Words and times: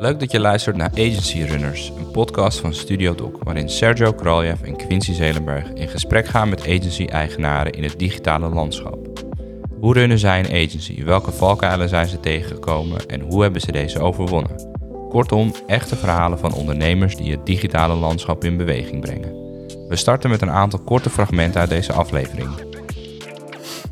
Leuk 0.00 0.20
dat 0.20 0.30
je 0.30 0.40
luistert 0.40 0.76
naar 0.76 0.90
Agency 0.90 1.42
Runners, 1.42 1.92
een 1.96 2.10
podcast 2.10 2.60
van 2.60 2.74
Studio 2.74 3.14
Doc, 3.14 3.30
waarin 3.42 3.68
Sergio 3.68 4.12
Kraljev 4.12 4.62
en 4.62 4.76
Quincy 4.76 5.12
Zelenberg 5.12 5.72
in 5.72 5.88
gesprek 5.88 6.26
gaan 6.26 6.48
met 6.48 6.60
agency-eigenaren 6.60 7.72
in 7.72 7.82
het 7.82 7.98
digitale 7.98 8.48
landschap. 8.48 9.24
Hoe 9.80 9.94
runnen 9.94 10.18
zij 10.18 10.38
een 10.38 10.66
agency? 10.66 11.04
Welke 11.04 11.32
valkuilen 11.32 11.88
zijn 11.88 12.06
ze 12.06 12.20
tegengekomen 12.20 13.06
en 13.06 13.20
hoe 13.20 13.42
hebben 13.42 13.60
ze 13.60 13.72
deze 13.72 14.00
overwonnen? 14.00 14.76
Kortom, 15.08 15.52
echte 15.66 15.96
verhalen 15.96 16.38
van 16.38 16.54
ondernemers 16.54 17.16
die 17.16 17.32
het 17.32 17.46
digitale 17.46 17.94
landschap 17.94 18.44
in 18.44 18.56
beweging 18.56 19.00
brengen. 19.00 19.32
We 19.88 19.96
starten 19.96 20.30
met 20.30 20.42
een 20.42 20.50
aantal 20.50 20.78
korte 20.78 21.10
fragmenten 21.10 21.60
uit 21.60 21.70
deze 21.70 21.92
aflevering. 21.92 22.67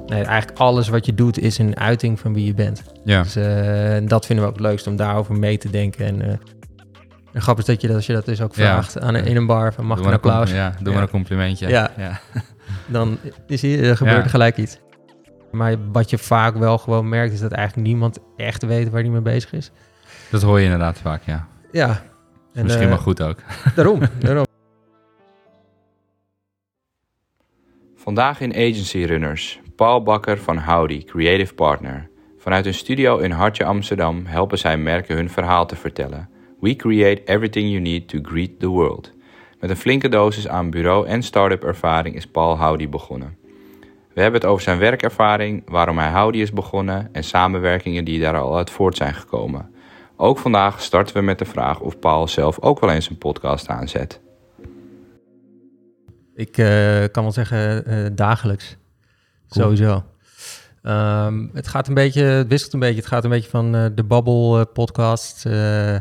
Nee, 0.07 0.23
eigenlijk 0.25 0.59
alles 0.59 0.89
wat 0.89 1.07
je 1.07 1.15
doet 1.15 1.39
is 1.39 1.59
een 1.59 1.79
uiting 1.79 2.21
van 2.21 2.35
wie 2.35 2.47
je 2.47 2.55
bent. 2.55 2.83
Ja. 3.05 3.23
Dus 3.23 3.37
eh, 3.37 4.09
dat 4.09 4.27
vinden 4.27 4.45
we 4.45 4.51
ook 4.51 4.57
het 4.57 4.67
leukst 4.67 4.87
om 4.87 4.97
daarover 4.97 5.35
mee 5.35 5.59
te 5.59 5.71
denken. 5.71 6.07
En, 6.07 6.23
eh 6.23 6.37
en 7.33 7.43
grappig 7.43 7.67
is 7.67 7.71
dat 7.73 7.81
je, 7.81 7.87
dat, 7.87 7.97
als 7.97 8.07
je 8.07 8.13
dat 8.13 8.25
dus 8.25 8.41
ook 8.41 8.55
Ja. 8.55 8.65
vraagt 8.73 9.01
aan 9.01 9.15
een, 9.15 9.25
in 9.25 9.37
een 9.37 9.47
bar 9.47 9.73
van 9.73 9.85
mag 9.87 9.99
ik 9.99 10.05
een 10.05 10.09
maar 10.11 10.19
applaus? 10.19 10.51
Ja, 10.51 10.71
doe 10.79 10.87
Ja. 10.89 10.93
maar 10.93 11.03
een 11.03 11.09
complimentje. 11.09 11.69
Ja. 11.69 11.91
ja. 11.97 12.21
Dan 12.87 13.19
is 13.47 13.63
hier, 13.63 13.85
er 13.85 13.97
gebeurt 13.97 14.17
Ja. 14.17 14.23
er 14.23 14.31
gelijk 14.31 14.57
iets. 14.57 14.79
Maar 15.53 15.77
wat 15.93 16.11
je 16.11 16.19
vaak 16.19 16.57
wel 16.57 16.79
gewoon 16.79 17.09
merkt 17.09 17.33
is 17.33 17.41
dat 17.41 17.53
eigenlijk 17.53 17.89
niemand 17.89 18.19
echt 18.37 18.63
weet 18.63 18.91
waar 18.91 19.01
hij 19.01 19.11
mee 19.11 19.21
bezig 19.21 19.53
is. 19.53 19.71
Dat 20.31 20.43
hoor 20.43 20.59
je 20.59 20.65
inderdaad 20.65 20.99
vaak, 20.99 21.23
ja. 21.25 21.47
Ja. 21.73 22.03
En, 22.55 22.63
Misschien 22.65 22.83
eh, 22.85 22.91
wel 22.91 22.99
goed 22.99 23.23
ook. 23.23 23.39
Daarom, 23.77 24.01
daarom. 24.19 24.45
Vandaag 27.97 28.41
in 28.41 28.51
Agency 28.53 29.05
Runners, 29.05 29.61
Paul 29.77 30.03
Bakker 30.03 30.39
van 30.39 30.59
Howdy, 30.59 31.05
Creative 31.05 31.55
Partner. 31.55 32.09
Vanuit 32.39 32.65
hun 32.65 32.75
studio 32.75 33.19
in 33.19 33.31
Hartje 33.31 33.65
Amsterdam 33.65 34.27
helpen 34.27 34.59
zij 34.59 34.77
merken 34.79 35.17
hun 35.17 35.31
verhaal 35.31 35.67
te 35.67 35.77
vertellen. 35.77 36.29
We 36.61 36.77
create 36.77 37.23
everything 37.25 37.69
you 37.69 37.81
need 37.81 38.09
to 38.09 38.19
greet 38.23 38.59
the 38.59 38.69
world. 38.69 39.13
Met 39.61 39.71
een 39.71 39.77
flinke 39.77 40.09
dosis 40.09 40.49
aan 40.49 40.71
bureau- 40.71 41.07
en 41.07 41.23
start-up 41.23 41.65
ervaring 41.65 42.17
is 42.17 42.27
Paul 42.27 42.59
Howdy 42.59 42.89
begonnen. 42.89 43.37
We 44.15 44.21
hebben 44.21 44.41
het 44.41 44.51
over 44.51 44.63
zijn 44.63 44.79
werkervaring, 44.79 45.63
waarom 45.67 45.99
hij 45.99 46.21
Howdy 46.21 46.39
is 46.39 46.53
begonnen 46.53 47.09
en 47.13 47.25
samenwerkingen 47.25 48.05
die 48.05 48.21
daar 48.21 48.39
al 48.39 48.57
uit 48.57 48.71
voort 48.71 48.97
zijn 48.97 49.15
gekomen. 49.15 49.71
Ook 50.17 50.39
vandaag 50.39 50.83
starten 50.83 51.17
we 51.17 51.23
met 51.23 51.39
de 51.39 51.45
vraag 51.45 51.81
of 51.81 51.99
Paul 51.99 52.29
zelf 52.29 52.61
ook 52.61 52.81
wel 52.81 52.91
eens 52.91 53.11
een 53.11 53.19
podcast 53.19 53.69
aanzet. 53.69 54.21
Ik 56.35 56.59
eh, 56.59 57.05
kan 57.13 57.23
wel 57.23 57.33
zeggen 57.33 57.87
eh, 57.87 58.07
dagelijks. 58.13 58.77
Cool. 59.49 59.65
Sowieso. 59.65 60.05
Ehm, 60.83 61.47
het 61.53 61.69
gaat 61.69 61.89
een 61.89 61.95
beetje, 61.95 62.23
het 62.23 62.49
wisselt 62.49 62.73
een 62.73 62.81
beetje. 62.81 62.97
Het 63.01 63.07
gaat 63.07 63.25
een 63.25 63.31
beetje 63.31 63.51
van 63.51 63.75
eh, 63.75 63.87
de 63.95 64.05
Babbel 64.05 64.59
eh, 64.59 64.65
podcast 64.73 65.47
eh, 65.47 65.97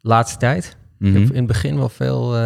laatste 0.00 0.38
tijd. 0.38 0.76
Ik 0.98 1.12
heb 1.12 1.22
in 1.22 1.36
het 1.36 1.46
begin 1.46 1.76
wel 1.76 1.88
veel, 1.88 2.36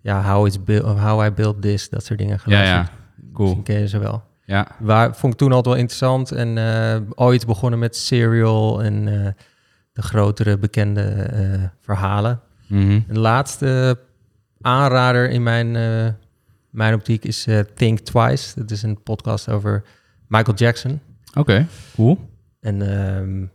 ja, 0.00 0.22
how, 0.22 0.46
it's 0.46 0.58
how 0.82 1.24
I 1.24 1.30
built 1.30 1.62
this, 1.62 1.88
dat 1.88 2.04
soort 2.04 2.18
dingen 2.18 2.34
Ja, 2.34 2.38
geluisterd. 2.42 2.86
ja, 2.86 2.92
cool. 3.32 3.46
Misschien 3.46 3.62
ken 3.62 3.80
je 3.80 3.88
ze 3.88 3.98
wel. 3.98 4.22
Ja, 4.44 4.66
Waar, 4.78 5.16
vond 5.16 5.32
ik 5.32 5.38
toen 5.38 5.52
altijd 5.52 5.66
wel 5.74 5.82
interessant. 5.82 6.32
En 6.32 6.58
ooit 7.14 7.46
begonnen 7.46 7.78
met 7.78 7.96
Serial 7.96 8.82
en 8.82 9.04
de 9.92 10.02
grotere 10.02 10.58
bekende 10.58 11.70
verhalen. 11.80 12.40
mhm. 12.68 13.00
Een 13.08 13.18
laatste 13.18 13.98
aanrader 14.60 15.30
in 15.30 15.42
mijn, 15.42 15.76
mijn 16.70 16.94
optiek 16.94 17.24
is 17.24 17.46
eh, 17.46 17.58
Think 17.74 17.98
Twice. 17.98 18.52
Dat 18.60 18.70
is 18.70 18.82
een 18.82 19.02
podcast 19.02 19.48
over 19.48 19.84
Michael 20.26 20.56
Jackson. 20.56 21.00
oké, 21.34 21.66
cool. 21.94 22.18
En 22.60 22.82
ehm, 23.06 23.46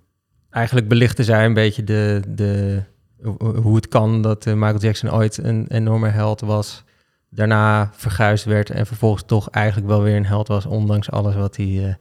eigenlijk 0.49 0.87
belichten 0.87 1.25
zij 1.25 1.45
een 1.45 1.53
beetje 1.53 1.83
de, 1.83 2.21
de, 2.27 2.81
ho- 3.21 3.55
hoe 3.61 3.75
het 3.75 3.87
kan 3.87 4.21
dat 4.21 4.45
eh, 4.45 4.53
Michael 4.53 4.79
Jackson 4.79 5.11
ooit 5.13 5.37
een 5.37 5.65
enorme 5.67 6.09
held 6.09 6.41
was. 6.41 6.83
Daarna 7.29 7.89
verguisd 7.93 8.45
werd 8.45 8.69
en 8.69 8.85
vervolgens 8.85 9.23
toch 9.25 9.49
eigenlijk 9.49 9.87
wel 9.87 10.01
weer 10.01 10.15
een 10.15 10.25
held 10.25 10.47
was, 10.47 10.65
ondanks 10.65 11.11
alles 11.11 11.35
wat 11.35 11.55
hij 11.57 11.87
eh, 11.87 11.93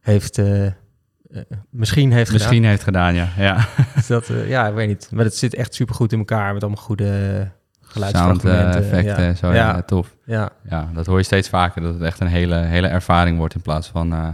heeft, 0.00 0.40
misschien 1.70 2.12
heeft 2.12 2.32
Misschien 2.32 2.64
heeft 2.64 2.82
gedaan, 2.82 3.14
ja. 3.14 3.28
ja. 3.36 3.58
gedaan. 3.60 3.92
Dus 3.94 4.06
dat, 4.06 4.30
ja, 4.46 4.68
ik 4.68 4.74
weet 4.74 4.88
niet. 4.88 5.08
Maar 5.12 5.24
het 5.24 5.36
zit 5.36 5.54
echt 5.54 5.74
super 5.74 5.94
goed 5.94 6.12
in 6.12 6.18
elkaar 6.18 6.52
met 6.52 6.62
allemaal 6.62 6.82
goede 6.82 7.50
geluidsfragmenten. 7.88 8.50
Sound-effecten 8.72 9.22
ja. 9.22 9.28
en 9.28 9.36
zo, 9.36 9.52
ja. 9.52 9.82
Tof. 9.82 10.14
Ja, 10.24 10.50
Ja, 10.68 10.88
dat 10.94 11.06
hoor 11.06 11.18
je 11.18 11.24
steeds 11.24 11.48
vaker, 11.48 11.82
dat 11.82 11.94
het 11.94 12.02
echt 12.02 12.20
een 12.20 12.26
hele, 12.26 12.54
hele 12.56 12.86
ervaring 12.86 13.38
wordt 13.38 13.54
in 13.54 13.60
plaats 13.60 13.88
van, 13.88 14.12
eh, 14.12 14.28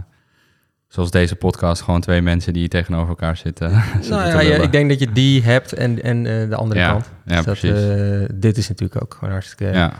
zoals 0.87 1.11
deze 1.11 1.35
podcast, 1.35 1.81
gewoon 1.81 2.01
twee 2.01 2.21
mensen 2.21 2.53
die 2.53 2.67
tegenover 2.67 3.09
elkaar 3.09 3.37
zitten. 3.37 3.71
nou 4.09 4.43
ja, 4.43 4.61
ik 4.61 4.71
denk 4.71 4.89
dat 4.89 4.99
je 4.99 5.11
die 5.11 5.43
hebt 5.43 5.73
en, 5.73 6.03
en 6.03 6.17
eh, 6.17 6.49
de 6.49 6.55
andere 6.55 6.79
Ja, 6.79 6.91
kant. 6.91 7.09
ja, 7.25 7.35
Dus 7.35 7.45
dat, 7.45 7.59
precies. 7.59 7.89
eh, 8.29 8.29
dit 8.33 8.57
is 8.57 8.67
natuurlijk 8.69 9.03
ook 9.03 9.13
gewoon 9.13 9.33
hartstikke 9.33 9.65
ja. 9.73 9.93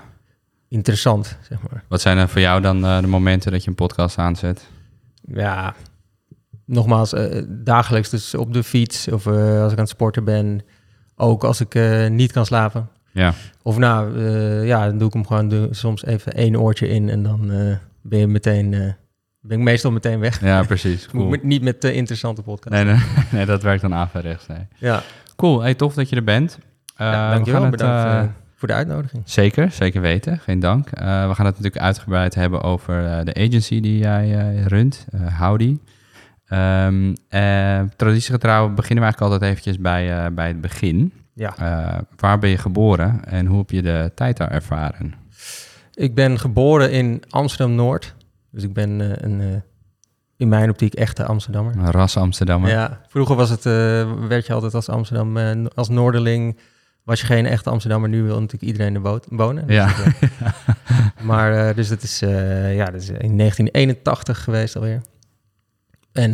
interessant, 0.69 1.37
zeg 1.49 1.57
maar. 1.71 1.83
Wat 1.87 2.01
zijn 2.01 2.17
er 2.17 2.29
voor 2.29 2.41
jou 2.41 2.61
dan 2.61 2.85
eh, 2.85 2.99
de 2.99 3.07
momenten 3.07 3.51
dat 3.51 3.63
je 3.63 3.69
een 3.69 3.75
podcast 3.75 4.17
aanzet? 4.17 4.67
Ja, 5.21 5.73
nogmaals, 6.65 7.13
eh, 7.13 7.41
dagelijks 7.47 8.09
dus 8.09 8.35
op 8.35 8.53
de 8.53 8.63
fiets 8.63 9.07
of 9.07 9.25
eh, 9.27 9.61
als 9.61 9.71
ik 9.71 9.77
aan 9.77 9.83
het 9.83 9.89
sporten 9.93 10.23
ben. 10.23 10.61
Ook 11.15 11.43
als 11.43 11.59
ik 11.61 11.75
eh, 11.75 12.07
niet 12.07 12.31
kan 12.31 12.45
slapen. 12.45 12.89
Ja, 13.15 13.33
Of 13.61 13.77
nou, 13.77 14.25
eh, 14.25 14.65
ja, 14.65 14.85
dan 14.85 14.97
doe 14.97 15.07
ik 15.07 15.13
hem 15.13 15.25
gewoon 15.25 15.49
doe 15.49 15.67
soms 15.71 16.05
even 16.05 16.33
één 16.33 16.59
oortje 16.59 16.87
in 16.87 17.09
en 17.09 17.23
dan 17.23 17.51
eh, 17.51 17.75
ben 18.01 18.19
je 18.19 18.27
meteen, 18.27 18.73
eh, 18.73 18.79
ben 19.41 19.57
ik 19.57 19.63
meestal 19.63 19.91
meteen 19.91 20.19
weg. 20.19 20.41
ja 20.41 20.63
precies. 20.63 21.07
Cool. 21.11 21.37
niet 21.41 21.61
met 21.61 21.81
de 21.81 21.93
interessante 21.93 22.41
podcast. 22.41 22.75
Nee, 22.75 22.83
nee, 22.83 23.03
nee, 23.31 23.45
dat 23.45 23.63
werkt 23.63 23.81
dan 23.81 23.93
averechts. 23.93 24.47
Nee. 24.47 24.67
Ja, 24.77 25.01
Cool, 25.35 25.61
hey, 25.61 25.73
tof 25.73 25.93
dat 25.93 26.09
je 26.09 26.15
er 26.15 26.23
bent. 26.23 26.59
Ja 26.97 27.27
we 27.27 27.33
dankjewel. 27.33 27.61
gaan 27.61 27.71
Bedankt 27.71 28.31
voor 28.55 28.67
de 28.67 28.73
uitnodiging. 28.73 29.23
Zeker, 29.25 29.71
zeker 29.71 30.01
weten. 30.01 30.39
Geen 30.39 30.59
dank. 30.59 30.89
We 30.89 31.01
gaan 31.05 31.25
het 31.27 31.37
natuurlijk 31.37 31.77
uitgebreid 31.77 32.35
hebben 32.35 32.61
over 32.61 33.25
de 33.25 33.33
agency 33.33 33.79
die 33.79 33.97
jij 33.97 34.55
runt, 34.67 35.05
Howdy. 35.39 35.77
Eh, 36.47 37.81
traditiegetrouw 37.95 38.69
beginnen 38.69 39.03
we 39.03 39.09
eigenlijk 39.09 39.21
altijd 39.21 39.41
eventjes 39.41 39.79
bij, 39.79 40.33
bij 40.33 40.47
het 40.47 40.61
begin. 40.61 41.11
Ja. 41.37 41.57
Eh, 41.57 41.99
waar 42.15 42.39
ben 42.39 42.49
je 42.49 42.57
geboren 42.57 43.25
en 43.25 43.45
hoe 43.45 43.57
heb 43.57 43.69
je 43.69 43.81
de 43.81 44.11
tijd 44.15 44.37
daar 44.37 44.51
ervaren? 44.51 45.13
Ik 45.93 46.15
ben 46.15 46.39
geboren 46.39 46.91
in 46.91 47.23
Amsterdam-Noord. 47.29 48.15
Dus 48.51 48.63
ik 48.63 48.73
ben 48.73 49.01
eh, 49.01 49.29
een, 49.29 49.41
eh, 49.41 49.47
in 50.37 50.47
mijn 50.47 50.69
optiek 50.69 50.93
echte 50.93 51.25
Amsterdammer. 51.25 51.75
Een 51.75 51.91
ras 51.91 52.17
Amsterdammer. 52.17 52.69
Ja, 52.69 53.01
vroeger 53.07 53.35
was 53.35 53.49
het, 53.49 53.63
werd 54.27 54.45
je 54.45 54.53
altijd 54.53 54.73
als 54.73 54.89
Amsterdam, 54.89 55.67
als 55.67 55.89
Noorderling, 55.89 56.57
was 57.03 57.19
je 57.21 57.25
geen 57.25 57.45
echte 57.45 57.69
Amsterdammer. 57.69 58.09
Nu 58.09 58.23
wil 58.23 58.35
natuurlijk 58.39 58.63
iedereen 58.71 58.95
er 58.95 59.01
wo- 59.01 59.19
wonen. 59.29 59.67
Dus 59.67 59.75
Ja. 59.75 59.93
maar 61.29 61.75
dus 61.75 61.87
dat 61.89 62.01
is, 62.03 62.19
ja, 62.69 62.85
dat 62.85 63.01
is 63.01 63.09
in 63.09 63.37
1981 63.37 64.43
geweest 64.43 64.75
alweer. 64.75 65.01
En 66.11 66.33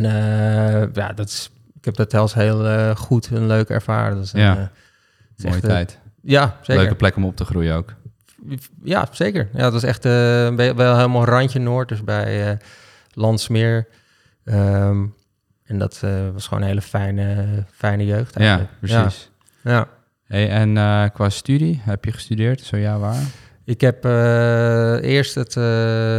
ja, 0.92 1.12
dat 1.14 1.28
is, 1.28 1.50
ik 1.78 1.84
heb 1.84 1.94
dat 1.96 2.14
als 2.14 2.34
heel 2.34 2.94
goed 2.96 3.30
en 3.32 3.46
leuk 3.46 3.68
ervaren. 3.68 4.14
Dat 4.16 4.24
is, 4.24 4.32
een, 4.32 4.40
Ja. 4.40 4.70
Is 5.44 5.50
Mooie 5.50 5.54
echt, 5.62 5.64
eh, 5.64 5.70
tijd. 5.70 5.98
ja, 6.22 6.56
zeker. 6.62 6.82
Leuke 6.82 6.96
plek 6.96 7.16
om 7.16 7.24
op 7.24 7.36
te 7.36 7.44
groeien 7.44 7.74
ook. 7.76 7.94
Ja, 8.82 9.08
zeker. 9.10 9.48
Ja, 9.52 9.58
dat 9.60 9.72
was 9.72 9.82
echt 9.82 10.04
eh, 10.04 10.12
wel 10.74 10.96
helemaal 10.96 11.24
randje 11.24 11.58
Noord, 11.58 11.88
dus 11.88 12.04
bij 12.04 12.50
eh 12.50 12.56
Landsmeer. 13.14 13.88
Ehm, 14.44 15.04
en 15.64 15.78
dat 15.78 16.00
was 16.32 16.46
gewoon 16.46 16.62
een 16.62 16.68
hele 16.68 16.82
fijne, 16.82 17.46
fijne 17.72 18.06
jeugd 18.06 18.34
Ja, 18.34 18.40
eigenlijk. 18.40 18.70
precies. 18.80 19.30
Ja. 19.62 19.70
ja. 19.72 19.88
Hey, 20.24 20.48
en 20.50 20.74
qua 21.12 21.28
studie, 21.28 21.80
heb 21.84 22.04
je 22.04 22.12
gestudeerd? 22.12 22.60
Zo 22.60 22.76
ja, 22.76 22.98
waar? 22.98 23.22
Ik 23.64 23.80
heb 23.80 24.04
eerst 25.04 25.34
het, 25.34 25.56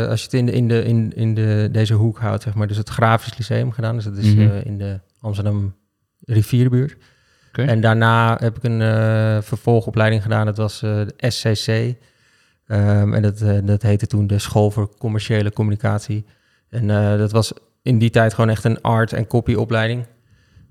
als 0.10 0.20
je 0.20 0.26
het 0.26 0.34
in, 0.34 0.46
de, 0.46 0.52
in, 0.52 0.68
de, 0.68 0.84
in, 0.84 1.12
in 1.16 1.34
de, 1.34 1.70
deze 1.72 1.94
hoek 1.94 2.20
houdt, 2.20 2.44
zeg 2.44 2.54
maar, 2.54 2.68
dus 2.68 2.78
het 2.78 2.90
Grafisch 2.90 3.38
Lyceum 3.38 3.72
gedaan. 3.72 3.96
Dus 3.96 4.04
dat 4.04 4.18
is 4.18 4.34
Mhm. 4.36 4.58
in 4.64 4.78
de 4.78 5.00
Amsterdam 5.20 5.76
rivierbuurt. 6.26 6.96
En 7.58 7.82
daarna 7.82 8.38
heb 8.40 8.58
ik 8.58 8.64
een 8.64 8.82
eh, 8.82 9.42
vervolgopleiding 9.42 10.22
gedaan. 10.22 10.46
Dat 10.46 10.58
was 10.58 10.82
eh, 10.82 10.92
de 11.18 11.30
SCC. 11.30 11.96
Ehm, 12.68 13.14
en 13.14 13.22
dat, 13.22 13.42
eh, 13.42 13.58
dat 13.64 13.82
heette 13.82 14.08
toen 14.08 14.28
de 14.28 14.40
School 14.40 14.72
voor 14.72 14.98
Commerciële 14.98 15.52
Communicatie. 15.54 16.26
En 16.70 16.90
eh, 16.90 17.18
dat 17.18 17.32
was 17.32 17.54
in 17.82 17.98
die 18.00 18.10
tijd 18.10 18.34
gewoon 18.34 18.50
echt 18.50 18.64
een 18.64 18.82
art- 18.82 19.14
en 19.14 19.28
copyopleiding. 19.28 20.06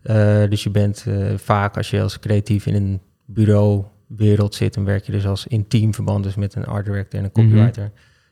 Eh 0.02 0.42
dus 0.48 0.62
je 0.62 0.70
bent 0.70 1.04
eh, 1.08 1.14
vaak, 1.36 1.76
als 1.76 1.90
je 1.90 2.00
als 2.00 2.18
creatief 2.18 2.66
in 2.66 2.74
een 2.74 3.00
bureauwereld 3.26 4.54
zit... 4.54 4.74
dan 4.74 4.84
werk 4.84 5.04
je 5.06 5.12
dus 5.12 5.26
als 5.26 5.46
intiem 5.46 5.94
verband 5.94 6.24
dus 6.24 6.34
met 6.34 6.54
een 6.54 6.64
art 6.66 6.84
director 6.84 7.18
en 7.20 7.24
een 7.24 7.30
Mhm. 7.34 7.42
copywriter. 7.50 7.90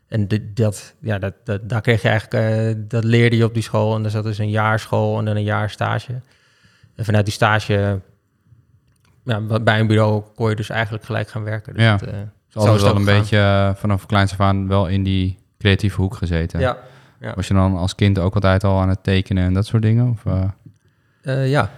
En 0.09 0.29
de- 0.29 0.53
dat, 0.53 0.95
ja, 1.01 1.19
dat, 1.19 1.35
dat, 1.45 1.69
daar 1.69 1.81
kreeg 1.81 2.03
je 2.03 2.09
eigenlijk, 2.09 2.45
eh, 2.79 2.83
dat 2.89 3.05
leerde 3.05 3.37
je 3.37 3.45
op 3.45 3.55
die 3.55 3.63
school. 3.63 3.95
En 3.97 4.03
daar 4.03 4.11
zat 4.11 4.25
dus 4.25 4.39
een 4.39 4.51
jaar 4.51 4.79
school 4.81 5.19
en 5.19 5.25
dan 5.25 5.37
een 5.37 5.43
jaar 5.43 5.71
stage. 5.71 6.13
En 6.97 7.05
vanuit 7.05 7.25
die 7.25 7.35
stage, 7.35 8.01
ja, 9.31 9.43
wa- 9.47 9.61
bij 9.61 9.81
een 9.81 9.87
bureau 9.87 10.23
kon 10.35 10.49
je 10.49 10.57
dus 10.57 10.71
eigenlijk 10.71 11.05
gelijk 11.05 11.29
gaan 11.29 11.45
werken. 11.45 11.75
Dus 11.75 11.83
Ja. 11.83 11.97
Dus 11.97 12.63
altijd 12.63 12.81
wel 12.83 12.89
dat 12.91 12.99
een 12.99 13.05
beetje 13.05 13.39
eh, 13.39 13.75
vanaf 13.75 14.07
kleins 14.07 14.33
af 14.33 14.41
aan 14.41 14.69
wel 14.69 14.87
in 14.89 15.03
die 15.03 15.39
creatieve 15.59 16.01
hoek 16.01 16.15
gezeten. 16.15 16.61
Ja, 16.61 16.77
ja. 17.21 17.33
Was 17.35 17.49
je 17.49 17.55
dan 17.55 17.77
als 17.77 17.95
kind 17.95 18.19
ook 18.19 18.35
altijd 18.35 18.65
al 18.65 18.81
aan 18.81 18.89
het 18.89 19.03
tekenen 19.03 19.45
en 19.45 19.53
dat 19.55 19.67
soort 19.67 19.83
dingen? 19.83 20.11
Of 20.11 20.25
eh, 21.23 21.51
ja. 21.51 21.71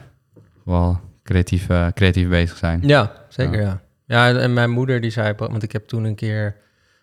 wel 0.64 1.00
creatief, 1.22 1.68
uh, 1.68 1.86
creatief 1.94 2.28
bezig 2.28 2.56
zijn. 2.56 2.80
Ja, 2.82 3.12
zeker 3.28 3.60
ja. 3.60 3.80
ja. 4.04 4.34
en 4.38 4.52
mijn 4.52 4.70
moeder 4.70 5.00
die 5.00 5.10
zei, 5.10 5.34
want 5.36 5.62
ik 5.62 5.72
heb 5.72 5.86
toen 5.86 6.04
een 6.04 6.14
keer 6.14 6.56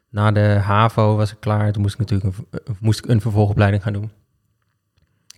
na 0.09 0.31
de 0.31 0.59
HAVO 0.61 1.15
was 1.15 1.31
ik 1.31 1.37
klaar. 1.39 1.71
Toen 1.71 1.81
moest 1.81 1.93
ik 1.93 1.99
natuurlijk 1.99 2.37
een, 2.37 2.75
moest 2.79 2.99
ik 2.99 3.09
een 3.09 3.21
vervolgopleiding 3.21 3.83
gaan 3.83 3.93
doen. 3.93 4.11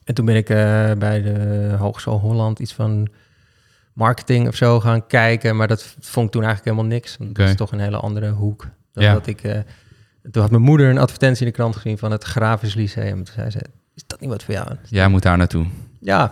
En 0.03 0.13
toen 0.13 0.25
ben 0.25 0.35
ik 0.35 0.49
uh, 0.49 0.57
bij 0.91 1.21
de 1.21 1.75
Hogeschool 1.79 2.19
Holland 2.19 2.59
iets 2.59 2.73
van 2.73 3.07
marketing 3.93 4.47
of 4.47 4.55
zo 4.55 4.79
gaan 4.79 5.07
kijken. 5.07 5.55
Maar 5.55 5.67
dat 5.67 5.95
vond 5.99 6.25
ik 6.25 6.31
toen 6.31 6.43
eigenlijk 6.43 6.75
helemaal 6.75 6.97
niks. 6.97 7.17
Want 7.17 7.35
dat 7.35 7.47
is 7.47 7.55
toch 7.55 7.71
een 7.71 7.79
hele 7.79 7.97
andere 7.97 8.29
hoek. 8.29 8.67
Dan 8.93 9.03
ja. 9.03 9.13
dat 9.13 9.27
ik, 9.27 9.43
uh, 9.43 9.59
toen 10.31 10.41
had 10.41 10.51
mijn 10.51 10.63
moeder 10.63 10.89
een 10.89 10.97
advertentie 10.97 11.45
in 11.45 11.51
de 11.51 11.57
krant 11.57 11.75
gezien 11.75 11.97
van 11.97 12.11
het 12.11 12.23
Grafisch 12.23 12.73
Lyceum. 12.73 13.23
Toen 13.23 13.33
zei 13.33 13.49
ze, 13.49 13.59
is 13.95 14.03
dat 14.07 14.19
niet 14.19 14.29
wat 14.29 14.43
voor 14.43 14.53
jou? 14.53 14.67
Jij 14.83 15.07
moet 15.07 15.21
daar 15.21 15.37
naartoe. 15.37 15.65
Ja, 15.99 16.27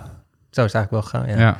zo 0.50 0.64
is 0.64 0.74
het 0.74 0.76
eigenlijk 0.76 0.92
wel 0.92 1.02
gaan, 1.02 1.30
ja. 1.30 1.38
ja. 1.38 1.58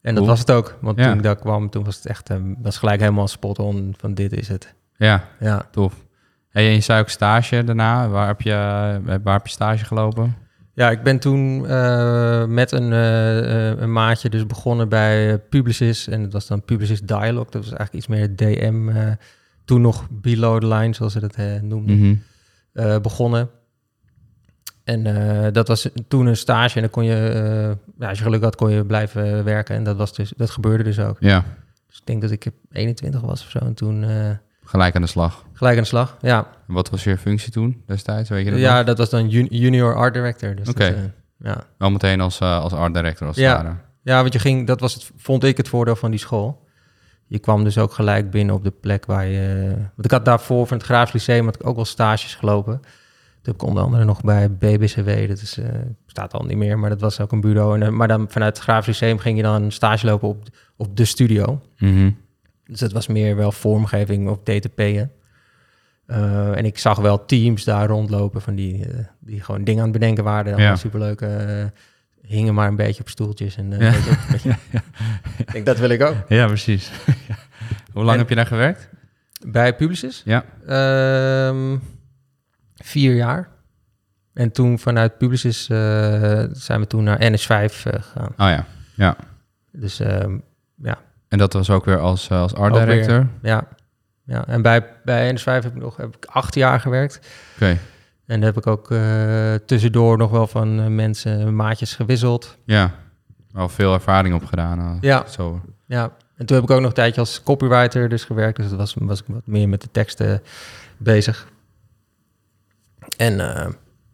En 0.00 0.14
dat 0.14 0.26
was 0.26 0.38
het 0.38 0.50
ook. 0.50 0.78
Want 0.80 0.96
toen 0.98 1.12
ik 1.12 1.22
daar 1.22 1.36
kwam, 1.36 1.70
toen 1.70 1.84
was 1.84 1.96
het 1.96 2.06
echt 2.06 2.30
uh, 2.30 2.36
was 2.58 2.78
gelijk 2.78 3.00
helemaal 3.00 3.28
spot 3.28 3.58
on 3.58 3.94
van 3.98 4.14
dit 4.14 4.32
is 4.32 4.48
het. 4.48 4.74
Ja, 4.96 5.24
ja. 5.40 5.68
tof. 5.70 5.94
En 6.50 6.62
je 6.62 6.80
zei 6.80 7.00
ook 7.00 7.08
stage 7.08 7.64
daarna. 7.64 8.08
Waar 8.08 8.26
heb 8.26 8.40
je, 8.40 8.52
waar 9.22 9.34
heb 9.34 9.46
je 9.46 9.52
stage 9.52 9.84
gelopen? 9.84 10.36
Ja, 10.78 10.90
ik 10.90 11.02
ben 11.02 11.18
toen 11.18 11.64
uh, 11.64 12.44
met 12.44 12.72
een, 12.72 12.92
uh, 12.92 13.80
een 13.80 13.92
maatje 13.92 14.28
dus 14.28 14.46
begonnen 14.46 14.88
bij 14.88 15.38
Publicis. 15.38 16.08
En 16.08 16.22
dat 16.22 16.32
was 16.32 16.46
dan 16.46 16.62
Publicis 16.62 17.00
Dialog. 17.00 17.48
Dat 17.48 17.64
was 17.64 17.72
eigenlijk 17.72 17.92
iets 17.92 18.06
meer 18.06 18.36
DM. 18.36 18.88
Uh, 18.88 19.12
toen 19.64 19.80
nog 19.80 20.06
below 20.10 20.60
the 20.60 20.66
line, 20.66 20.94
zoals 20.94 21.12
ze 21.12 21.20
dat 21.20 21.36
noemden. 21.62 21.98
Mm 21.98 22.22
begonnen. 23.02 23.50
En 24.84 25.52
dat 25.52 25.68
was 25.68 25.88
toen 26.08 26.26
een 26.26 26.36
stage. 26.36 26.74
En 26.74 26.80
dan 26.80 26.90
kon 26.90 27.04
je, 27.04 27.76
ja, 27.98 28.08
als 28.08 28.18
je 28.18 28.24
geluk 28.24 28.42
had, 28.42 28.56
kon 28.56 28.70
je 28.70 28.84
blijven 28.84 29.44
werken. 29.44 29.74
En 29.76 29.84
dat, 29.84 29.96
was 29.96 30.14
dus, 30.14 30.32
dat 30.36 30.50
gebeurde 30.50 30.84
dus 30.84 30.98
ook. 30.98 31.16
Ja. 31.20 31.44
Dus 31.86 31.98
ik 31.98 32.06
denk 32.06 32.22
dat 32.22 32.30
ik 32.30 32.46
21 32.72 33.20
was 33.20 33.42
of 33.44 33.50
zo. 33.50 33.58
En 33.58 33.74
toen 33.74 34.04
Gelijk 34.68 34.94
aan 34.94 35.02
de 35.02 35.08
slag. 35.08 35.44
Gelijk 35.52 35.76
aan 35.76 35.82
de 35.82 35.88
slag, 35.88 36.16
ja. 36.20 36.46
wat 36.66 36.90
was 36.90 37.04
je 37.04 37.18
functie 37.18 37.52
toen 37.52 37.82
destijds? 37.86 38.28
Weet 38.28 38.44
je 38.44 38.50
dat 38.50 38.60
ja, 38.60 38.82
dat 38.82 38.98
was 38.98 39.10
dan 39.10 39.28
junior 39.28 39.94
art 39.94 40.14
director. 40.14 40.54
Dus 40.54 40.68
Oké. 40.68 40.84
Okay. 40.84 40.98
Uh, 40.98 41.04
ja. 41.38 41.64
Wel 41.78 41.90
meteen 41.90 42.20
als, 42.20 42.40
uh, 42.40 42.60
als 42.60 42.72
art 42.72 42.94
director 42.94 43.26
als 43.26 43.36
ja. 43.36 43.80
Ja, 44.02 44.20
want 44.20 44.32
je 44.32 44.38
ging, 44.38 44.66
dat 44.66 44.80
was 44.80 44.94
het, 44.94 45.10
vond 45.16 45.44
ik 45.44 45.56
het 45.56 45.68
voordeel 45.68 45.96
van 45.96 46.10
die 46.10 46.20
school. 46.20 46.66
Je 47.26 47.38
kwam 47.38 47.64
dus 47.64 47.78
ook 47.78 47.92
gelijk 47.92 48.30
binnen 48.30 48.54
op 48.54 48.64
de 48.64 48.70
plek 48.70 49.06
waar 49.06 49.26
je... 49.26 49.74
Want 49.76 50.04
ik 50.04 50.10
had 50.10 50.24
daarvoor 50.24 50.66
van 50.66 50.76
het 50.76 50.86
Graafs 50.86 51.12
Lyceum 51.12 51.44
had 51.44 51.54
ik 51.54 51.66
ook 51.66 51.76
wel 51.76 51.84
stages 51.84 52.34
gelopen. 52.34 52.80
Toen 52.80 52.90
heb 53.42 53.54
ik 53.54 53.62
onder 53.62 53.82
andere 53.82 54.04
nog 54.04 54.20
bij 54.20 54.50
BBCW, 54.50 55.28
dat 55.28 55.40
is, 55.40 55.58
uh, 55.58 55.66
bestaat 56.04 56.32
al 56.32 56.44
niet 56.44 56.56
meer, 56.56 56.78
maar 56.78 56.90
dat 56.90 57.00
was 57.00 57.20
ook 57.20 57.32
een 57.32 57.40
bureau. 57.40 57.80
En, 57.80 57.96
maar 57.96 58.08
dan 58.08 58.26
vanuit 58.30 58.56
het 58.56 58.64
Graafs 58.64 58.86
Lyceum 58.86 59.18
ging 59.18 59.36
je 59.36 59.42
dan 59.42 59.70
stage 59.70 60.06
lopen 60.06 60.28
op, 60.28 60.42
op 60.76 60.96
de 60.96 61.04
studio. 61.04 61.60
Mm 61.78 62.16
dus 62.68 62.80
het 62.80 62.92
was 62.92 63.06
meer 63.06 63.36
wel 63.36 63.52
vormgeving 63.52 64.28
of 64.28 64.38
DTP'en. 64.42 65.10
Uh, 66.06 66.56
en 66.56 66.64
ik 66.64 66.78
zag 66.78 66.98
wel 66.98 67.24
teams 67.24 67.64
daar 67.64 67.88
rondlopen 67.88 68.42
van 68.42 68.54
die, 68.54 68.88
uh, 68.88 68.98
die 69.18 69.42
gewoon 69.42 69.64
dingen 69.64 69.82
aan 69.82 69.88
het 69.88 69.98
bedenken 69.98 70.24
waren. 70.24 70.58
Ja. 70.58 70.76
Superleuk. 70.76 71.20
Uh, 71.20 71.64
hingen 72.22 72.54
maar 72.54 72.68
een 72.68 72.76
beetje 72.76 73.00
op 73.00 73.08
stoeltjes. 73.08 73.56
En, 73.56 73.70
ja. 73.70 73.94
beetje, 74.30 74.48
ja, 74.70 74.82
ik 75.36 75.52
denk, 75.52 75.66
dat 75.66 75.78
wil 75.78 75.88
ik 75.88 76.02
ook. 76.02 76.14
Ja, 76.28 76.46
precies. 76.46 76.90
Hoe 77.92 78.04
lang 78.04 78.18
heb 78.18 78.28
je 78.28 78.34
daar 78.34 78.46
gewerkt? 78.46 78.88
Bij 79.46 79.76
Publicis? 79.76 80.22
Ja. 80.24 80.44
Ehm, 80.66 81.76
vier 82.74 83.14
jaar. 83.14 83.48
En 84.32 84.52
toen 84.52 84.78
vanuit 84.78 85.18
Publicis 85.18 85.64
zijn 86.52 86.80
we 86.80 86.86
toen 86.86 87.04
naar 87.04 87.32
NS5 87.32 87.72
gegaan. 87.72 88.28
Oh 88.28 88.36
ja, 88.36 88.66
ja. 88.94 89.16
Dus 89.72 90.00
ehm, 90.00 90.38
ja, 90.82 90.98
en 91.28 91.38
dat 91.38 91.52
was 91.52 91.70
ook 91.70 91.84
weer 91.84 91.98
als, 91.98 92.28
eh, 92.28 92.40
als 92.40 92.54
art 92.54 92.74
director? 92.74 93.26
ja. 93.42 93.68
ja, 94.24 94.46
en 94.46 94.62
bij, 94.62 94.86
bij 95.04 95.36
NS5 95.36 95.44
heb 95.44 95.64
ik 95.64 95.74
nog 95.74 95.96
heb 95.96 96.16
ik 96.16 96.24
acht 96.24 96.54
jaar 96.54 96.80
gewerkt. 96.80 97.20
Oké. 97.54 97.78
En 98.26 98.40
daar 98.40 98.48
heb 98.54 98.56
ik 98.56 98.66
ook 98.66 98.90
uh, 98.90 99.54
tussendoor 99.54 100.18
nog 100.18 100.30
wel 100.30 100.46
van 100.46 100.80
uh, 100.80 100.86
mensen, 100.86 101.56
maatjes 101.56 101.94
gewisseld. 101.94 102.56
Ja, 102.64 102.94
al 103.52 103.68
veel 103.68 103.94
ervaring 103.94 104.34
opgedaan. 104.34 104.78
Uh, 104.78 104.96
ja. 105.00 105.26
Zo. 105.26 105.60
ja, 105.86 106.12
en 106.36 106.46
toen 106.46 106.56
heb 106.56 106.64
ik 106.64 106.70
ook 106.70 106.80
nog 106.80 106.88
een 106.88 106.94
tijdje 106.94 107.20
als 107.20 107.42
copywriter 107.42 108.08
dus 108.08 108.24
gewerkt. 108.24 108.56
Dus 108.56 108.68
dat 108.68 108.78
was, 108.78 108.94
was 108.98 109.20
ik 109.20 109.26
wat 109.28 109.46
meer 109.46 109.68
met 109.68 109.80
de 109.80 109.90
teksten 109.90 110.42
bezig. 110.96 111.48
En 113.16 113.36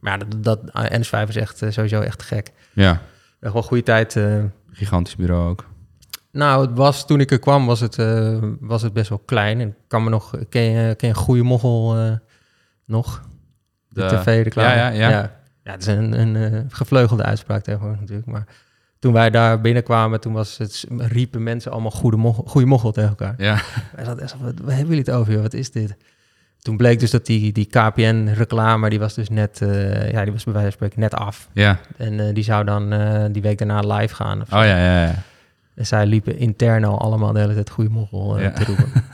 maar 0.00 0.18
ja, 0.18 0.24
dat, 0.28 0.44
dat 0.44 0.60
NS5 0.92 1.28
is 1.28 1.36
echt 1.36 1.62
sowieso 1.68 2.00
echt 2.00 2.22
gek. 2.22 2.52
Ja. 2.72 3.00
Echt 3.40 3.52
wel 3.52 3.62
goede 3.62 3.82
tijd. 3.82 4.20
Gigantisch 4.72 5.16
bureau 5.16 5.48
ook. 5.48 5.64
Nou, 6.34 6.66
het 6.66 6.76
was, 6.76 7.06
toen 7.06 7.20
ik 7.20 7.30
er 7.30 7.38
kwam, 7.38 7.66
was 7.66 7.80
het, 7.80 7.98
uh, 7.98 8.38
was 8.60 8.82
het 8.82 8.92
best 8.92 9.08
wel 9.08 9.22
klein. 9.24 9.60
En 9.60 9.76
kan 9.88 10.04
me 10.04 10.10
nog, 10.10 10.34
ken 10.48 10.62
je, 10.62 10.94
ken 10.94 11.08
je 11.08 11.14
Goede 11.14 11.42
Moggel 11.42 11.98
uh, 11.98 12.12
nog? 12.84 13.22
De, 13.88 14.00
de 14.00 14.06
tv-reclame. 14.06 14.68
Ja, 14.68 14.88
ja, 14.88 14.90
ja. 14.90 15.08
ja. 15.08 15.32
Ja, 15.64 15.72
het 15.72 15.80
is 15.80 15.86
een, 15.86 16.20
een 16.20 16.34
uh, 16.34 16.60
gevleugelde 16.68 17.22
uitspraak 17.22 17.62
tegenwoordig 17.62 18.00
natuurlijk. 18.00 18.28
Maar 18.28 18.46
toen 18.98 19.12
wij 19.12 19.30
daar 19.30 19.60
binnenkwamen, 19.60 20.20
toen 20.20 20.32
was 20.32 20.58
het, 20.58 20.84
riepen 20.98 21.42
mensen 21.42 21.72
allemaal 21.72 21.90
Goede 21.90 22.16
Moggel, 22.16 22.44
goede 22.44 22.66
moggel 22.66 22.92
tegen 22.92 23.08
elkaar. 23.08 23.34
Ja. 23.36 23.60
Wij 23.96 24.04
zaten 24.04 24.22
echt, 24.22 24.36
wat, 24.40 24.52
wat 24.62 24.70
hebben 24.70 24.94
jullie 24.94 25.04
het 25.04 25.10
over, 25.10 25.42
Wat 25.42 25.54
is 25.54 25.70
dit? 25.70 25.96
Toen 26.58 26.76
bleek 26.76 27.00
dus 27.00 27.10
dat 27.10 27.26
die, 27.26 27.52
die 27.52 27.66
KPN-reclame, 27.66 28.90
die 28.90 28.98
was 28.98 29.14
dus 29.14 29.28
net, 29.28 29.58
ja, 30.10 30.22
die 30.22 30.32
was 30.32 30.44
bij 30.44 30.52
wijze 30.52 30.68
van 30.68 30.72
spreken 30.72 31.00
net 31.00 31.14
af. 31.14 31.48
Ja. 31.52 31.78
En 31.96 32.34
die 32.34 32.44
zou 32.44 32.64
dan 32.64 32.90
die 33.32 33.42
week 33.42 33.58
daarna 33.58 33.80
live 33.80 34.14
gaan. 34.14 34.40
Of 34.40 34.52
oh 34.52 34.64
ja, 34.64 34.78
ja, 34.78 35.04
ja. 35.04 35.14
En 35.74 35.86
zij 35.86 36.06
liepen 36.06 36.38
intern 36.38 36.84
al 36.84 37.00
allemaal 37.00 37.32
de 37.32 37.38
hele 37.38 37.54
tijd 37.54 37.70
goede 37.70 37.90
moggel 37.90 38.40
uh, 38.40 38.46
te 38.46 38.64
roepen. 38.64 38.92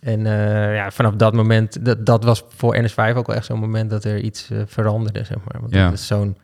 en 0.00 0.20
uh, 0.20 0.74
ja, 0.74 0.90
vanaf 0.90 1.14
dat 1.14 1.32
moment, 1.32 1.84
dat, 1.84 2.06
dat 2.06 2.24
was 2.24 2.44
voor 2.48 2.76
NS5 2.76 3.16
ook 3.16 3.26
wel 3.26 3.36
echt 3.36 3.44
zo'n 3.44 3.58
moment 3.58 3.90
dat 3.90 4.04
er 4.04 4.18
iets 4.18 4.50
uh, 4.50 4.62
veranderde, 4.66 5.24
zeg 5.24 5.36
maar. 5.36 5.60
Want 5.60 5.74
ja. 5.74 5.84
het 5.84 5.98
is 5.98 6.06
zo'n 6.06 6.36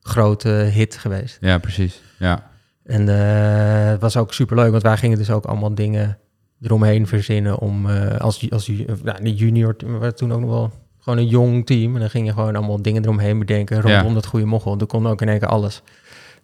grote 0.00 0.48
hit 0.48 0.96
geweest. 0.96 1.38
Ja, 1.40 1.58
precies. 1.58 2.02
Ja. 2.18 2.50
En 2.84 3.06
het 3.06 4.00
was 4.00 4.16
ook 4.16 4.32
super 4.32 4.56
leuk, 4.56 4.70
want 4.70 4.82
wij 4.82 4.96
gingen 4.96 5.18
dus 5.18 5.30
ook 5.30 5.44
allemaal 5.44 5.74
dingen 5.74 6.18
eromheen 6.60 7.06
verzinnen 7.06 7.58
om 7.58 7.86
als, 8.18 8.50
als 8.50 8.70
nou, 9.02 9.22
niet 9.22 9.38
junior, 9.38 9.76
maar 9.86 10.00
we 10.00 10.14
toen 10.14 10.32
ook 10.32 10.40
nog 10.40 10.50
wel 10.50 10.72
gewoon 10.98 11.18
een 11.18 11.26
jong 11.26 11.66
team. 11.66 11.94
En 11.94 12.00
dan 12.00 12.10
ging 12.10 12.26
je 12.26 12.32
gewoon 12.32 12.56
allemaal 12.56 12.82
dingen 12.82 13.02
eromheen 13.02 13.38
bedenken 13.38 13.80
rondom 13.80 14.08
ja. 14.08 14.14
dat 14.14 14.26
goede 14.26 14.46
moggel. 14.46 14.76
Dan 14.76 14.86
kon 14.86 15.06
ook 15.06 15.20
in 15.20 15.28
één 15.28 15.38
keer 15.38 15.48
alles. 15.48 15.82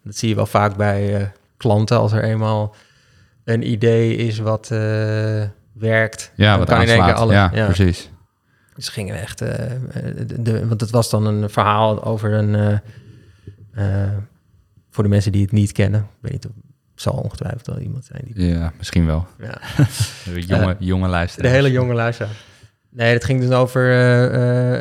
Dat 0.03 0.17
zie 0.17 0.29
je 0.29 0.35
wel 0.35 0.47
vaak 0.47 0.77
bij 0.77 1.33
klanten 1.61 1.99
als 1.99 2.13
er 2.13 2.25
eenmaal 2.25 2.75
een 3.45 3.71
idee 3.71 4.17
is 4.17 4.39
wat 4.39 4.71
uh, 4.73 4.79
werkt. 5.73 6.33
Ja, 6.35 6.59
wat 6.59 6.69
kan 6.69 6.85
keer 6.85 7.13
alles. 7.13 7.35
Ja, 7.35 7.51
ja, 7.55 7.65
precies. 7.65 8.11
Dus 8.75 8.89
gingen 8.89 9.15
we 9.15 9.21
echt, 9.21 9.43
uh, 9.43 9.49
de, 10.27 10.43
de, 10.43 10.67
want 10.67 10.81
het 10.81 10.91
was 10.91 11.11
dan 11.11 11.27
een 11.27 11.51
verhaal 11.51 12.05
over 12.05 12.33
een, 12.33 12.81
uh, 13.75 14.09
voor 14.91 15.03
de 15.05 15.11
mensen 15.11 15.33
die 15.33 15.43
het 15.43 15.53
niet 15.53 15.73
kennen, 15.73 16.01
ik 16.01 16.07
weet 16.21 16.33
niet 16.33 16.47
of 16.47 16.53
het 16.93 17.03
zal 17.03 17.13
ongetwijfeld 17.13 17.67
wel 17.67 17.79
iemand 17.79 18.05
zijn. 18.05 18.23
Die... 18.25 18.47
Ja, 18.47 18.73
misschien 18.79 19.07
wel. 19.07 19.27
Ja. 19.39 19.61
jonge, 20.57 20.77
jonge 20.79 21.09
luisteraars. 21.09 21.51
De 21.51 21.57
hele 21.57 21.71
jonge 21.71 21.95
luisteraar. 21.95 22.35
Nee, 22.91 23.13
het 23.13 23.25
ging 23.25 23.41
dus 23.41 23.51
over 23.51 23.91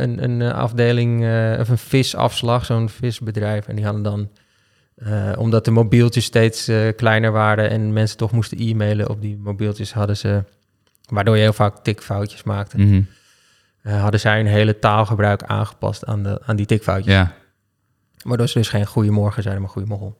een, 0.01 0.23
een 0.23 0.41
afdeling, 0.41 1.19
of 1.59 1.69
een 1.69 1.77
visafslag, 1.77 2.65
zo'n 2.65 2.89
visbedrijf. 2.89 3.67
En 3.67 3.75
die 3.75 3.85
hadden 3.85 4.03
dan 4.03 4.29
uh, 5.07 5.31
omdat 5.37 5.65
de 5.65 5.71
mobieltjes 5.71 6.25
steeds 6.25 6.69
uh, 6.69 6.95
kleiner 6.95 7.31
waren 7.31 7.69
en 7.69 7.93
mensen 7.93 8.17
toch 8.17 8.31
moesten 8.31 8.57
e-mailen 8.57 9.09
op 9.09 9.21
die 9.21 9.37
mobieltjes, 9.37 9.93
hadden 9.93 10.17
ze, 10.17 10.43
waardoor 11.09 11.35
je 11.35 11.41
heel 11.41 11.53
vaak 11.53 11.77
tikfoutjes 11.83 12.43
maakte, 12.43 12.77
mm 12.77 12.89
-hmm. 12.89 13.07
uh, 13.83 14.01
hadden 14.01 14.19
zij 14.19 14.39
een 14.39 14.47
hele 14.47 14.79
taalgebruik 14.79 15.43
aangepast 15.43 16.05
aan, 16.05 16.23
de, 16.23 16.41
aan 16.45 16.55
die 16.55 16.65
tikfoutjes. 16.65 17.13
Ja. 17.13 17.33
Waardoor 18.23 18.47
ze 18.47 18.57
dus 18.57 18.69
geen 18.69 18.85
goeiemorgen 18.85 19.41
zeiden, 19.43 19.63
maar 19.63 19.71
goeiemorgen. 19.71 20.15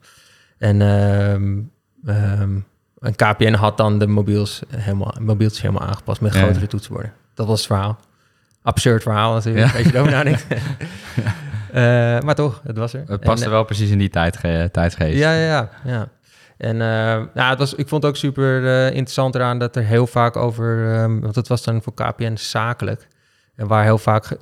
En, 0.58 0.82
um, 0.82 1.72
um, 2.06 2.66
en 3.00 3.16
KPN 3.16 3.54
had 3.54 3.78
dan 3.78 4.00
de 4.00 4.08
mobiels 4.08 4.62
helemaal, 4.76 5.16
mobieltjes 5.20 5.62
helemaal 5.62 5.88
aangepast 5.88 6.22
met 6.22 6.32
grotere 6.32 6.60
ja. 6.60 6.68
toetsenborden. 6.68 7.14
Dat 7.34 7.48
was 7.48 7.58
het 7.58 7.68
verhaal. 7.68 8.00
Absurd 8.62 9.04
verhaal 9.04 9.34
natuurlijk, 9.34 9.72
ja. 9.72 9.78
als 9.78 9.88
je 9.88 9.94
erover 9.94 10.12
nadenkt. 10.12 10.46
ja. 11.16 11.36
Uh, 11.70 12.20
maar 12.20 12.36
toch, 12.36 12.62
het 12.64 12.78
was 12.78 12.94
er. 12.94 13.04
Het 13.08 13.20
paste 13.20 13.46
en, 13.46 13.52
wel 13.52 13.64
precies 13.64 13.90
in 13.90 13.98
die 13.98 14.10
tijdge 14.10 14.70
tijdsgeest. 14.72 15.18
Ja, 15.18 15.34
ja, 15.34 15.46
ja. 15.46 15.70
ja. 15.86 16.10
En 16.60 16.76
uh, 16.76 16.80
nou, 17.34 17.50
het 17.50 17.60
was, 17.60 17.74
ik 17.74 17.88
vond 17.88 18.04
het 18.04 18.12
ook 18.12 18.18
super 18.18 18.64
uh, 18.64 18.86
interessant 18.86 19.36
eraan 19.36 19.60
dat 19.60 19.76
er 19.76 19.84
heel 19.84 20.08
vaak 20.08 20.36
over... 20.36 21.02
Um, 21.02 21.22
want 21.22 21.36
het 21.36 21.48
was 21.48 21.64
dan 21.64 21.82
voor 21.82 21.94
KPN 21.94 22.36
zakelijk. 22.36 23.08
En 23.56 23.68
waar 23.68 23.84
heel 23.84 23.98
vaak, 23.98 24.38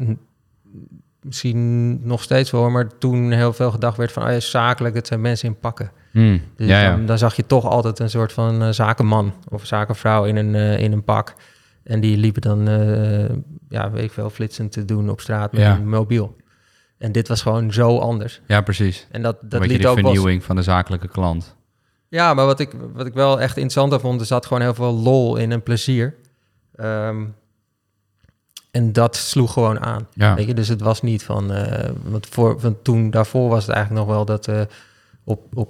misschien 1.22 2.00
nog 2.08 2.24
steeds 2.24 2.52
wel... 2.52 2.70
maar 2.70 2.98
toen 2.98 3.32
heel 3.32 3.54
veel 3.54 3.72
gedacht 3.72 3.98
werd 3.98 4.12
van... 4.12 4.24
Oh 4.24 4.32
ja, 4.32 4.40
zakelijk, 4.40 4.96
het 4.96 5.08
zijn 5.08 5.22
mensen 5.22 5.48
in 5.48 5.60
pakken. 5.60 5.92
Hmm, 6.12 6.42
dus 6.56 6.68
ja, 6.68 6.82
ja. 6.82 6.90
Dan, 6.90 7.06
dan, 7.06 7.18
zag 7.18 7.36
je 7.36 7.46
toch 7.46 7.66
altijd 7.66 8.00
een 8.00 8.10
soort 8.10 8.34
van 8.34 8.74
zakenman... 8.74 9.34
of 9.50 9.66
zakenvrouw 9.66 10.26
in 10.26 10.36
een, 10.36 10.56
in 10.80 10.92
een 10.92 11.04
pak... 11.04 11.34
En 11.84 12.00
die 12.00 12.18
liepen 12.18 12.42
dan, 12.42 12.66
ja, 13.70 13.92
weet 13.92 14.04
ik 14.04 14.12
veel, 14.12 14.30
flitsend 14.30 14.72
te 14.72 14.86
doen 14.86 15.10
op 15.10 15.22
straat 15.22 15.52
met 15.52 15.62
ja. 15.62 15.76
een 15.76 15.90
mobiel. 15.90 16.36
En 16.98 17.12
dit 17.12 17.28
was 17.28 17.42
gewoon 17.42 17.74
zo 17.74 17.98
anders. 18.00 18.42
Ja, 18.48 18.62
precies. 18.62 19.08
En 19.12 19.22
dat, 19.22 19.38
dat 19.42 19.66
liet 19.66 19.86
ook 19.86 20.00
vernieuwing 20.00 20.44
van 20.44 20.56
de 20.56 20.62
zakelijke 20.62 21.08
klant. 21.08 21.56
Ja, 22.10 22.34
maar 22.34 22.46
wat 22.46 22.60
ik, 22.60 22.72
wat 22.94 23.06
ik 23.06 23.14
wel 23.14 23.42
echt 23.42 23.58
interessant 23.58 24.02
vond, 24.02 24.20
er 24.20 24.26
zat 24.28 24.46
gewoon 24.46 24.62
heel 24.64 24.74
veel 24.74 24.94
lol 24.94 25.36
in 25.36 25.52
en 25.52 25.64
plezier. 25.64 26.16
Ehm, 26.76 27.26
en 28.72 28.94
dat 28.94 29.16
sloeg 29.16 29.54
gewoon 29.54 29.80
aan. 29.80 30.08
Ja. 30.14 30.36
Weet 30.36 30.48
je? 30.48 30.54
Dus 30.54 30.68
het 30.68 30.82
was 30.82 31.02
niet 31.02 31.24
van... 31.24 31.52
eh 31.54 31.90
want, 32.04 32.28
voor, 32.28 32.60
want 32.60 32.84
toen 32.84 33.10
daarvoor 33.10 33.50
was 33.50 33.66
het 33.66 33.76
eigenlijk 33.76 34.06
nog 34.06 34.16
wel 34.16 34.26
dat 34.26 34.48
eh, 34.48 34.62
op, 35.24 35.56
op 35.58 35.70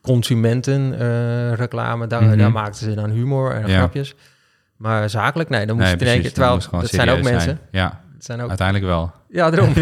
consumentenreclame... 0.00 1.54
reclame 1.54 2.06
daar, 2.06 2.22
Mhm. 2.22 2.38
daar 2.38 2.52
maakten 2.52 2.74
ze 2.90 2.94
dan 2.94 3.10
humor 3.10 3.52
en 3.54 3.66
Ja. 3.68 3.76
grapjes. 3.76 4.14
Maar 4.76 5.10
zakelijk, 5.10 5.48
nee, 5.48 5.66
dan 5.66 5.76
moest 5.76 5.96
Nee, 6.00 6.22
dat 6.22 6.34
Terwijl, 6.34 6.58
dat 6.70 6.88
zijn 6.88 7.08
ook 7.08 7.22
mensen. 7.22 7.40
zijn. 7.40 7.58
Ja, 7.70 8.00
Het 8.14 8.24
zijn 8.24 8.40
ook, 8.40 8.48
uiteindelijk 8.48 8.86
wel. 8.88 9.12
Ja, 9.32 9.50
daarom. 9.50 9.72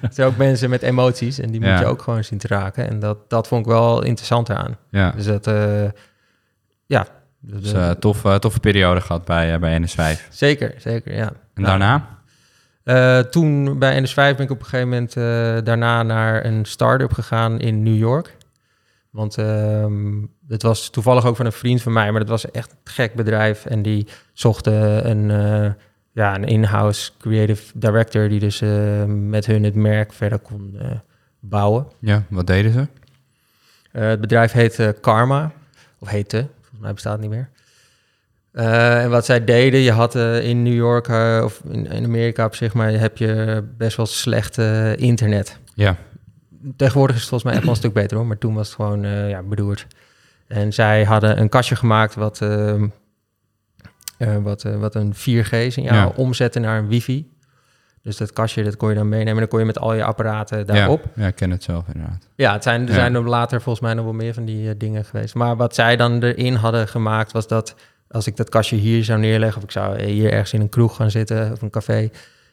het 0.00 0.14
zijn 0.14 0.28
ook 0.28 0.36
mensen 0.36 0.70
met 0.70 0.82
emoties 0.82 1.38
en 1.38 1.50
die 1.50 1.60
moet 1.60 1.78
je 1.78 1.86
ook 1.86 2.02
gewoon 2.02 2.24
zien 2.24 2.38
te 2.38 2.46
raken. 2.46 2.88
En 2.88 2.98
dat, 2.98 3.30
dat 3.30 3.48
vond 3.48 3.66
ik 3.66 3.72
wel 3.72 4.02
interessant 4.02 4.50
aan. 4.50 4.76
Ja, 4.90 5.10
Dus 5.10 5.24
dat, 5.24 5.46
eh, 5.46 5.88
ja. 6.86 7.06
Dat, 7.40 7.62
dus 7.62 7.72
eh, 7.72 7.90
eh 7.90 7.96
tof, 7.96 8.38
toffe 8.38 8.60
periode 8.60 9.00
gehad 9.00 9.24
bij, 9.24 9.58
bij 9.58 9.80
NS5. 9.80 10.28
zeker, 10.28 10.74
zeker, 10.78 11.14
ja. 11.14 11.32
En 11.54 11.62
Nou, 11.62 11.78
daarna? 11.78 12.18
toen 13.30 13.78
bij 13.78 14.02
NS5 14.02 14.14
ben 14.14 14.40
ik 14.40 14.50
op 14.50 14.58
een 14.58 14.64
gegeven 14.64 14.88
moment 14.88 15.14
daarna 15.66 16.02
naar 16.02 16.44
een 16.44 16.64
start-up 16.64 17.12
gegaan 17.12 17.60
in 17.60 17.82
New 17.82 17.96
York. 17.96 18.36
Want 19.10 19.38
ehm 19.38 20.24
het 20.48 20.62
was 20.62 20.90
toevallig 20.90 21.26
ook 21.26 21.36
van 21.36 21.46
een 21.46 21.52
vriend 21.52 21.82
van 21.82 21.92
mij, 21.92 22.10
maar 22.10 22.20
dat 22.20 22.28
was 22.28 22.50
echt 22.50 22.70
een 22.70 22.92
gek 22.92 23.14
bedrijf. 23.14 23.66
En 23.66 23.82
die 23.82 24.06
zochten 24.32 25.10
een, 25.10 25.30
ja, 26.20 26.34
een 26.34 26.44
in-house 26.44 27.10
creative 27.18 27.72
director 27.74 28.28
die 28.28 28.40
dus 28.40 28.60
eh, 28.60 29.04
met 29.04 29.46
hun 29.46 29.64
het 29.64 29.74
merk 29.74 30.12
verder 30.12 30.38
kon 30.38 30.76
eh, 30.80 30.90
bouwen. 31.40 31.86
Ja, 31.98 32.22
wat 32.28 32.46
deden 32.46 32.72
ze? 32.72 32.86
Eh, 33.92 34.08
het 34.08 34.20
bedrijf 34.20 34.52
heette 34.52 34.96
Karma, 35.00 35.52
of 35.98 36.08
heette, 36.08 36.46
volgens 36.60 36.80
mij 36.80 36.92
bestaat 36.92 37.12
het 37.12 37.20
niet 37.20 37.30
meer. 37.30 37.48
En 38.52 39.10
wat 39.10 39.24
zij 39.24 39.44
deden, 39.44 39.80
je 39.80 39.92
had 39.92 40.14
in 40.14 40.62
New 40.62 40.74
York 40.74 41.08
of 41.44 41.60
in, 41.68 41.86
in 41.86 42.04
Amerika 42.04 42.44
op 42.44 42.54
zich, 42.54 42.74
maar 42.74 42.90
heb 42.90 43.16
je 43.16 43.64
best 43.76 43.96
wel 43.96 44.06
slecht 44.06 44.58
internet. 44.98 45.58
Ja, 45.74 45.96
Tegenwoordig 46.76 47.16
is 47.16 47.20
het 47.20 47.30
volgens 47.30 47.50
mij 47.50 47.52
echt 47.52 47.62
wel 47.62 47.72
een 47.72 47.80
stuk 47.80 47.92
beter 47.92 48.16
hoor, 48.16 48.26
maar 48.26 48.38
toen 48.38 48.54
was 48.54 48.66
het 48.66 48.76
gewoon 48.76 49.02
ja, 49.28 49.42
bedoeld. 49.42 49.86
En 50.50 50.72
zij 50.72 51.04
hadden 51.04 51.40
een 51.40 51.48
kastje 51.48 51.76
gemaakt 51.76 52.14
wat, 52.14 52.40
ehm, 52.42 52.82
eh, 52.82 52.88
wat, 54.42 54.64
eh, 54.64 54.76
wat 54.76 54.94
een 54.94 55.14
4G-signaal 55.14 55.94
Ja. 56.08 56.12
omzette 56.16 56.58
naar 56.58 56.78
een 56.78 56.88
wifi. 56.88 57.28
Dus 58.02 58.16
dat 58.16 58.32
kastje, 58.32 58.62
dat 58.64 58.76
kon 58.76 58.88
je 58.88 58.94
dan 58.94 59.08
meenemen 59.08 59.32
en 59.34 59.38
dan 59.38 59.48
kon 59.48 59.58
je 59.58 59.64
met 59.64 59.78
al 59.78 59.94
je 59.94 60.04
apparaten 60.04 60.66
daarop. 60.66 61.04
ja, 61.14 61.22
ja, 61.22 61.28
ik 61.28 61.34
ken 61.34 61.50
het 61.50 61.62
zelf 61.62 61.84
inderdaad. 61.92 62.28
Ja, 62.34 62.52
het 62.52 62.62
zijn, 62.62 62.82
er 62.82 62.88
Ja. 62.88 62.94
zijn 62.94 63.14
er 63.14 63.28
later 63.28 63.60
volgens 63.62 63.84
mij 63.84 63.94
nog 63.94 64.04
wel 64.04 64.14
meer 64.14 64.34
van 64.34 64.44
die 64.44 64.68
eh, 64.68 64.74
dingen 64.78 65.04
geweest. 65.04 65.34
Maar 65.34 65.56
wat 65.56 65.74
zij 65.74 65.96
dan 65.96 66.22
erin 66.22 66.54
hadden 66.54 66.88
gemaakt 66.88 67.32
was 67.32 67.48
dat 67.48 67.74
als 68.08 68.26
ik 68.26 68.36
dat 68.36 68.48
kastje 68.48 68.76
hier 68.76 69.04
zou 69.04 69.18
neerleggen... 69.20 69.56
of 69.58 69.62
ik 69.64 69.70
zou 69.70 69.96
eh, 69.96 70.06
hier 70.06 70.32
ergens 70.32 70.52
in 70.52 70.60
een 70.60 70.68
kroeg 70.68 70.96
gaan 70.96 71.10
zitten 71.10 71.52
of 71.52 71.62
een 71.62 71.70
café... 71.70 72.10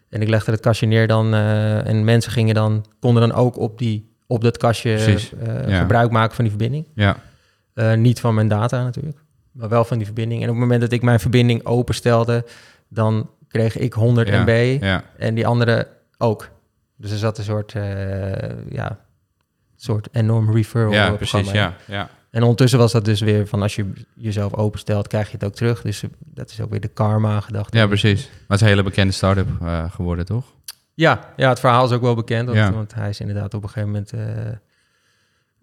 en 0.09 0.21
ik 0.21 0.27
legde 0.29 0.51
het 0.51 0.59
kastje 0.61 0.85
neer 0.87 1.07
dan... 1.07 1.33
eh, 1.33 1.87
en 1.87 2.03
mensen 2.03 2.31
gingen 2.31 2.55
dan, 2.55 2.85
konden 2.99 3.29
dan 3.29 3.37
ook 3.37 3.57
op, 3.57 3.77
die, 3.77 4.11
op 4.27 4.41
dat 4.43 4.57
kastje 4.57 4.93
eh, 4.93 5.67
ja. 5.69 5.79
gebruik 5.79 6.11
maken 6.11 6.35
van 6.35 6.43
die 6.43 6.53
verbinding. 6.53 6.87
Ja, 6.95 7.17
Eh, 7.73 7.93
niet 7.93 8.19
van 8.19 8.35
mijn 8.35 8.47
data 8.47 8.83
natuurlijk, 8.83 9.17
maar 9.57 9.69
wel 9.69 9.85
van 9.85 9.97
die 9.97 10.05
verbinding. 10.05 10.41
En 10.41 10.47
op 10.47 10.53
het 10.53 10.63
moment 10.63 10.81
dat 10.81 10.91
ik 10.91 11.01
mijn 11.01 11.19
verbinding 11.19 11.65
openstelde... 11.65 12.45
dan 12.87 13.29
kreeg 13.47 13.77
ik 13.77 13.93
100 13.93 14.27
Ja, 14.27 14.41
MB 14.41 14.77
ja, 14.81 15.03
en 15.17 15.35
die 15.35 15.47
andere 15.47 15.87
ook. 16.17 16.49
Dus 16.95 17.11
er 17.11 17.17
zat 17.17 17.37
een 17.37 17.43
soort, 17.43 17.75
eh, 17.75 18.71
ja, 18.71 18.99
soort 19.75 20.07
enorm 20.11 20.51
referral 20.55 20.91
ja 20.91 21.11
precies, 21.11 21.51
ja, 21.51 21.75
ja. 21.87 22.09
En 22.31 22.41
ondertussen 22.41 22.79
was 22.79 22.91
dat 22.91 23.05
dus 23.05 23.21
weer 23.21 23.47
van 23.47 23.61
als 23.61 23.75
je 23.75 23.91
jezelf 24.13 24.53
openstelt, 24.53 25.07
krijg 25.07 25.27
je 25.27 25.33
het 25.33 25.45
ook 25.45 25.55
terug. 25.55 25.81
Dus 25.81 26.03
eh, 26.03 26.09
dat 26.19 26.49
is 26.49 26.61
ook 26.61 26.69
weer 26.69 26.79
de 26.79 26.87
karma 26.87 27.39
gedachte. 27.39 27.77
Ja, 27.77 27.87
precies. 27.87 28.25
Maar 28.25 28.39
het 28.47 28.55
is 28.55 28.61
een 28.61 28.67
hele 28.67 28.83
bekende 28.83 29.13
start-up 29.13 29.47
eh, 29.61 29.91
geworden, 29.91 30.25
toch? 30.25 30.45
Ja, 30.93 31.33
ja, 31.35 31.49
het 31.49 31.59
verhaal 31.59 31.85
is 31.85 31.91
ook 31.91 32.01
wel 32.01 32.15
bekend. 32.15 32.45
Want, 32.45 32.57
Ja. 32.57 32.71
want 32.73 32.93
hij 32.93 33.09
is 33.09 33.19
inderdaad 33.19 33.53
op 33.53 33.63
een 33.63 33.69
gegeven 33.69 33.89
moment... 33.89 34.13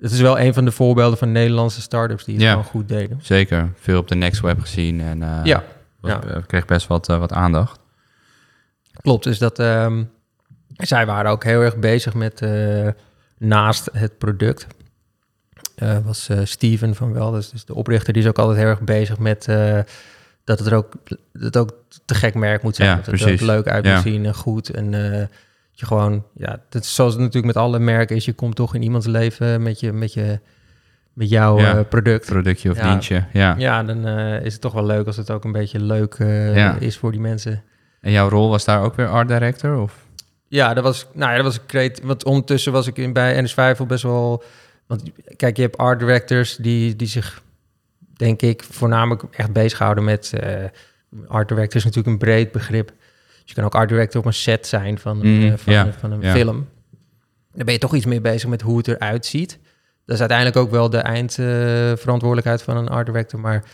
het 0.00 0.10
is 0.12 0.20
wel 0.20 0.38
een 0.40 0.54
van 0.54 0.64
de 0.64 0.70
voorbeelden 0.70 1.18
van 1.18 1.32
Nederlandse 1.32 1.80
start-ups 1.80 2.24
die 2.24 2.34
het 2.34 2.42
Ja. 2.42 2.50
gewoon 2.50 2.64
goed 2.64 2.88
deden. 2.88 3.18
Zeker. 3.22 3.72
Veel 3.80 3.98
op 3.98 4.08
de 4.08 4.14
Next 4.14 4.40
Web 4.40 4.60
gezien 4.60 5.00
en 5.00 5.22
eh, 5.22 5.40
ja, 5.44 5.64
was- 6.00 6.10
ja. 6.10 6.40
kreeg 6.46 6.64
best 6.64 6.86
wat, 6.86 7.08
eh, 7.08 7.18
wat 7.18 7.32
aandacht. 7.32 7.80
klopt. 9.02 9.24
Dus 9.24 9.38
dat... 9.38 9.58
ehm, 9.58 10.04
zij 10.76 11.06
waren 11.06 11.30
ook 11.30 11.44
heel 11.44 11.60
erg 11.60 11.76
bezig 11.76 12.14
met... 12.14 12.40
eh, 12.42 12.88
naast 13.38 13.88
het 13.92 14.18
product... 14.18 14.66
was 16.04 16.28
Steven 16.44 16.94
van 16.94 17.12
Welders, 17.12 17.50
dus 17.50 17.64
de 17.64 17.74
oprichter, 17.74 18.12
die 18.12 18.22
is 18.22 18.28
ook 18.28 18.38
altijd 18.38 18.58
heel 18.58 18.66
erg 18.68 18.80
bezig 18.80 19.18
met 19.18 19.44
dat 20.44 20.58
het 20.58 20.66
er 20.68 20.74
ook, 20.74 20.92
dat 21.04 21.18
het 21.32 21.56
ook 21.56 21.72
te 22.04 22.14
gek 22.14 22.34
merk 22.34 22.62
moet 22.62 22.76
zijn. 22.76 22.88
Ja, 22.88 22.94
dat 22.96 23.06
het 23.06 23.20
er 23.20 23.32
ook 23.32 23.40
leuk 23.40 23.68
uit 23.68 23.84
moet 23.84 24.02
zien 24.02 24.26
en 24.26 24.34
goed. 24.34 24.70
En 24.70 24.90
je 25.74 25.86
gewoon, 25.86 26.24
ja, 26.34 26.62
dat 26.68 26.82
is 26.82 26.94
zoals 26.94 27.12
het 27.12 27.20
natuurlijk 27.20 27.54
met 27.54 27.62
alle 27.64 27.78
merken 27.78 28.16
is, 28.16 28.24
je 28.24 28.32
komt 28.32 28.56
toch 28.56 28.74
in 28.74 28.82
iemands 28.82 29.06
leven 29.06 29.62
met 29.62 29.80
je, 29.80 29.92
met 29.92 30.12
je, 30.12 30.40
met 31.12 31.28
jouw 31.28 31.58
Ja. 31.58 31.76
eh, 31.78 31.84
product. 31.88 32.26
Productje 32.26 32.70
of 32.70 32.76
Ja. 32.76 32.90
dienstje, 32.90 33.24
ja. 33.32 33.54
Ja, 33.58 33.82
dan 33.82 34.06
eh, 34.06 34.44
is 34.44 34.52
het 34.52 34.60
toch 34.62 34.72
wel 34.72 34.84
leuk 34.86 35.06
als 35.06 35.16
het 35.16 35.30
ook 35.30 35.44
een 35.44 35.52
beetje 35.52 35.80
leuk 35.80 36.14
eh, 36.14 36.56
Ja. 36.56 36.76
is 36.78 36.96
voor 36.98 37.10
die 37.12 37.20
mensen. 37.20 37.62
En 38.00 38.12
jouw 38.12 38.28
rol 38.28 38.48
was 38.50 38.64
daar 38.64 38.82
ook 38.82 38.94
weer 38.96 39.08
art 39.08 39.28
director? 39.28 39.76
Of? 39.80 40.02
Ja, 40.48 40.74
dat 40.74 40.84
was, 40.84 41.06
nou 41.12 41.30
ja, 41.30 41.36
dat 41.36 41.44
was 41.44 41.56
een 41.56 41.66
creat. 41.66 42.00
Want 42.02 42.24
ondertussen 42.24 42.72
was 42.72 42.86
ik 42.86 42.96
in, 42.98 43.12
bij 43.12 43.42
NS5 43.44 43.78
al 43.78 43.86
best 43.86 44.02
wel. 44.02 44.42
Want 44.86 45.02
kijk, 45.36 45.56
je 45.56 45.62
hebt 45.62 45.76
art 45.76 45.98
directors 45.98 46.56
die, 46.56 46.96
die 46.96 47.08
zich, 47.08 47.42
denk 48.16 48.42
ik, 48.42 48.62
voornamelijk 48.70 49.22
echt 49.30 49.52
bezighouden 49.52 50.04
met. 50.04 50.32
art 51.28 51.48
director 51.48 51.76
is 51.76 51.84
natuurlijk 51.84 52.12
een 52.12 52.18
breed 52.28 52.52
begrip. 52.52 52.92
Dus 53.44 53.52
je 53.52 53.54
kan 53.54 53.64
ook 53.64 53.74
art 53.74 53.88
director 53.88 54.20
op 54.20 54.26
een 54.26 54.32
set 54.34 54.66
zijn 54.66 54.98
van, 54.98 55.18
Mhm, 55.18 55.42
eh, 55.42 55.52
van, 55.56 55.92
van 55.92 56.12
een 56.12 56.22
film. 56.32 56.68
Dan 57.52 57.64
ben 57.64 57.74
je 57.74 57.80
toch 57.80 57.94
iets 57.94 58.06
meer 58.06 58.20
bezig 58.20 58.48
met 58.48 58.62
hoe 58.62 58.76
het 58.76 58.88
eruit 58.88 59.26
ziet. 59.26 59.58
Dat 60.04 60.14
is 60.14 60.20
uiteindelijk 60.20 60.58
ook 60.58 60.70
wel 60.70 60.90
de 60.90 60.98
eindverantwoordelijkheid 60.98 62.62
van 62.62 62.76
een 62.76 62.88
art 62.88 63.06
director. 63.06 63.40
Maar 63.40 63.64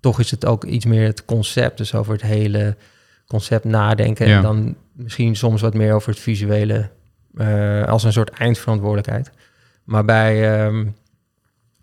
toch 0.00 0.20
is 0.20 0.30
het 0.30 0.46
ook 0.46 0.64
iets 0.64 0.84
meer 0.84 1.06
het 1.06 1.24
concept. 1.24 1.78
Dus 1.78 1.94
over 1.94 2.12
het 2.12 2.22
hele 2.22 2.76
concept 3.26 3.64
nadenken. 3.64 4.28
Ja. 4.28 4.36
En 4.36 4.42
dan 4.42 4.76
misschien 4.92 5.36
soms 5.36 5.60
wat 5.60 5.74
meer 5.74 5.92
over 5.94 6.10
het 6.10 6.20
visuele 6.20 6.90
eh, 7.36 7.84
als 7.84 8.04
een 8.04 8.12
soort 8.12 8.30
eindverantwoordelijkheid. 8.30 9.30
Maar 9.84 10.04
bij 10.04 10.66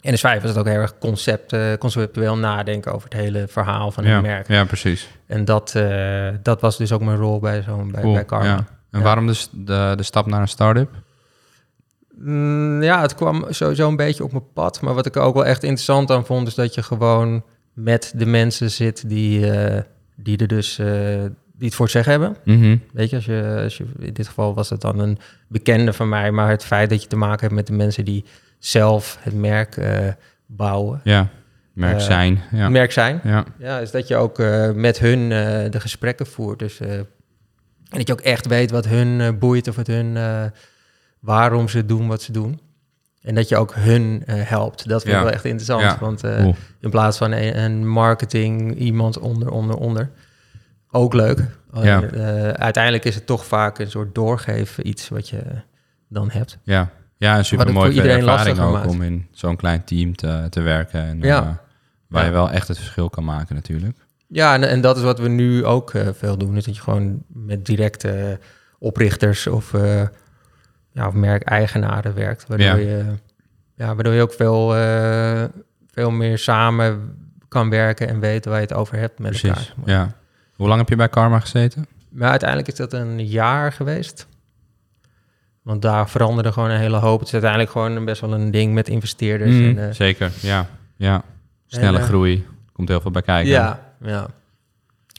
ehm 0.03 0.15
NS5 0.15 0.41
was 0.41 0.49
het 0.49 0.57
ook 0.57 0.65
heel 0.67 0.81
erg 0.81 0.97
concept, 0.97 1.53
eh, 1.53 1.73
conceptueel 1.79 2.37
nadenken 2.37 2.93
over 2.93 3.09
het 3.09 3.19
hele 3.19 3.47
verhaal 3.47 3.91
van 3.91 4.03
ja. 4.03 4.13
het 4.13 4.21
merk. 4.21 4.47
ja, 4.47 4.65
precies. 4.65 5.09
En 5.25 5.45
dat, 5.45 5.75
eh, 5.75 6.27
dat 6.43 6.61
was 6.61 6.77
dus 6.77 6.91
ook 6.91 7.01
mijn 7.01 7.17
rol 7.17 7.39
bij, 7.39 7.61
zo'n 7.61 7.91
bij, 7.91 8.01
Cool, 8.01 8.13
bij 8.13 8.25
Karma. 8.25 8.45
ja. 8.45 8.55
En 8.91 8.99
Ja. 8.99 9.05
waarom 9.05 9.27
dus 9.27 9.49
de, 9.51 9.93
de 9.95 10.03
stap 10.03 10.25
naar 10.25 10.41
een 10.41 10.47
start-up? 10.47 10.89
Mm, 12.17 12.83
ja, 12.83 13.01
het 13.01 13.15
kwam 13.15 13.45
sowieso 13.49 13.87
een 13.87 13.95
beetje 13.95 14.23
op 14.23 14.31
mijn 14.31 14.51
pad. 14.53 14.81
Maar 14.81 14.93
wat 14.93 15.05
ik 15.05 15.17
ook 15.17 15.33
wel 15.33 15.45
echt 15.45 15.63
interessant 15.63 16.11
aan 16.11 16.25
vond, 16.25 16.47
is 16.47 16.55
dat 16.55 16.73
je 16.73 16.83
gewoon 16.83 17.43
met 17.73 18.13
de 18.15 18.25
mensen 18.25 18.71
zit 18.71 19.09
die, 19.09 19.51
eh, 19.51 19.81
die 20.15 20.37
er 20.37 20.47
dus 20.47 20.79
die 21.55 21.67
het 21.67 21.75
voor 21.75 21.85
het 21.85 21.93
zeggen 21.93 22.11
hebben. 22.11 22.37
Mhm. 22.57 22.77
Weet 22.93 23.09
je, 23.09 23.15
als 23.15 23.25
je, 23.25 23.59
als 23.63 23.77
je, 23.77 23.85
in 23.99 24.13
dit 24.13 24.27
geval 24.27 24.53
was 24.53 24.69
het 24.69 24.81
dan 24.81 24.99
een 24.99 25.17
bekende 25.47 25.93
van 25.93 26.09
mij, 26.09 26.31
maar 26.31 26.49
het 26.49 26.65
feit 26.65 26.89
dat 26.89 27.01
je 27.01 27.07
te 27.07 27.15
maken 27.15 27.39
hebt 27.41 27.53
met 27.53 27.67
de 27.67 27.73
mensen 27.73 28.05
die 28.05 28.25
zelf 28.65 29.17
het 29.21 29.33
merk 29.33 29.77
eh, 29.77 30.07
bouwen, 30.45 31.01
Ja, 31.03 31.27
merk 31.73 31.97
Eh, 31.97 32.03
zijn. 32.03 32.41
Ja. 32.51 32.69
merk 32.69 32.91
zijn, 32.91 33.19
ja, 33.23 33.43
ja, 33.57 33.79
is 33.79 33.91
dat 33.91 34.07
je 34.07 34.15
ook 34.15 34.39
eh, 34.39 34.71
met 34.71 34.99
hun 34.99 35.29
de 35.71 35.79
gesprekken 35.79 36.25
voert. 36.27 36.59
Dus, 36.59 36.79
en 36.79 37.07
dat 37.89 38.07
je 38.07 38.13
ook 38.13 38.21
echt 38.21 38.47
weet 38.47 38.71
wat 38.71 38.85
hun 38.87 39.39
boeit 39.39 39.67
of 39.67 39.75
wat 39.75 39.87
hun, 39.87 40.17
waarom 41.19 41.67
ze 41.67 41.85
doen 41.85 42.07
wat 42.07 42.21
ze 42.21 42.31
doen. 42.31 42.59
En 43.21 43.35
dat 43.35 43.49
je 43.49 43.57
ook 43.57 43.73
hun 43.75 44.23
helpt. 44.27 44.87
Dat 44.87 45.01
vind 45.01 45.13
Ja. 45.13 45.19
ik 45.19 45.25
wel 45.25 45.33
echt 45.33 45.45
interessant. 45.45 45.81
Ja. 45.81 45.97
Want 45.99 46.23
in 46.79 46.89
plaats 46.89 47.17
van 47.17 47.31
een, 47.31 47.59
een 47.63 47.87
marketing 47.87 48.75
iemand 48.75 49.19
onder, 49.19 49.49
onder, 49.51 49.75
onder. 49.75 50.09
Ook 50.91 51.13
leuk. 51.13 51.39
Ja. 51.73 52.01
Uiteindelijk 52.53 53.03
is 53.05 53.15
het 53.15 53.25
toch 53.25 53.45
vaak 53.45 53.79
een 53.79 53.89
soort 53.91 54.15
doorgeven 54.15 54.87
iets 54.87 55.09
wat 55.09 55.29
je 55.29 55.41
dan 56.09 56.29
hebt. 56.31 56.57
ja. 56.63 56.89
Ja, 57.17 57.37
een 57.37 57.45
super 57.45 57.65
voor 57.65 57.73
mooie 57.75 57.89
iedereen 57.91 58.17
ervaring 58.19 58.37
lastiger 58.37 58.65
ook 58.65 58.73
maakt. 58.73 58.87
om 58.87 59.01
in 59.01 59.27
zo'n 59.31 59.55
klein 59.55 59.83
team 59.83 60.15
te, 60.15 60.47
te 60.49 60.61
werken. 60.61 61.01
En, 61.01 61.19
Ja. 61.21 61.41
eh, 61.41 61.49
waar 62.07 62.21
Ja. 62.21 62.27
je 62.27 62.33
wel 62.33 62.49
echt 62.49 62.67
het 62.67 62.77
verschil 62.77 63.09
kan 63.09 63.23
maken 63.23 63.55
natuurlijk. 63.55 63.97
Ja, 64.27 64.53
en, 64.53 64.63
en 64.69 64.81
dat 64.81 64.97
is 64.97 65.03
wat 65.03 65.19
we 65.19 65.27
nu 65.27 65.65
ook 65.65 65.93
eh, 65.93 66.07
veel 66.13 66.37
doen. 66.37 66.55
Is 66.57 66.63
dat 66.63 66.75
je 66.75 66.81
gewoon 66.81 67.23
met 67.27 67.65
directe 67.65 68.39
oprichters 68.79 69.47
of, 69.47 69.73
eh 69.73 70.01
ja, 70.91 71.07
of 71.07 71.13
merkeigenaren 71.13 72.13
werkt. 72.13 72.47
Waardoor, 72.47 72.67
Ja. 72.67 72.75
je, 72.75 73.03
ja, 73.75 73.95
waardoor 73.95 74.13
je 74.13 74.21
ook 74.21 74.33
veel, 74.33 74.69
veel 75.91 76.11
meer 76.11 76.37
samen 76.37 77.17
kan 77.47 77.69
werken 77.69 78.07
en 78.07 78.19
weten 78.19 78.51
waar 78.51 78.59
je 78.59 78.65
het 78.67 78.75
over 78.75 78.97
hebt 78.97 79.19
met 79.19 79.29
Precies, 79.29 79.73
elkaar. 79.77 79.93
ja. 79.95 80.11
Hoe 80.55 80.67
lang 80.67 80.79
heb 80.79 80.89
je 80.89 80.95
bij 80.95 81.09
Karma 81.09 81.39
gezeten? 81.39 81.85
Maar 82.09 82.29
uiteindelijk 82.29 82.69
is 82.69 82.75
dat 82.75 82.93
een 82.93 83.25
jaar 83.27 83.71
geweest. 83.71 84.27
Want 85.63 85.81
daar 85.81 86.09
veranderde 86.09 86.51
gewoon 86.51 86.69
een 86.69 86.79
hele 86.79 86.97
hoop. 86.97 87.17
Het 87.19 87.27
is 87.27 87.33
uiteindelijk 87.33 87.71
gewoon 87.71 88.05
best 88.05 88.21
wel 88.21 88.33
een 88.33 88.51
ding 88.51 88.73
met 88.73 88.87
investeerders. 88.89 89.51
Mm, 89.51 89.77
en, 89.77 89.87
eh, 89.87 89.95
zeker, 89.95 90.31
ja. 90.41 90.67
ja. 90.95 91.23
Snelle 91.67 91.97
En, 91.97 92.03
eh, 92.03 92.07
groei. 92.09 92.45
Komt 92.73 92.87
heel 92.87 93.01
veel 93.01 93.11
bij 93.11 93.21
kijken. 93.21 93.51
ja, 93.51 93.79
ja. 94.01 94.27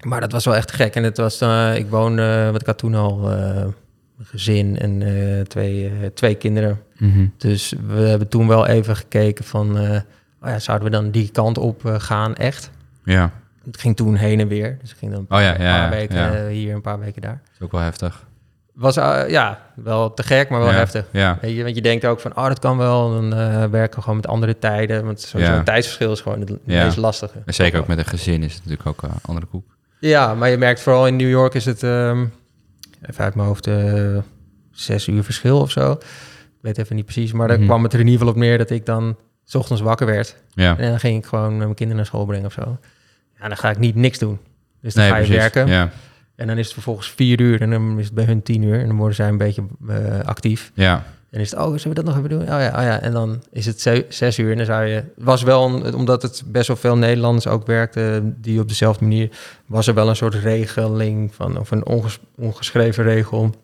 Maar 0.07 0.21
dat 0.21 0.33
was 0.33 0.45
wel 0.45 0.57
echt 0.57 0.73
gek. 0.73 0.95
En 0.95 1.03
het 1.03 1.17
was, 1.17 1.41
eh, 1.41 1.77
ik 1.77 1.89
woonde, 1.91 2.49
wat 2.53 2.61
ik 2.61 2.67
had 2.67 2.79
toen 2.79 2.95
al, 2.95 3.31
gezin 4.23 4.79
en 4.79 5.03
twee, 5.49 5.93
twee 6.15 6.35
kinderen. 6.35 6.83
Mhm. 6.99 7.27
Dus 7.37 7.75
we 7.87 8.01
hebben 8.01 8.29
toen 8.29 8.49
wel 8.49 8.67
even 8.67 8.97
gekeken 8.97 9.45
van, 9.45 9.79
oh 9.79 10.49
ja, 10.49 10.59
zouden 10.59 10.91
we 10.91 10.97
dan 10.97 11.11
die 11.11 11.31
kant 11.31 11.59
op 11.59 11.81
gaan 11.99 12.35
echt? 12.35 12.71
Ja, 13.05 13.31
Het 13.65 13.81
ging 13.81 13.97
toen 13.97 14.15
heen 14.15 14.41
en 14.41 14.49
weer. 14.49 14.79
Dus 14.81 14.91
ik 14.91 14.97
ging 14.97 15.13
dan 15.13 15.27
een 15.29 15.37
Oh 15.37 15.43
ja, 15.43 15.53
paar 15.53 15.63
ja, 15.63 15.85
ja, 15.85 15.91
weken 15.91 16.49
hier, 16.49 16.75
een 16.75 16.81
paar 16.81 16.99
weken 16.99 17.23
daar. 17.23 17.41
is 17.53 17.61
ook 17.61 17.73
wel 17.73 17.81
heftig. 17.81 18.27
Was 18.75 18.97
eh, 18.97 19.23
ja, 19.29 19.61
wel 19.75 20.15
te 20.15 20.23
gek, 20.23 20.49
maar 20.49 20.61
wel 20.61 20.69
ja. 20.71 20.75
heftig. 20.75 21.07
Ja, 21.11 21.39
Weet 21.41 21.57
je, 21.57 21.63
want 21.63 21.75
je 21.75 21.83
denkt 21.83 22.05
ook 22.05 22.21
van, 22.21 22.37
oh, 22.37 22.47
dat 22.47 22.59
kan 22.59 22.77
wel. 22.77 23.11
Dan 23.11 23.35
eh, 23.35 23.65
werken 23.65 23.97
we 23.97 24.01
gewoon 24.03 24.17
met 24.17 24.27
andere 24.27 24.59
tijden. 24.59 25.05
Want 25.05 25.21
sowieso 25.21 25.53
Ja. 25.53 25.63
tijdsverschil 25.63 26.13
is 26.13 26.21
gewoon 26.21 26.41
het 26.41 26.67
meest 26.67 26.97
lastige. 26.97 27.43
en 27.47 27.55
zeker 27.55 27.79
ook 27.81 27.87
met 27.87 27.99
een 27.99 28.05
gezin 28.05 28.43
is 28.43 28.55
het 28.55 28.63
natuurlijk 28.65 28.89
ook 28.89 29.03
een 29.03 29.19
andere 29.23 29.47
koek. 29.47 29.77
Ja, 30.01 30.35
maar 30.35 30.49
je 30.49 30.57
merkt 30.57 30.81
vooral 30.81 31.07
in 31.07 31.17
New 31.17 31.29
York 31.29 31.55
is 31.55 31.65
het, 31.65 31.83
ehm, 31.83 32.25
even 33.03 33.25
uit 33.25 33.35
mijn 33.35 33.49
hoofd, 33.49 33.67
eh, 33.67 34.17
zes 34.71 35.07
uur 35.09 35.25
verschil 35.25 35.61
of 35.61 35.71
zo. 35.71 35.93
Ik 35.93 35.99
weet 36.61 36.79
even 36.79 36.97
niet 36.97 37.05
precies, 37.05 37.33
maar 37.33 37.49
dan 37.49 37.57
Mhm. 37.57 37.67
kwam 37.67 37.83
het 37.83 37.93
er 37.93 37.99
in 38.01 38.05
ieder 38.07 38.19
geval 38.21 38.35
op 38.35 38.41
neer 38.41 38.59
dat 38.59 38.71
ik 38.71 38.87
dan 38.87 39.17
's 39.45 39.55
ochtends 39.55 39.83
wakker 39.83 40.07
werd. 40.07 40.37
Ja, 40.55 40.77
En 40.79 40.91
dan 40.91 40.99
ging 41.01 41.19
ik 41.19 41.27
gewoon 41.27 41.57
mijn 41.57 41.69
kinderen 41.75 41.97
naar 41.97 42.07
school 42.07 42.25
brengen 42.25 42.47
of 42.47 42.53
zo. 42.53 42.79
Ja, 43.41 43.49
dan 43.49 43.57
ga 43.57 43.71
ik 43.71 43.79
niet 43.79 43.95
niks 43.95 44.19
doen. 44.19 44.39
Dus 44.81 44.95
dan 44.95 45.03
nee, 45.03 45.13
ga 45.13 45.19
je 45.19 45.25
precies. 45.27 45.43
werken. 45.53 45.91
En 46.37 46.47
dan 46.47 46.59
is 46.59 46.65
het 46.65 46.75
vervolgens 46.75 47.11
vier 47.11 47.41
uur 47.41 47.61
en 47.61 47.71
dan 47.71 47.99
is 47.99 48.05
het 48.05 48.15
bij 48.15 48.25
hun 48.25 48.43
tien 48.43 48.63
uur. 48.63 48.81
En 48.81 48.87
dan 48.87 48.97
worden 48.97 49.17
zij 49.17 49.29
een 49.29 49.39
beetje 49.39 49.65
eh, 49.89 50.21
actief. 50.25 50.71
ja, 50.75 51.05
En 51.31 51.41
is 51.41 51.51
het, 51.51 51.61
oh, 51.61 51.67
zullen 51.79 51.89
we 51.89 51.95
dat 51.95 52.05
nog 52.05 52.17
even 52.17 52.29
doen? 52.29 52.41
Oh 52.43 52.47
ja, 52.47 52.67
oh 52.77 52.83
ja. 52.83 53.01
En 53.01 53.13
dan 53.13 53.43
is 53.53 53.67
het 53.67 53.81
ze- 53.81 54.07
zes 54.09 54.39
uur 54.39 54.51
en 54.51 54.57
dan 54.57 54.67
zou 54.67 54.85
je... 54.85 55.05
Was 55.17 55.43
wel, 55.43 55.69
een- 55.85 55.95
omdat 55.95 56.23
het 56.23 56.43
best 56.47 56.67
wel 56.69 56.77
veel 56.77 56.97
Nederlanders 56.97 57.47
ook 57.47 57.67
werkten... 57.67 58.37
die 58.41 58.61
op 58.61 58.69
dezelfde 58.69 59.05
manier... 59.05 59.29
was 59.67 59.87
er 59.87 59.95
wel 59.95 60.09
een 60.09 60.17
soort 60.17 60.35
regeling 60.35 61.35
van... 61.35 61.59
of 61.59 61.71
een 61.71 61.87
onges- 61.87 62.19
ongeschreven 62.37 63.05
regel... 63.05 63.55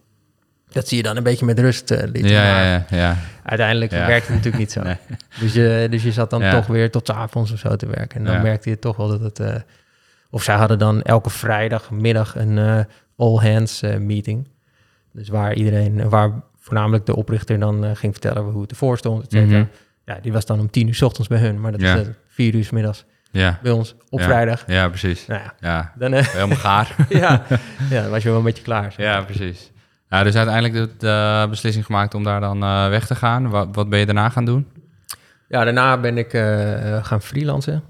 Dat 0.73 0.89
zie 0.89 0.97
je 0.97 1.03
dan 1.03 1.17
een 1.17 1.23
beetje 1.23 1.45
met 1.45 1.59
rust 1.59 1.91
lieten. 1.91 2.31
ja, 2.31 2.43
maar 2.53 2.65
ja, 2.65 2.85
ja, 2.91 3.17
uiteindelijk 3.43 3.93
Ja. 3.93 4.07
werkt 4.07 4.27
het 4.27 4.37
natuurlijk 4.37 4.59
niet 4.63 4.73
zo. 4.73 4.83
Nee. 4.89 4.97
Dus, 5.41 5.53
je, 5.53 5.87
dus 5.91 6.03
je 6.03 6.13
zat 6.13 6.31
dan 6.31 6.51
toch 6.51 6.67
weer 6.67 6.91
tot 6.91 7.07
's 7.07 7.11
avonds 7.11 7.53
of 7.53 7.59
zo 7.59 7.77
te 7.77 7.87
werken. 7.87 8.19
En 8.19 8.25
dan 8.27 8.43
merkte 8.43 8.71
je 8.71 8.79
toch 8.79 8.97
wel 8.97 9.09
dat 9.09 9.21
het... 9.21 9.39
eh, 9.41 9.55
of 10.31 10.43
zij 10.43 10.55
hadden 10.57 10.79
dan 10.79 11.03
elke 11.03 11.31
vrijdagmiddag 11.31 12.37
een 12.37 12.59
eh, 12.59 12.81
all-hands 13.17 13.83
eh, 13.83 13.97
meeting. 13.97 14.49
Dus 15.13 15.29
waar 15.29 15.55
iedereen... 15.55 16.09
waar 16.09 16.31
voornamelijk 16.59 17.07
de 17.07 17.17
oprichter 17.17 17.59
dan 17.59 17.85
eh, 17.85 17.91
ging 17.95 18.13
vertellen 18.13 18.43
hoe 18.43 18.63
het 18.63 18.71
ervoor 18.71 18.99
stond, 18.99 19.25
et 19.25 19.31
cetera. 19.33 19.59
Mhm. 19.59 19.67
Ja, 20.05 20.19
die 20.23 20.33
was 20.33 20.47
dan 20.47 20.61
om 20.61 20.71
tien 20.71 20.87
uur 20.89 20.95
's 20.95 21.03
ochtends 21.03 21.29
bij 21.29 21.39
hun. 21.39 21.61
Maar 21.61 21.73
dat 21.73 21.81
Ja. 21.81 21.95
is 21.97 22.07
eh, 22.07 22.13
vier 22.29 22.55
uur 22.55 22.65
's 22.65 22.71
middags 22.71 23.05
Ja, 23.31 23.59
bij 23.63 23.73
ons 23.73 23.95
op 24.09 24.19
Ja. 24.19 24.25
vrijdag. 24.25 24.65
ja, 24.67 24.89
precies. 24.89 25.27
Nou 25.27 25.41
ja, 25.43 25.55
Ja, 25.61 25.93
dan, 25.99 26.13
eh, 26.13 26.27
helemaal 26.27 26.57
gaar. 26.71 26.95
ja, 27.09 27.43
ja, 27.91 28.03
dan 28.03 28.11
was 28.11 28.23
je 28.23 28.29
wel 28.29 28.39
een 28.39 28.45
beetje 28.45 28.63
klaar. 28.63 28.95
Ja, 28.97 29.21
precies. 29.21 29.71
Ja, 30.09 30.23
dus 30.23 30.35
uiteindelijk 30.37 30.75
de, 30.75 30.89
de 30.99 31.47
beslissing 31.51 31.85
gemaakt 31.85 32.15
om 32.15 32.25
daar 32.25 32.41
dan 32.41 32.63
eh, 32.63 32.89
weg 32.89 33.07
te 33.07 33.15
gaan. 33.15 33.49
Wat, 33.49 33.69
wat 33.73 33.89
ben 33.89 33.99
je 33.99 34.07
daarna 34.07 34.29
gaan 34.29 34.45
doen? 34.45 34.69
Ja, 35.49 35.65
daarna 35.65 35.99
ben 35.99 36.19
ik 36.19 36.33
eh, 36.33 36.97
eh, 36.97 37.05
gaan 37.05 37.23
freelancen. 37.23 37.83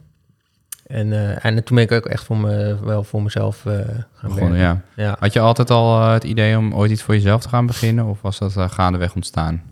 En, 0.91 1.13
eh, 1.13 1.45
en 1.45 1.65
toen 1.65 1.77
ben 1.77 1.85
ik 1.85 1.93
ook 1.93 2.07
echt 2.07 2.25
voor 2.25 2.37
me, 2.37 2.77
wel 2.85 3.05
voor 3.05 3.23
mezelf 3.23 3.61
gaan 4.15 4.31
Begonnen, 4.35 4.59
ja. 4.59 4.83
Ja. 4.97 5.17
Had 5.19 5.33
je 5.33 5.41
altijd 5.41 5.71
al 5.71 6.01
eh, 6.01 6.13
het 6.13 6.25
idee 6.25 6.59
om 6.59 6.75
ooit 6.75 6.91
iets 6.91 7.03
voor 7.03 7.15
jezelf 7.15 7.43
te 7.43 7.49
gaan 7.49 7.67
beginnen? 7.67 8.05
Of 8.05 8.21
was 8.21 8.39
dat 8.39 8.53
gaandeweg 8.53 9.15
ontstaan? 9.15 9.63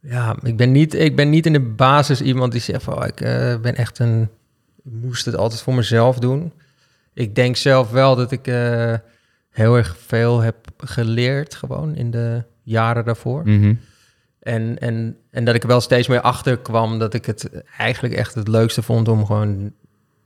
Ja, 0.00 0.36
ik 0.42 0.56
ben, 0.56 0.72
niet, 0.72 0.94
ik 0.94 1.16
ben 1.16 1.30
niet 1.30 1.46
in 1.46 1.52
de 1.52 1.60
basis 1.60 2.20
iemand 2.20 2.52
die 2.52 2.60
zegt 2.60 2.82
van... 2.82 2.94
oh, 2.94 3.06
ik 3.06 3.16
ben 3.62 3.76
echt 3.76 3.98
een... 3.98 4.28
Ik 4.84 4.92
moest 4.92 5.24
het 5.24 5.36
altijd 5.36 5.62
voor 5.62 5.74
mezelf 5.74 6.18
doen. 6.18 6.52
Ik 7.14 7.34
denk 7.34 7.56
zelf 7.56 7.90
wel 7.90 8.16
dat 8.16 8.32
ik 8.32 8.46
heel 9.50 9.76
erg 9.76 9.96
veel 10.06 10.40
heb 10.40 10.56
geleerd 10.76 11.54
gewoon 11.54 11.94
in 11.94 12.10
de 12.10 12.42
jaren 12.62 13.04
daarvoor. 13.04 13.42
Mhm. 13.44 13.74
En, 14.40 14.78
en, 14.78 15.16
en 15.30 15.44
dat 15.44 15.54
ik 15.54 15.62
er 15.62 15.68
wel 15.68 15.80
steeds 15.80 16.08
meer 16.08 16.20
achter 16.20 16.58
kwam 16.58 16.98
dat 16.98 17.14
ik 17.14 17.26
het 17.26 17.50
eigenlijk 17.78 18.14
echt 18.14 18.34
het 18.34 18.48
leukste 18.48 18.82
vond 18.82 19.08
om 19.08 19.26
gewoon... 19.26 19.72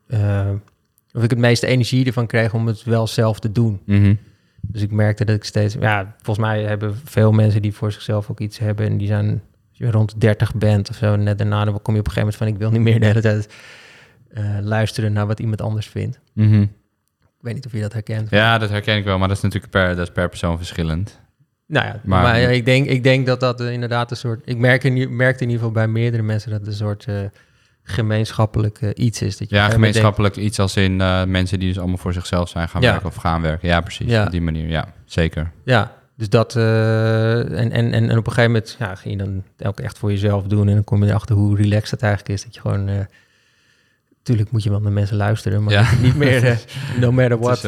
eh, 0.07 0.51
of 1.13 1.23
ik 1.23 1.31
het 1.31 1.39
meeste 1.39 1.67
energie 1.67 2.07
ervan 2.07 2.27
kreeg 2.27 2.55
om 2.55 2.67
het 2.67 2.83
wel 2.85 3.07
zelf 3.07 3.39
te 3.41 3.53
doen. 3.53 3.81
Mhm. 3.85 4.15
Dus 4.61 4.83
ik 4.83 4.91
merkte 4.91 5.25
dat 5.25 5.37
ik 5.37 5.45
steeds... 5.45 5.75
Ja, 5.81 6.15
volgens 6.23 6.47
mij 6.47 6.63
hebben 6.63 6.97
veel 7.05 7.33
mensen 7.33 7.63
die 7.63 7.73
voor 7.75 7.93
zichzelf 7.93 8.31
ook 8.31 8.41
iets 8.41 8.59
hebben... 8.59 8.87
en 8.87 8.97
die 8.99 9.07
zijn 9.07 9.29
als 9.69 9.79
je 9.79 9.91
rond 9.91 10.21
30 10.21 10.55
bent 10.55 10.91
of 10.91 10.97
zo... 10.97 11.17
net 11.17 11.39
daarna 11.39 11.65
dan 11.65 11.83
kom 11.83 11.95
je 11.95 12.01
op 12.01 12.07
een 12.07 12.13
gegeven 12.13 12.19
moment 12.21 12.37
van... 12.37 12.47
ik 12.47 12.57
wil 12.57 12.71
niet 12.71 12.81
meer 12.81 13.01
de 13.01 13.07
hele 13.07 13.21
tijd 13.21 13.55
eh, 14.29 14.59
luisteren 14.63 15.13
naar 15.13 15.27
wat 15.27 15.41
iemand 15.41 15.61
anders 15.61 15.87
vindt. 15.87 16.21
Mhm. 16.33 16.63
Ik 16.63 17.43
weet 17.53 17.55
niet 17.55 17.67
of 17.67 17.73
je 17.73 17.81
dat 17.81 17.93
herkent. 17.93 18.31
Ja, 18.31 18.59
dat 18.59 18.71
herken 18.71 18.97
ik 18.97 19.05
wel, 19.05 19.19
maar 19.19 19.29
dat 19.29 19.37
is 19.37 19.43
natuurlijk 19.43 19.73
per, 19.73 19.89
dat 19.97 20.07
is 20.07 20.13
per 20.13 20.29
persoon 20.29 20.57
verschillend. 20.57 21.21
Nou 21.67 21.87
ja, 21.87 22.01
Maar- 22.05 22.23
maar, 22.23 22.41
ja, 22.41 22.49
ik, 22.49 22.65
denk, 22.65 22.87
ik 22.87 23.03
denk 23.03 23.27
dat 23.27 23.41
dat 23.41 23.61
eh, 23.61 23.73
inderdaad 23.73 24.11
een 24.11 24.17
soort... 24.17 24.43
Ik 24.45 24.59
merk 24.59 24.85
in, 24.85 25.17
merkte 25.17 25.43
in 25.45 25.51
ieder 25.51 25.65
geval 25.67 25.83
bij 25.83 25.89
meerdere 25.89 26.23
mensen... 26.23 26.51
dat 26.51 26.67
een 26.67 26.73
soort 26.73 27.07
gemeenschappelijk 27.89 28.79
eh, 28.81 28.91
iets 28.95 29.23
is. 29.23 29.37
Dat 29.37 29.51
je 29.51 29.57
Ja, 29.57 29.69
gemeenschappelijk 29.69 30.37
iets 30.37 30.59
als 30.59 30.77
in 30.77 31.01
eh, 31.01 31.25
mensen 31.25 31.59
die 31.59 31.69
dus 31.69 31.79
allemaal 31.79 31.97
voor 31.97 32.13
zichzelf 32.13 32.49
zijn 32.49 32.69
gaan 32.69 32.83
Ja. 32.83 32.91
werken 32.91 33.09
of 33.09 33.15
gaan 33.15 33.43
werken. 33.43 33.69
Ja, 33.69 33.81
precies. 33.81 34.11
Ja. 34.11 34.25
Op 34.25 34.31
die 34.31 34.41
manier, 34.41 34.69
ja, 34.69 34.87
zeker. 35.05 35.51
Ja, 35.65 35.93
dus 36.17 36.29
dat... 36.29 36.57
eh, 36.57 37.39
en, 37.41 37.73
en, 37.73 37.73
en, 37.73 37.93
en 37.93 38.19
op 38.19 38.27
een 38.27 38.33
gegeven 38.33 38.51
moment 38.51 38.77
ja, 38.79 38.95
ging 38.95 39.21
je 39.21 39.25
dan 39.25 39.43
ook 39.69 39.81
echt 39.81 39.99
voor 39.99 40.11
jezelf 40.11 40.45
doen... 40.45 40.69
en 40.69 40.75
dan 40.75 40.85
kom 40.85 41.03
je 41.05 41.09
erachter 41.11 41.37
hoe 41.37 41.57
relaxed 41.57 41.91
het 41.91 42.03
eigenlijk 42.03 42.33
is. 42.39 42.45
Dat 42.45 42.55
je 42.55 42.61
gewoon... 42.61 42.89
eh 42.89 42.95
Tuurlijk 44.23 44.51
moet 44.51 44.63
je 44.63 44.71
wel 44.71 44.81
naar 44.81 44.93
mensen 44.93 45.17
luisteren, 45.17 45.63
maar 45.65 45.73
Ja. 45.73 45.87
niet 46.03 46.17
meer, 46.17 46.59
no 47.01 47.13
matter 47.13 47.39
what, 47.39 47.61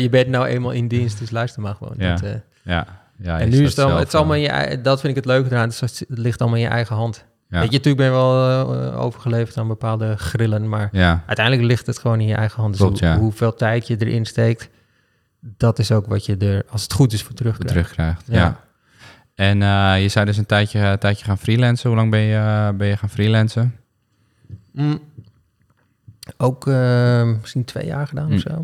je 0.00 0.08
bent 0.10 0.28
nou 0.28 0.46
eenmaal 0.46 0.70
in 0.70 0.88
dienst, 0.88 1.18
dus 1.18 1.30
luister 1.30 1.62
maar 1.62 1.74
gewoon. 1.74 1.94
Ja. 1.96 2.14
Dat, 2.16 2.30
Ja, 2.62 2.86
ja 3.16 3.40
en 3.40 3.48
nu 3.48 3.62
is 3.64 3.76
het 3.76 3.90
het 3.90 4.06
is 4.08 4.14
allemaal 4.14 4.34
in 4.36 4.40
je, 4.42 4.80
dat 4.80 5.00
vind 5.00 5.10
ik 5.10 5.16
het 5.16 5.24
leuke 5.24 5.50
eraan, 5.50 5.68
het 5.68 6.04
ligt 6.08 6.40
allemaal 6.40 6.58
in 6.58 6.64
je 6.64 6.70
eigen 6.70 6.96
hand. 6.96 7.24
Ja. 7.50 7.60
Weet 7.60 7.70
je, 7.70 7.76
natuurlijk 7.76 7.96
ben 7.96 8.06
je 8.06 8.12
wel 8.12 8.48
eh, 8.70 9.00
overgeleverd 9.00 9.56
aan 9.56 9.68
bepaalde 9.68 10.16
grillen, 10.16 10.68
maar 10.68 10.88
Ja, 10.92 11.22
uiteindelijk 11.26 11.66
ligt 11.66 11.86
het 11.86 11.98
gewoon 11.98 12.20
in 12.20 12.26
je 12.26 12.34
eigen 12.34 12.60
hand. 12.60 12.72
Dus 12.72 12.82
Klopt, 12.82 13.00
hoe- 13.00 13.08
ja. 13.08 13.18
hoeveel 13.18 13.54
tijd 13.54 13.86
je 13.86 13.96
erin 13.98 14.24
steekt, 14.26 14.68
dat 15.40 15.78
is 15.78 15.92
ook 15.92 16.06
wat 16.06 16.26
je 16.26 16.36
er, 16.36 16.64
als 16.68 16.82
het 16.82 16.92
goed 16.92 17.12
is, 17.12 17.22
voor 17.22 17.34
terug 17.34 17.56
voor 17.56 17.64
krijgt. 17.64 17.92
terugkrijgt. 17.94 18.24
Ja. 18.26 18.60
En 19.34 19.62
eh, 19.62 20.02
je 20.02 20.08
zei 20.08 20.24
dus 20.24 20.36
een 20.36 20.46
tijdje, 20.46 20.78
een 20.80 20.98
tijdje 20.98 21.24
gaan 21.24 21.38
freelancen. 21.38 21.88
Hoe 21.88 21.98
lang 21.98 22.10
ben 22.10 22.20
je, 22.20 22.36
eh, 22.36 22.68
ben 22.76 22.86
je 22.86 22.96
gaan 22.96 23.10
freelancen? 23.10 23.76
Mm. 24.72 25.00
Ook 26.36 26.66
eh, 26.66 27.22
misschien 27.40 27.64
twee 27.64 27.86
jaar 27.86 28.06
gedaan 28.06 28.26
Mm. 28.28 28.34
of 28.34 28.40
zo. 28.40 28.60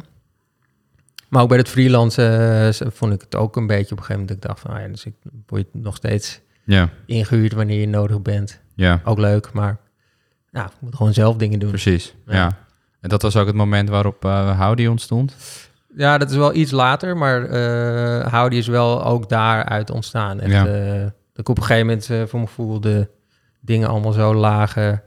Maar 1.29 1.43
ook 1.43 1.49
bij 1.49 1.59
het 1.59 1.69
freelancen 1.69 2.69
eh, 2.83 2.89
vond 2.91 3.13
ik 3.13 3.21
het 3.21 3.35
ook 3.37 3.57
een 3.57 3.67
beetje 3.67 3.93
op 3.93 3.99
een 3.99 4.05
gegeven 4.05 4.21
moment. 4.21 4.29
dat 4.29 4.37
Ik 4.37 4.43
dacht 4.43 4.61
van, 4.61 4.71
ah 4.71 4.81
ja, 4.81 4.89
dus 4.89 5.05
ik 5.05 5.15
word 5.47 5.67
je 5.73 5.79
nog 5.79 5.97
steeds 5.97 6.41
Ja, 6.65 6.89
ingehuurd 7.07 7.53
wanneer 7.53 7.81
je 7.81 7.89
nodig 7.89 8.23
bent. 8.23 8.61
Ja, 8.77 9.01
Ook 9.05 9.19
leuk, 9.19 9.53
maar 9.53 9.77
nou, 10.51 10.67
ik 10.67 10.73
moet 10.79 10.95
gewoon 10.95 11.13
zelf 11.15 11.37
dingen 11.37 11.59
doen. 11.59 11.69
precies. 11.69 12.15
Ja. 12.27 12.35
Ja. 12.35 12.59
En 13.01 13.09
dat 13.09 13.23
was 13.23 13.37
ook 13.37 13.47
het 13.47 13.55
moment 13.57 13.89
waarop 13.89 14.25
eh 14.25 14.61
Howdy 14.61 14.87
ontstond? 14.87 15.37
Ja, 15.97 16.19
dat 16.19 16.31
is 16.31 16.37
wel 16.37 16.55
iets 16.55 16.71
later, 16.71 17.17
maar 17.17 17.45
eh 17.45 18.33
Howdy 18.33 18.57
is 18.57 18.67
wel 18.67 19.05
ook 19.05 19.29
daaruit 19.29 19.91
ontstaan. 19.91 20.41
Echt, 20.41 20.53
Ja. 20.53 20.67
eh, 20.67 21.01
dat 21.03 21.11
ik 21.35 21.49
op 21.49 21.57
een 21.59 21.63
gegeven 21.65 21.87
moment 21.87 22.11
eh, 22.11 22.19
voor 22.23 22.39
mijn 22.39 22.49
gevoel 22.49 22.81
de 22.81 23.09
dingen 23.61 23.89
allemaal 23.89 24.13
zo 24.13 24.35
lagen. 24.35 25.03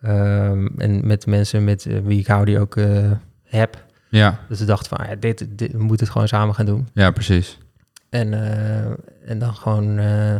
Ehm, 0.00 0.66
en 0.78 1.06
met 1.06 1.26
mensen 1.26 1.64
met 1.64 1.86
wie 2.04 2.18
ik 2.18 2.26
Howdy 2.26 2.56
ook 2.56 2.76
eh, 2.76 3.10
heb. 3.44 3.84
Ja, 4.08 4.38
Dus 4.48 4.60
ik 4.60 4.66
dacht 4.66 4.88
van, 4.88 4.98
ja, 5.08 5.14
dit, 5.14 5.46
dit, 5.50 5.72
we 5.72 5.78
moeten 5.82 6.04
het 6.04 6.10
gewoon 6.12 6.28
samen 6.28 6.54
gaan 6.54 6.66
doen. 6.66 6.88
ja 6.94 7.10
precies. 7.10 7.58
En, 8.10 8.32
eh, 8.34 9.30
en 9.30 9.38
dan 9.38 9.54
gewoon 9.54 9.98
eh, 9.98 10.34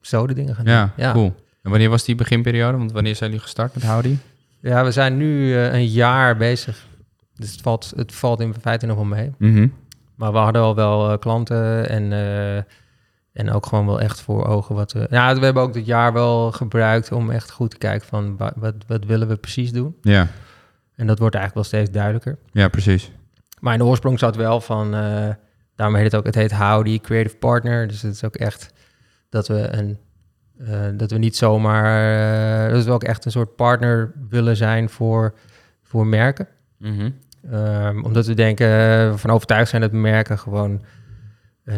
zo 0.00 0.26
de 0.26 0.34
dingen 0.34 0.54
gaan 0.54 0.64
doen. 0.64 0.90
Ja. 0.96 1.12
cool. 1.12 1.34
En 1.62 1.70
wanneer 1.70 1.88
was 1.90 2.04
die 2.04 2.14
beginperiode? 2.14 2.78
Want 2.78 2.92
wanneer 2.92 3.16
zijn 3.16 3.30
jullie 3.30 3.44
gestart 3.44 3.74
met 3.74 3.82
Howdy? 3.84 4.16
Ja, 4.60 4.84
we 4.84 4.90
zijn 4.90 5.16
nu 5.16 5.54
eh, 5.54 5.72
een 5.72 5.86
jaar 5.86 6.36
bezig. 6.36 6.86
Dus 7.36 7.50
het 7.52 7.60
valt, 7.60 7.92
het 7.96 8.14
valt 8.14 8.40
in 8.40 8.54
feite 8.60 8.86
nog 8.86 8.96
wel 8.96 9.04
mee. 9.04 9.32
Mhm. 9.38 9.68
Maar 10.14 10.32
we 10.32 10.38
hadden 10.38 10.62
al 10.62 10.74
wel 10.74 11.10
eh, 11.12 11.18
klanten 11.18 11.88
en, 11.88 12.12
eh, 12.12 12.56
en 13.32 13.50
ook 13.52 13.66
gewoon 13.66 13.86
wel 13.86 14.00
echt 14.00 14.20
voor 14.20 14.46
ogen 14.46 14.74
wat 14.74 14.92
we... 14.92 15.06
Ja, 15.10 15.34
we 15.38 15.44
hebben 15.44 15.62
ook 15.62 15.72
dit 15.72 15.86
jaar 15.86 16.12
wel 16.12 16.52
gebruikt 16.52 17.12
om 17.12 17.30
echt 17.30 17.50
goed 17.50 17.70
te 17.70 17.78
kijken 17.78 18.08
van 18.08 18.36
wa- 18.36 18.52
wat, 18.56 18.74
wat 18.86 19.04
willen 19.04 19.28
we 19.28 19.36
precies 19.36 19.72
doen. 19.72 19.96
Ja, 20.02 20.26
En 20.94 21.06
dat 21.06 21.18
wordt 21.18 21.34
eigenlijk 21.34 21.54
wel 21.70 21.80
steeds 21.80 21.94
duidelijker. 21.96 22.38
ja, 22.52 22.68
precies. 22.68 23.10
Maar 23.60 23.72
in 23.72 23.78
de 23.78 23.84
oorsprong 23.84 24.18
zat 24.18 24.36
wel 24.36 24.60
van... 24.60 24.90
daarom 25.74 25.94
heet 25.96 26.04
het 26.04 26.14
ook, 26.16 26.24
het 26.26 26.34
heet 26.34 26.52
Howdy 26.52 27.00
Creative 27.00 27.36
Partner. 27.36 27.88
Dus 27.88 28.02
het 28.02 28.14
is 28.14 28.24
ook 28.24 28.36
echt 28.36 28.72
dat 29.28 29.48
we 29.48 29.68
een... 29.72 29.98
eh, 30.66 30.80
dat 30.94 31.10
we 31.10 31.18
niet 31.18 31.36
zomaar... 31.36 32.66
eh, 32.66 32.72
dat 32.72 32.84
we 32.84 32.90
ook 32.90 33.04
echt 33.04 33.24
een 33.24 33.30
soort 33.30 33.56
partner 33.56 34.12
willen 34.28 34.56
zijn 34.56 34.88
voor, 34.88 35.34
voor 35.82 36.06
merken. 36.06 36.46
Mhm. 36.76 37.10
Ehm, 37.50 38.02
omdat 38.04 38.26
we 38.26 38.34
denken, 38.34 38.66
eh, 38.68 39.14
van 39.16 39.30
overtuigd 39.30 39.70
zijn 39.70 39.82
dat 39.82 39.92
merken 39.92 40.38
gewoon 40.38 40.82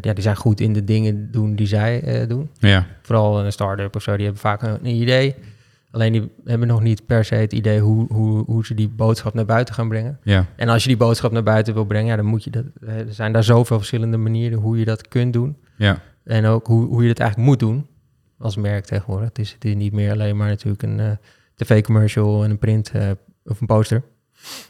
ja, 0.00 0.12
die 0.12 0.22
zijn 0.22 0.36
goed 0.36 0.60
in 0.60 0.72
de 0.72 0.84
dingen 0.84 1.30
doen 1.30 1.54
die 1.54 1.66
zij 1.66 2.24
doen. 2.28 2.50
Ja, 2.58 2.86
Vooral 3.02 3.44
een 3.44 3.52
start-up 3.52 3.96
of 3.96 4.02
zo, 4.02 4.14
die 4.16 4.24
hebben 4.24 4.40
vaak 4.42 4.62
een, 4.62 4.74
een 4.82 4.94
idee. 4.94 5.34
Alleen 5.90 6.12
die 6.12 6.32
hebben 6.44 6.68
nog 6.68 6.82
niet 6.82 7.06
per 7.06 7.24
se 7.24 7.34
het 7.34 7.52
idee 7.52 7.80
hoe, 7.80 8.06
hoe, 8.12 8.44
hoe 8.44 8.66
ze 8.66 8.74
die 8.74 8.88
boodschap 8.88 9.34
naar 9.34 9.44
buiten 9.44 9.74
gaan 9.74 9.88
brengen. 9.88 10.18
ja, 10.22 10.46
En 10.56 10.68
als 10.68 10.82
je 10.82 10.88
die 10.88 10.96
boodschap 10.96 11.32
naar 11.32 11.42
buiten 11.42 11.74
wil 11.74 11.84
brengen, 11.84 12.06
ja, 12.10 12.16
dan 12.16 12.24
moet 12.24 12.44
je 12.44 12.50
dat. 12.50 12.64
Er 12.86 13.04
zijn 13.08 13.32
daar 13.32 13.44
zoveel 13.44 13.76
verschillende 13.76 14.16
manieren 14.16 14.58
hoe 14.58 14.78
je 14.78 14.84
dat 14.84 15.08
kunt 15.08 15.32
doen. 15.32 15.56
ja, 15.76 15.98
En 16.24 16.46
ook 16.46 16.66
hoe, 16.66 16.86
hoe 16.86 17.02
je 17.02 17.08
het 17.08 17.20
eigenlijk 17.20 17.50
moet 17.50 17.58
doen 17.58 17.86
als 18.40 18.56
merk 18.56 18.84
tegenwoordig. 18.84 19.28
Het 19.28 19.38
is, 19.38 19.52
het 19.52 19.64
is 19.64 19.74
niet 19.74 19.92
meer 19.92 20.12
alleen 20.12 20.36
maar 20.36 20.48
natuurlijk 20.48 20.82
een 20.82 21.00
eh, 21.00 21.10
tv-commercial 21.54 22.44
en 22.44 22.50
een 22.50 22.58
print 22.58 22.90
eh, 22.90 23.10
of 23.44 23.60
een 23.60 23.66
poster. 23.66 24.02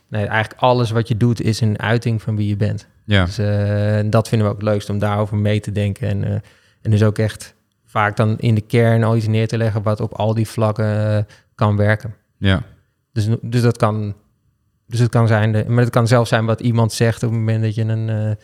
Nee, 0.08 0.26
eigenlijk 0.26 0.60
alles 0.60 0.90
wat 0.90 1.08
je 1.08 1.16
doet 1.16 1.40
is 1.40 1.60
een 1.60 1.78
uiting 1.78 2.22
van 2.22 2.36
wie 2.36 2.48
je 2.48 2.56
bent. 2.56 2.88
ja, 3.04 3.24
Dus 3.24 3.38
eh, 3.38 4.00
dat 4.10 4.28
vinden 4.28 4.46
we 4.46 4.52
ook 4.52 4.60
het 4.60 4.68
leukst 4.68 4.90
om 4.90 4.98
daarover 4.98 5.36
mee 5.36 5.60
te 5.60 5.72
denken. 5.72 6.08
En, 6.08 6.42
en 6.82 6.90
dus 6.90 7.02
ook 7.02 7.18
echt 7.18 7.54
vaak 7.84 8.16
dan 8.16 8.38
in 8.38 8.54
de 8.54 8.60
kern 8.60 9.02
al 9.02 9.16
iets 9.16 9.26
neer 9.26 9.48
te 9.48 9.56
leggen 9.56 9.82
wat 9.82 10.00
op 10.00 10.12
al 10.12 10.34
die 10.34 10.48
vlakken 10.48 11.26
kan 11.54 11.76
werken. 11.76 12.14
ja, 12.38 12.62
Dus, 13.12 13.28
dus 13.40 13.62
dat 13.62 13.76
kan. 13.76 14.14
Dus 14.86 14.98
het 14.98 15.10
kan 15.10 15.26
zijn, 15.26 15.52
de, 15.52 15.64
maar 15.68 15.84
het 15.84 15.92
kan 15.92 16.06
zelfs 16.06 16.28
zijn 16.28 16.44
wat 16.46 16.60
iemand 16.60 16.92
zegt 16.92 17.22
op 17.22 17.30
het 17.30 17.38
moment 17.38 17.62
dat 17.62 17.74
je 17.74 17.84
een 17.84 18.36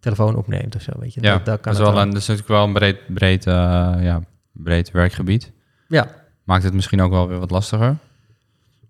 telefoon 0.00 0.36
opneemt 0.36 0.76
of 0.76 0.82
zo. 0.82 0.92
Weet 0.98 1.14
je. 1.14 1.22
ja. 1.22 1.32
dat, 1.32 1.44
dat 1.44 1.60
kan 1.60 1.72
dat, 1.72 1.82
is 1.82 1.88
wel 1.88 2.00
een, 2.02 2.10
dat 2.10 2.20
is 2.20 2.26
natuurlijk 2.26 2.54
wel 2.54 2.64
een 2.64 2.72
breed, 2.72 2.98
breed, 3.14 3.44
ja, 3.44 4.20
breed 4.62 4.90
werkgebied. 4.90 5.52
Ja, 5.88 6.08
Maakt 6.44 6.62
het 6.64 6.74
misschien 6.74 7.00
ook 7.00 7.10
wel 7.10 7.28
weer 7.28 7.38
wat 7.38 7.50
lastiger? 7.50 7.96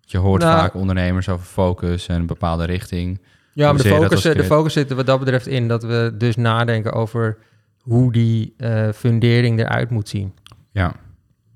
Je 0.00 0.18
hoort 0.18 0.42
Nou- 0.42 0.58
vaak 0.58 0.74
ondernemers 0.74 1.28
over 1.28 1.46
focus 1.46 2.06
en 2.08 2.14
een 2.20 2.26
bepaalde 2.26 2.64
richting. 2.64 3.20
Ja, 3.52 3.72
maar 3.72 3.82
de 3.82 3.88
focus, 3.88 4.22
de 4.22 4.44
focus 4.44 4.72
zit 4.72 4.90
er 4.90 4.96
wat 4.96 5.06
dat 5.06 5.18
betreft 5.18 5.46
in 5.46 5.68
dat 5.68 5.82
we 5.82 6.14
dus 6.18 6.36
nadenken 6.36 6.92
over 6.92 7.38
hoe 7.80 8.12
die 8.12 8.54
eh, 8.56 8.88
fundering 8.94 9.58
eruit 9.60 9.90
moet 9.90 10.08
zien. 10.08 10.34
Ja, 10.70 10.86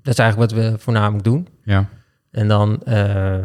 Dat 0.03 0.12
is 0.12 0.18
eigenlijk 0.18 0.53
wat 0.53 0.61
we 0.62 0.79
voornamelijk 0.79 1.25
doen. 1.25 1.49
ja, 1.64 1.88
En 2.31 2.49
dan, 2.49 2.83
eh, 2.83 3.38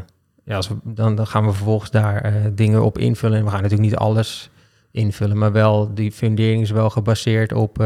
ja, 0.43 0.56
als 0.56 0.67
we, 0.67 0.75
dan, 0.84 1.15
dan 1.15 1.28
gaan 1.28 1.45
we 1.45 1.51
vervolgens 1.54 1.91
daar 1.91 2.21
eh, 2.21 2.34
dingen 2.54 2.84
op 2.84 2.97
invullen. 2.97 3.38
En 3.38 3.43
we 3.43 3.49
gaan 3.51 3.62
natuurlijk 3.62 3.89
niet 3.89 3.99
alles 3.99 4.49
invullen, 4.91 5.38
maar 5.38 5.51
wel 5.51 5.93
die 5.93 6.12
fundering 6.12 6.62
is 6.62 6.71
wel 6.71 6.89
gebaseerd 6.89 7.54
op 7.54 7.78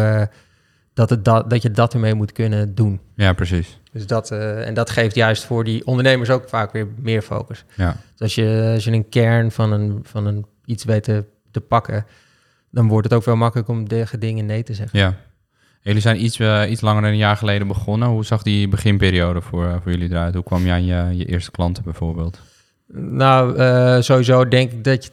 dat, 1.00 1.10
het 1.10 1.26
dat, 1.26 1.50
dat 1.50 1.62
je 1.62 1.72
dat 1.72 1.94
ermee 1.94 2.14
moet 2.14 2.32
kunnen 2.32 2.76
doen. 2.76 3.00
ja, 3.16 3.34
precies. 3.34 3.80
Dus 3.92 4.08
dat, 4.08 4.32
eh, 4.32 4.68
en 4.68 4.74
dat 4.74 4.90
geeft 4.90 5.16
juist 5.16 5.44
voor 5.44 5.64
die 5.64 5.86
ondernemers 5.86 6.30
ook 6.30 6.50
vaak 6.50 6.72
weer 6.72 6.88
meer 6.96 7.22
focus. 7.22 7.66
Ja, 7.76 7.96
Dus 8.12 8.22
als 8.22 8.36
je, 8.36 8.72
als 8.74 8.84
je 8.84 8.92
een 8.92 9.10
kern 9.10 9.52
van, 9.52 9.72
een, 9.72 10.00
van 10.04 10.26
een, 10.26 10.46
iets 10.66 10.84
weet 10.84 11.04
te, 11.04 11.24
te 11.52 11.62
pakken, 11.62 12.06
dan 12.70 12.88
wordt 12.88 13.08
het 13.10 13.14
ook 13.18 13.26
wel 13.26 13.36
makkelijk 13.36 13.70
om 13.70 13.88
tegen 13.88 14.20
dingen 14.20 14.46
nee 14.46 14.64
te 14.64 14.74
zeggen. 14.74 15.00
ja. 15.00 15.16
Jullie 15.82 16.02
zijn 16.02 16.24
iets, 16.24 16.40
eh, 16.40 16.70
iets 16.70 16.82
langer 16.82 17.02
dan 17.02 17.12
een 17.12 17.18
jaar 17.18 17.38
geleden 17.38 17.68
begonnen. 17.68 18.08
Hoe 18.08 18.26
zag 18.26 18.44
die 18.44 18.68
beginperiode 18.68 19.42
voor, 19.42 19.66
eh, 19.66 19.76
voor 19.82 19.92
jullie 19.92 20.10
eruit? 20.10 20.34
Hoe 20.34 20.44
kwam 20.44 20.66
je 20.66 20.72
aan 20.72 20.86
je, 20.86 21.18
je 21.18 21.26
eerste 21.26 21.52
klanten 21.52 21.84
bijvoorbeeld? 21.84 22.42
Nou, 22.94 23.54
sowieso 24.04 24.48
denk 24.48 24.72
ik 24.72 24.84
dat 24.84 25.06
je, 25.06 25.12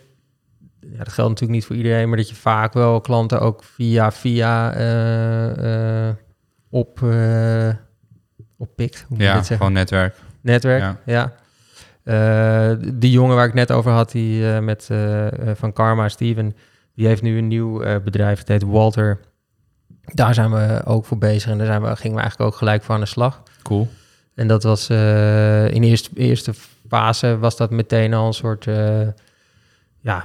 ja, 0.92 0.98
dat 0.98 1.12
geldt 1.12 1.30
natuurlijk 1.30 1.58
niet 1.58 1.64
voor 1.64 1.76
iedereen, 1.76 2.08
maar 2.08 2.16
dat 2.16 2.28
je 2.28 2.34
vaak 2.34 2.72
wel 2.72 3.00
klanten 3.00 3.40
ook 3.40 3.64
via 3.64 4.12
via 4.12 4.74
eh, 4.74 6.08
eh, 6.08 6.14
op, 6.70 7.02
eh 7.02 7.70
oppikt. 8.58 9.04
Hoe 9.08 9.18
Ja, 9.18 9.42
gewoon 9.42 9.72
netwerk. 9.72 10.16
Netwerk, 10.40 10.80
Ja. 11.04 11.32
ja. 12.04 12.78
Die 12.94 13.10
jongen 13.10 13.36
waar 13.36 13.46
ik 13.46 13.54
net 13.54 13.72
over 13.72 13.90
had, 13.90 14.10
die 14.10 14.60
met 14.60 14.90
van 15.54 15.72
Karma, 15.72 16.08
Steven, 16.08 16.56
die 16.94 17.06
heeft 17.06 17.22
nu 17.22 17.38
een 17.38 17.48
nieuw 17.48 18.00
bedrijf, 18.00 18.38
het 18.38 18.48
heet 18.48 18.62
Walter. 18.62 19.20
Daar 20.04 20.34
zijn 20.34 20.50
we 20.50 20.82
ook 20.84 21.04
voor 21.04 21.18
bezig 21.18 21.50
en 21.50 21.58
daar 21.58 21.66
zijn 21.66 21.82
we, 21.82 21.96
gingen 21.96 22.16
we 22.16 22.22
eigenlijk 22.22 22.50
ook 22.50 22.58
gelijk 22.58 22.82
voor 22.82 22.94
aan 22.94 23.00
de 23.00 23.06
slag. 23.06 23.42
Cool. 23.62 23.88
En 24.34 24.48
dat 24.48 24.62
was 24.62 24.90
in 24.90 25.82
eerste, 25.82 26.10
eerste 26.14 26.54
fase 26.88 27.38
was 27.38 27.56
dat 27.56 27.70
meteen 27.70 28.14
al 28.14 28.26
een 28.26 28.32
soort, 28.32 28.64
ja, 30.00 30.24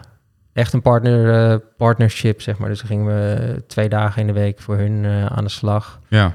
echt 0.53 0.73
een 0.73 0.81
partner, 0.81 1.51
eh, 1.51 1.57
partnership, 1.77 2.41
zeg 2.41 2.57
maar. 2.57 2.69
Dus 2.69 2.81
gingen 2.81 3.05
we 3.05 3.63
twee 3.67 3.89
dagen 3.89 4.21
in 4.21 4.27
de 4.27 4.33
week 4.33 4.59
voor 4.59 4.77
hun 4.77 5.05
eh, 5.05 5.25
aan 5.25 5.43
de 5.43 5.49
slag. 5.49 5.99
Ja, 6.07 6.33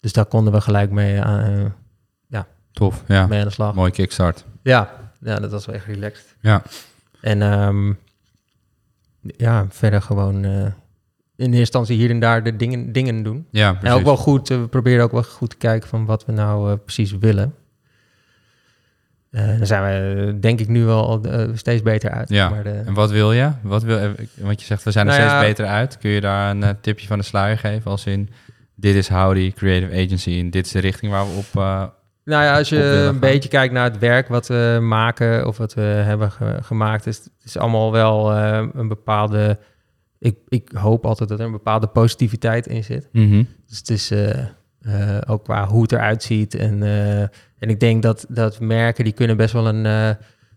Dus 0.00 0.12
daar 0.12 0.26
konden 0.26 0.52
we 0.52 0.60
gelijk 0.60 0.90
mee, 0.90 1.20
aan, 1.22 1.74
tof. 2.72 3.02
Ja, 3.06 3.26
mee 3.26 3.38
aan 3.40 3.46
de 3.46 3.52
slag. 3.52 3.74
mooi 3.74 3.90
kickstart. 3.90 4.44
Ja, 4.62 4.90
ja, 5.20 5.40
dat 5.40 5.50
was 5.50 5.66
wel 5.66 5.74
echt 5.74 5.86
relaxed. 5.86 6.36
Ja, 6.40 6.62
En 7.20 7.42
ehm, 7.42 7.92
ja, 9.36 9.66
verder 9.68 10.02
gewoon 10.02 10.44
eh, 10.44 10.50
in 11.36 11.46
eerste 11.46 11.58
instantie 11.58 11.96
hier 11.96 12.10
en 12.10 12.20
daar 12.20 12.42
de 12.42 12.56
dingen, 12.56 12.92
dingen 12.92 13.22
doen. 13.22 13.46
ja 13.50 13.68
En 13.68 13.78
precies. 13.78 13.98
ook 13.98 14.04
wel 14.04 14.16
goed, 14.16 14.50
eh, 14.50 14.58
we 14.60 14.66
proberen 14.68 15.04
ook 15.04 15.12
wel 15.12 15.22
goed 15.22 15.50
te 15.50 15.56
kijken 15.56 15.88
van 15.88 16.04
wat 16.04 16.24
we 16.24 16.32
nou 16.32 16.70
eh, 16.70 16.76
precies 16.84 17.18
willen. 17.18 17.54
Eh 19.32 19.56
dan 19.58 19.66
zijn 19.66 19.82
we 19.82 20.22
eh, 20.26 20.34
denk 20.40 20.60
ik 20.60 20.68
nu 20.68 20.84
wel 20.84 21.22
eh, 21.22 21.48
steeds 21.54 21.82
beter 21.82 22.10
uit. 22.10 22.28
Ja, 22.28 22.48
Maar 22.48 22.62
de, 22.64 22.70
En 22.70 22.94
wat 22.94 23.10
wil 23.10 23.32
je? 23.32 23.50
Wat 23.62 23.82
wil, 23.82 23.98
eh, 23.98 24.10
want 24.40 24.60
je 24.60 24.66
zegt, 24.66 24.82
we 24.82 24.90
zijn 24.90 25.06
er 25.08 25.12
Nou 25.12 25.24
steeds 25.28 25.40
ja. 25.42 25.48
beter 25.48 25.66
uit. 25.66 25.98
Kun 25.98 26.10
je 26.10 26.20
daar 26.20 26.50
een 26.50 26.62
eh, 26.62 26.70
tipje 26.80 27.06
van 27.06 27.18
de 27.18 27.24
sluier 27.24 27.58
geven? 27.58 27.90
Als 27.90 28.06
in, 28.06 28.28
dit 28.74 28.94
is 28.94 29.08
Howdy 29.08 29.52
Creative 29.52 29.92
Agency 29.92 30.38
en 30.38 30.50
dit 30.50 30.66
is 30.66 30.72
de 30.72 30.78
richting 30.78 31.12
waar 31.12 31.24
we 31.26 31.32
op... 31.36 31.62
eh, 31.62 31.84
nou 32.24 32.42
ja, 32.44 32.56
als 32.58 32.68
je 32.68 32.82
een 32.84 33.04
gaan. 33.04 33.18
beetje 33.18 33.48
kijkt 33.48 33.74
naar 33.74 33.84
het 33.84 33.98
werk 33.98 34.28
wat 34.28 34.46
we 34.46 34.78
maken 34.82 35.46
of 35.46 35.56
wat 35.56 35.74
we 35.74 35.80
hebben 35.80 36.30
ge- 36.32 36.58
gemaakt, 36.62 37.06
is 37.06 37.16
het 37.16 37.30
is 37.44 37.56
allemaal 37.56 37.92
wel 37.92 38.32
eh, 38.32 38.66
een 38.74 38.88
bepaalde. 38.88 39.58
Ik, 40.18 40.36
ik 40.48 40.70
hoop 40.74 41.06
altijd 41.06 41.28
dat 41.28 41.38
er 41.40 41.44
een 41.46 41.52
bepaalde 41.52 41.86
positiviteit 41.86 42.66
in 42.66 42.84
zit. 42.84 43.08
Dus 43.12 43.78
het 43.78 43.90
is 43.90 44.10
eh, 44.10 44.38
eh, 44.80 45.18
ook 45.26 45.44
qua 45.44 45.66
hoe 45.66 45.82
het 45.82 45.92
eruit 45.92 46.22
ziet. 46.22 46.54
En, 46.54 46.82
eh, 46.82 47.28
en 47.62 47.68
ik 47.68 47.80
denk 47.80 48.02
dat, 48.02 48.26
dat 48.28 48.60
merken 48.60 49.04
die 49.04 49.12
kunnen 49.12 49.36
best 49.36 49.52
wel 49.52 49.66
een, 49.68 49.86
eh, 49.86 50.08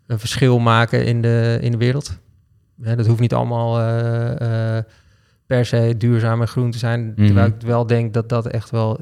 een 0.08 0.20
verschil 0.20 0.60
maken 0.60 1.06
in 1.06 1.22
de, 1.22 1.58
in 1.62 1.72
de 1.72 1.78
wereld. 1.78 2.20
Hè, 2.82 2.96
dat 2.96 3.06
hoeft 3.08 3.20
niet 3.20 3.34
allemaal 3.34 3.80
eh, 3.80 4.78
eh, 4.78 4.84
per 5.46 5.66
se 5.66 5.96
duurzaam 5.98 6.42
en 6.42 6.48
groen 6.48 6.72
te 6.72 6.78
zijn. 6.78 7.14
Mhm. 7.16 7.26
Terwijl 7.26 7.48
ik 7.48 7.54
wel 7.62 7.88
denk 7.88 8.14
dat 8.14 8.30
dat 8.30 8.48
echt 8.48 8.70
wel 8.70 9.00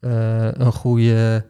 een, 0.00 0.72
goede, 0.72 1.44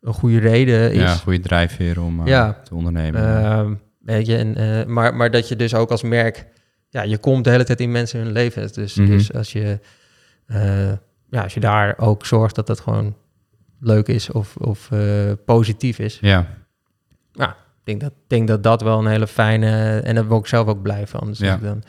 een 0.00 0.12
goede 0.14 0.38
reden 0.38 0.92
is. 0.92 1.00
Ja, 1.00 1.14
goede 1.14 1.40
drijfveer 1.40 2.00
om 2.00 2.26
Ja. 2.26 2.60
te 2.64 2.74
ondernemen. 2.74 3.20
Ehm, 3.44 3.74
weet 4.00 4.26
je, 4.26 4.36
en, 4.36 4.92
maar, 4.92 5.14
maar 5.14 5.30
dat 5.30 5.48
je 5.48 5.56
dus 5.56 5.74
ook 5.74 5.90
als 5.90 6.02
merk, 6.02 6.46
ja, 6.88 7.02
je 7.02 7.18
komt 7.18 7.44
de 7.44 7.50
hele 7.50 7.64
tijd 7.64 7.80
in 7.80 7.90
mensen 7.90 8.20
hun 8.20 8.32
leven. 8.32 8.72
Dus, 8.72 8.94
Mhm. 8.94 9.06
dus 9.10 9.32
als 9.32 9.52
je, 9.52 9.78
ja, 11.30 11.42
als 11.42 11.54
je 11.54 11.60
daar 11.60 11.98
ook 11.98 12.26
zorgt 12.26 12.54
dat 12.54 12.66
dat 12.66 12.80
gewoon 12.80 13.14
leuk 13.80 14.08
is 14.08 14.30
of, 14.30 14.56
of 14.56 14.90
eh, 14.90 15.32
positief 15.44 15.98
is. 15.98 16.18
ja, 16.20 16.46
Ik 17.36 17.54
denk 17.84 18.00
dat, 18.00 18.12
denk 18.26 18.48
dat 18.48 18.62
dat 18.62 18.82
wel 18.82 18.98
een 18.98 19.06
hele 19.06 19.26
fijne, 19.26 19.98
en 20.00 20.14
daar 20.14 20.24
word 20.26 20.40
ik 20.40 20.46
zelf 20.46 20.66
ook 20.68 20.82
blij 20.82 21.06
van. 21.06 21.26
Dus, 21.26 21.38
Ja. 21.38 21.56
dan, 21.56 21.82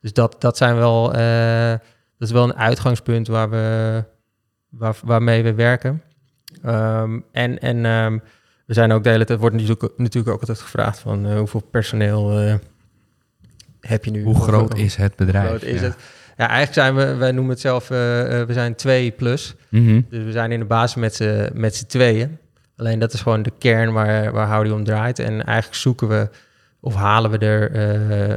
dus 0.00 0.12
dat, 0.12 0.36
dat 0.38 0.56
zijn 0.56 0.76
wel, 0.76 1.14
eh, 1.14 1.70
dat 2.18 2.28
is 2.28 2.30
wel 2.30 2.44
een 2.44 2.56
uitgangspunt 2.56 3.26
waar 3.28 3.50
we, 3.50 4.04
waar, 4.68 4.96
waarmee 5.04 5.42
we 5.42 5.54
werken. 5.54 6.02
Ehm, 6.62 7.20
en 7.32 7.58
en 7.58 7.84
ehm, 7.84 8.18
we 8.66 8.74
zijn 8.74 8.92
ook 8.92 9.02
de 9.04 9.10
hele 9.10 9.24
tijd, 9.24 9.38
wordt 9.38 9.54
natuurlijk, 9.56 9.92
natuurlijk 9.98 10.34
ook 10.34 10.40
altijd 10.40 10.60
gevraagd 10.60 10.98
van 10.98 11.26
eh, 11.26 11.38
hoeveel 11.38 11.62
personeel 11.70 12.30
heb 13.80 14.04
je 14.04 14.10
nu? 14.10 14.22
hoe 14.22 14.40
groot 14.40 14.72
of- 14.72 14.78
is 14.78 14.96
het 14.96 15.14
hoe 15.16 15.26
bedrijf? 15.26 15.48
groot 15.48 15.62
is 15.62 15.80
ja. 15.80 15.86
het? 15.86 15.96
Ja, 16.36 16.48
eigenlijk 16.48 16.72
zijn 16.74 16.94
we, 16.94 17.14
wij 17.14 17.32
noemen 17.32 17.50
het 17.52 17.60
zelf, 17.60 17.90
eh, 17.90 18.40
eh, 18.40 18.46
we 18.46 18.52
zijn 18.52 18.74
twee 18.74 19.10
plus. 19.10 19.54
Mhm. 19.68 20.00
Dus 20.10 20.24
we 20.24 20.32
zijn 20.32 20.52
in 20.52 20.58
de 20.58 20.64
basis 20.64 20.94
met 20.96 21.14
z'n, 21.14 21.50
met 21.54 21.74
z'n 21.76 21.86
tweeën. 21.86 22.38
Alleen 22.76 22.98
dat 22.98 23.12
is 23.12 23.20
gewoon 23.20 23.42
de 23.42 23.52
kern 23.58 23.92
waar, 23.92 24.32
waar 24.32 24.54
Howdy 24.54 24.70
om 24.70 24.84
draait. 24.84 25.18
En 25.18 25.44
eigenlijk 25.44 25.80
zoeken 25.80 26.08
we 26.08 26.28
of 26.80 26.94
halen 26.94 27.30
we 27.30 27.38
er 27.38 27.70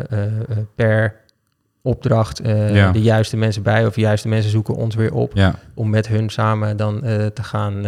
eh, 0.09 0.57
per 0.75 1.15
opdracht 1.81 2.41
Ja. 2.71 2.91
de 2.91 3.01
juiste 3.01 3.37
mensen 3.37 3.63
bij. 3.63 3.85
Of 3.85 3.93
de 3.93 4.01
juiste 4.01 4.27
mensen 4.27 4.51
zoeken 4.51 4.75
ons 4.75 4.95
weer 4.95 5.13
op 5.13 5.31
Ja, 5.35 5.55
om 5.73 5.89
met 5.89 6.07
hun 6.07 6.29
samen 6.29 6.77
dan 6.77 7.01
te 7.33 7.43
gaan 7.43 7.85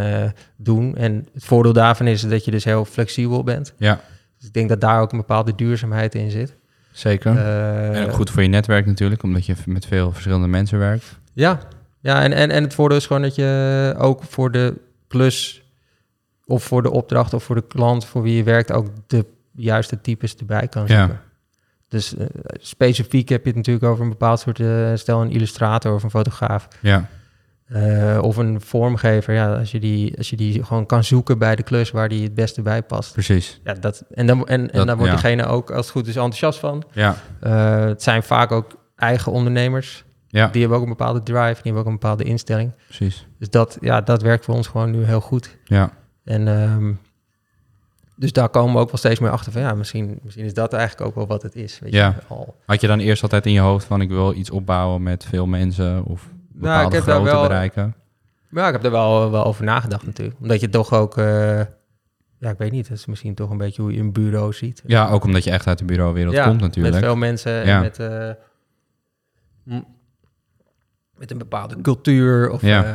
doen. 0.58 0.96
En 0.96 1.28
het 1.34 1.46
voordeel 1.46 1.74
daarvan 1.74 2.08
is 2.08 2.22
dat 2.22 2.46
je 2.46 2.52
dus 2.52 2.64
heel 2.64 2.86
flexibel 2.86 3.44
bent. 3.44 3.74
ja, 3.78 4.00
Dus 4.38 4.48
ik 4.48 4.54
denk 4.54 4.70
dat 4.70 4.82
daar 4.82 5.02
ook 5.02 5.12
een 5.12 5.18
bepaalde 5.18 5.56
duurzaamheid 5.56 6.16
in 6.16 6.32
zit. 6.32 6.56
Zeker. 7.00 7.38
Eh, 7.38 8.00
en 8.00 8.06
ook 8.06 8.14
goed 8.14 8.30
voor 8.30 8.42
je 8.42 8.48
netwerk 8.50 8.86
natuurlijk, 8.86 9.24
omdat 9.24 9.46
je 9.46 9.56
met 9.66 9.86
veel 9.86 10.12
verschillende 10.12 10.48
mensen 10.48 10.80
werkt. 10.80 11.20
Ja, 11.34 11.60
ja 12.00 12.22
en, 12.24 12.34
en, 12.34 12.50
en 12.52 12.64
het 12.64 12.74
voordeel 12.74 12.98
is 12.98 13.06
gewoon 13.06 13.22
dat 13.22 13.36
je 13.36 13.94
ook 13.98 14.24
voor 14.24 14.52
de 14.52 14.74
klus 15.08 15.64
of 16.46 16.64
voor 16.64 16.82
de 16.82 16.92
opdracht 16.92 17.34
of 17.34 17.44
voor 17.44 17.56
de 17.56 17.68
klant 17.68 18.06
voor 18.06 18.22
wie 18.22 18.36
je 18.36 18.44
werkt 18.44 18.72
ook 18.72 18.88
de 19.08 19.26
juiste 19.52 20.02
types 20.02 20.36
erbij 20.36 20.68
kan 20.68 20.86
Ja. 20.88 21.00
zoeken. 21.00 21.22
Dus 21.88 22.16
eh, 22.16 22.26
specifiek 22.54 23.30
heb 23.30 23.42
je 23.42 23.48
het 23.48 23.58
natuurlijk 23.58 23.86
over 23.86 24.04
een 24.04 24.10
bepaald 24.10 24.40
soort, 24.40 24.60
eh, 24.60 24.92
stel 24.94 25.22
een 25.22 25.32
illustrator 25.32 25.94
of 25.94 26.04
een 26.04 26.10
fotograaf 26.10 26.68
Ja, 26.82 27.08
eh, 27.70 28.20
of 28.22 28.38
een 28.38 28.62
vormgever. 28.62 29.34
Ja, 29.34 29.56
als 29.56 29.72
je, 29.72 29.80
die, 29.80 30.18
als 30.18 30.30
je 30.30 30.36
die 30.36 30.64
gewoon 30.64 30.86
kan 30.86 31.04
zoeken 31.04 31.38
bij 31.38 31.56
de 31.56 31.64
klus 31.64 31.92
waar 31.92 32.10
die 32.10 32.24
het 32.24 32.34
beste 32.34 32.62
bij 32.62 32.84
past. 32.84 33.14
precies. 33.14 33.60
Ja, 33.64 33.74
dat, 33.74 34.04
en 34.14 34.28
dan, 34.28 34.48
en, 34.48 34.72
en 34.72 34.86
dan 34.86 34.98
wordt 34.98 35.12
ja. 35.14 35.20
diegene 35.22 35.46
ook 35.46 35.72
als 35.72 35.86
het 35.86 35.90
goed 35.96 36.08
is 36.08 36.16
enthousiast 36.16 36.60
van. 36.60 36.84
Ja, 36.92 37.16
Eh, 37.40 37.86
het 37.86 38.04
zijn 38.04 38.24
vaak 38.24 38.52
ook 38.52 38.78
eigen 38.96 39.32
ondernemers. 39.32 40.04
Ja, 40.28 40.48
Die 40.48 40.60
hebben 40.62 40.78
ook 40.80 40.84
een 40.84 40.90
bepaalde 40.98 41.24
drive, 41.24 41.54
die 41.54 41.62
hebben 41.64 41.82
ook 41.82 41.88
een 41.88 41.94
bepaalde 42.00 42.24
instelling. 42.24 42.72
precies. 42.86 43.28
Dus 43.40 43.50
dat, 43.50 43.78
ja, 43.82 44.02
dat 44.02 44.22
werkt 44.22 44.46
voor 44.46 44.56
ons 44.56 44.68
gewoon 44.68 44.92
nu 44.92 45.04
heel 45.04 45.22
goed. 45.22 45.58
Ja, 45.64 45.92
En 46.24 46.48
ehm, 46.48 46.92
dus 48.16 48.32
daar 48.34 48.50
komen 48.50 48.74
we 48.74 48.80
ook 48.80 48.88
wel 48.90 48.98
steeds 48.98 49.20
meer 49.20 49.30
achter 49.30 49.52
van 49.52 49.62
ja, 49.62 49.74
misschien, 49.74 50.20
misschien 50.24 50.46
is 50.46 50.54
dat 50.54 50.74
eigenlijk 50.74 51.08
ook 51.10 51.16
wel 51.16 51.28
wat 51.28 51.42
het 51.42 51.56
is. 51.56 51.80
Weet 51.80 51.94
Ja. 51.94 52.08
je, 52.08 52.34
al. 52.36 52.56
Had 52.66 52.82
je 52.82 52.88
dan 52.88 53.00
eerst 53.00 53.24
altijd 53.24 53.46
in 53.46 53.52
je 53.52 53.60
hoofd 53.60 53.86
van 53.86 54.02
ik 54.02 54.10
wil 54.10 54.34
iets 54.34 54.50
opbouwen 54.50 55.04
met 55.04 55.26
veel 55.26 55.46
mensen 55.46 56.04
of 56.04 56.30
Nou, 56.68 56.86
ik 56.88 56.92
heb 56.94 57.06
daar 57.06 57.16
grootte 57.16 57.32
wel- 57.34 57.42
bereiken? 57.48 57.96
Ja, 58.52 58.68
ik 58.68 58.74
heb 58.74 58.84
er 58.84 58.92
wel, 58.92 59.32
wel 59.32 59.46
over 59.46 59.64
nagedacht 59.64 60.06
natuurlijk. 60.06 60.38
Omdat 60.42 60.60
je 60.60 60.70
toch 60.70 60.94
ook, 60.94 61.18
eh, 61.18 61.58
ja, 62.40 62.50
ik 62.50 62.58
weet 62.58 62.72
niet, 62.72 62.88
dat 62.90 62.98
is 62.98 63.06
misschien 63.06 63.36
toch 63.36 63.50
een 63.50 63.58
beetje 63.58 63.82
hoe 63.82 63.94
je 63.94 64.00
een 64.00 64.12
bureau 64.14 64.54
ziet. 64.54 64.84
Ja, 64.86 65.10
ook 65.10 65.24
omdat 65.24 65.44
je 65.44 65.52
echt 65.52 65.68
uit 65.68 65.78
de 65.78 65.86
bureauwereld 65.86 66.34
Ja, 66.34 66.46
komt 66.48 66.62
natuurlijk. 66.62 66.96
Met 66.96 67.04
veel 67.04 67.16
mensen 67.16 67.52
Ja. 67.52 67.76
en 67.76 67.82
met, 67.82 68.00
eh, 68.00 68.30
m- 69.64 69.86
met 71.18 71.32
een 71.32 71.38
bepaalde 71.38 71.82
cultuur. 71.82 72.50
Of, 72.50 72.62
Ja. 72.62 72.84
eh, 72.84 72.92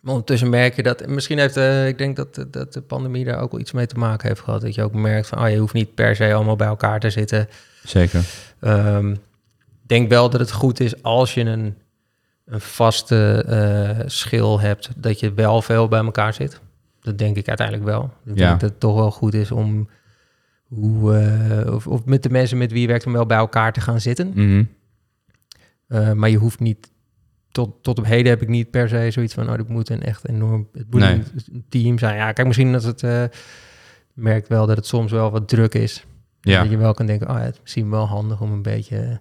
maar 0.00 0.12
ondertussen 0.12 0.48
merk 0.50 0.74
je 0.76 0.82
dat... 0.82 1.06
Misschien 1.06 1.38
heeft, 1.38 1.56
ik 1.86 1.98
denk 1.98 2.16
dat, 2.16 2.46
dat 2.50 2.72
de 2.72 2.80
pandemie 2.82 3.24
daar 3.24 3.40
ook 3.40 3.50
wel 3.50 3.60
iets 3.60 3.72
mee 3.72 3.86
te 3.86 3.98
maken 3.98 4.28
heeft 4.28 4.40
gehad. 4.40 4.60
Dat 4.60 4.74
je 4.74 4.82
ook 4.82 4.94
merkt 4.94 5.26
van, 5.26 5.42
oh, 5.42 5.50
je 5.50 5.56
hoeft 5.58 5.74
niet 5.74 5.94
per 5.94 6.16
se 6.16 6.34
allemaal 6.34 6.56
bij 6.56 6.66
elkaar 6.66 7.00
te 7.00 7.10
zitten. 7.10 7.48
Zeker. 7.84 8.20
Ik 9.82 9.96
denk 9.98 10.08
wel 10.08 10.30
dat 10.30 10.40
het 10.40 10.52
goed 10.52 10.80
is 10.80 11.02
als 11.02 11.34
je 11.34 11.40
een, 11.44 11.76
een 12.50 12.60
vaste 12.60 13.44
eh, 13.46 14.06
schil 14.06 14.60
hebt, 14.60 14.90
dat 14.96 15.20
je 15.20 15.32
wel 15.34 15.62
veel 15.62 15.88
bij 15.88 16.04
elkaar 16.04 16.34
zit. 16.34 16.60
Dat 17.00 17.18
denk 17.18 17.36
ik 17.36 17.48
uiteindelijk 17.48 17.86
wel. 17.88 18.02
Ik 18.24 18.38
Ja. 18.38 18.48
denk 18.48 18.60
dat 18.60 18.70
het 18.70 18.80
toch 18.80 18.94
wel 18.94 19.10
goed 19.10 19.34
is 19.34 19.50
om 19.50 19.88
hoe, 20.64 21.16
eh, 21.16 21.74
of, 21.74 21.86
of 21.86 22.04
met 22.04 22.22
de 22.22 22.30
mensen 22.30 22.58
met 22.58 22.72
wie 22.72 22.80
je 22.80 22.86
werkt 22.86 23.06
om 23.06 23.12
wel 23.12 23.26
bij 23.26 23.36
elkaar 23.36 23.72
te 23.72 23.80
gaan 23.80 24.00
zitten. 24.00 24.28
Mhm. 24.34 24.64
Eh, 25.86 26.12
maar 26.12 26.30
je 26.30 26.36
hoeft 26.36 26.60
niet, 26.60 26.90
tot, 27.50 27.82
tot 27.82 27.98
op 27.98 28.04
heden 28.06 28.30
heb 28.30 28.42
ik 28.42 28.48
niet 28.48 28.70
per 28.70 28.88
se 28.88 29.08
zoiets 29.10 29.34
van, 29.34 29.50
oh, 29.50 29.56
dit 29.56 29.68
moet 29.68 29.88
een 29.90 30.02
echt 30.02 30.28
enorm, 30.28 30.68
het 30.72 30.86
moet 30.90 31.00
Nee. 31.00 31.12
een, 31.14 31.24
een 31.52 31.64
team 31.68 31.98
zijn. 31.98 32.16
Ja, 32.16 32.32
kijk, 32.32 32.46
misschien 32.46 32.72
dat 32.72 32.82
het, 32.82 33.02
merkt 34.14 34.48
wel 34.48 34.66
dat 34.66 34.76
het 34.76 34.86
soms 34.86 35.12
wel 35.12 35.30
wat 35.30 35.48
druk 35.48 35.74
is. 35.74 36.04
Ja. 36.40 36.62
Dat 36.62 36.70
je 36.70 36.76
wel 36.76 36.94
kan 36.94 37.06
denken, 37.06 37.28
oh 37.30 37.36
ja, 37.36 37.42
het 37.42 37.54
is 37.54 37.60
misschien 37.60 37.90
wel 37.90 38.06
handig 38.06 38.40
om 38.40 38.52
een 38.52 38.62
beetje... 38.62 39.20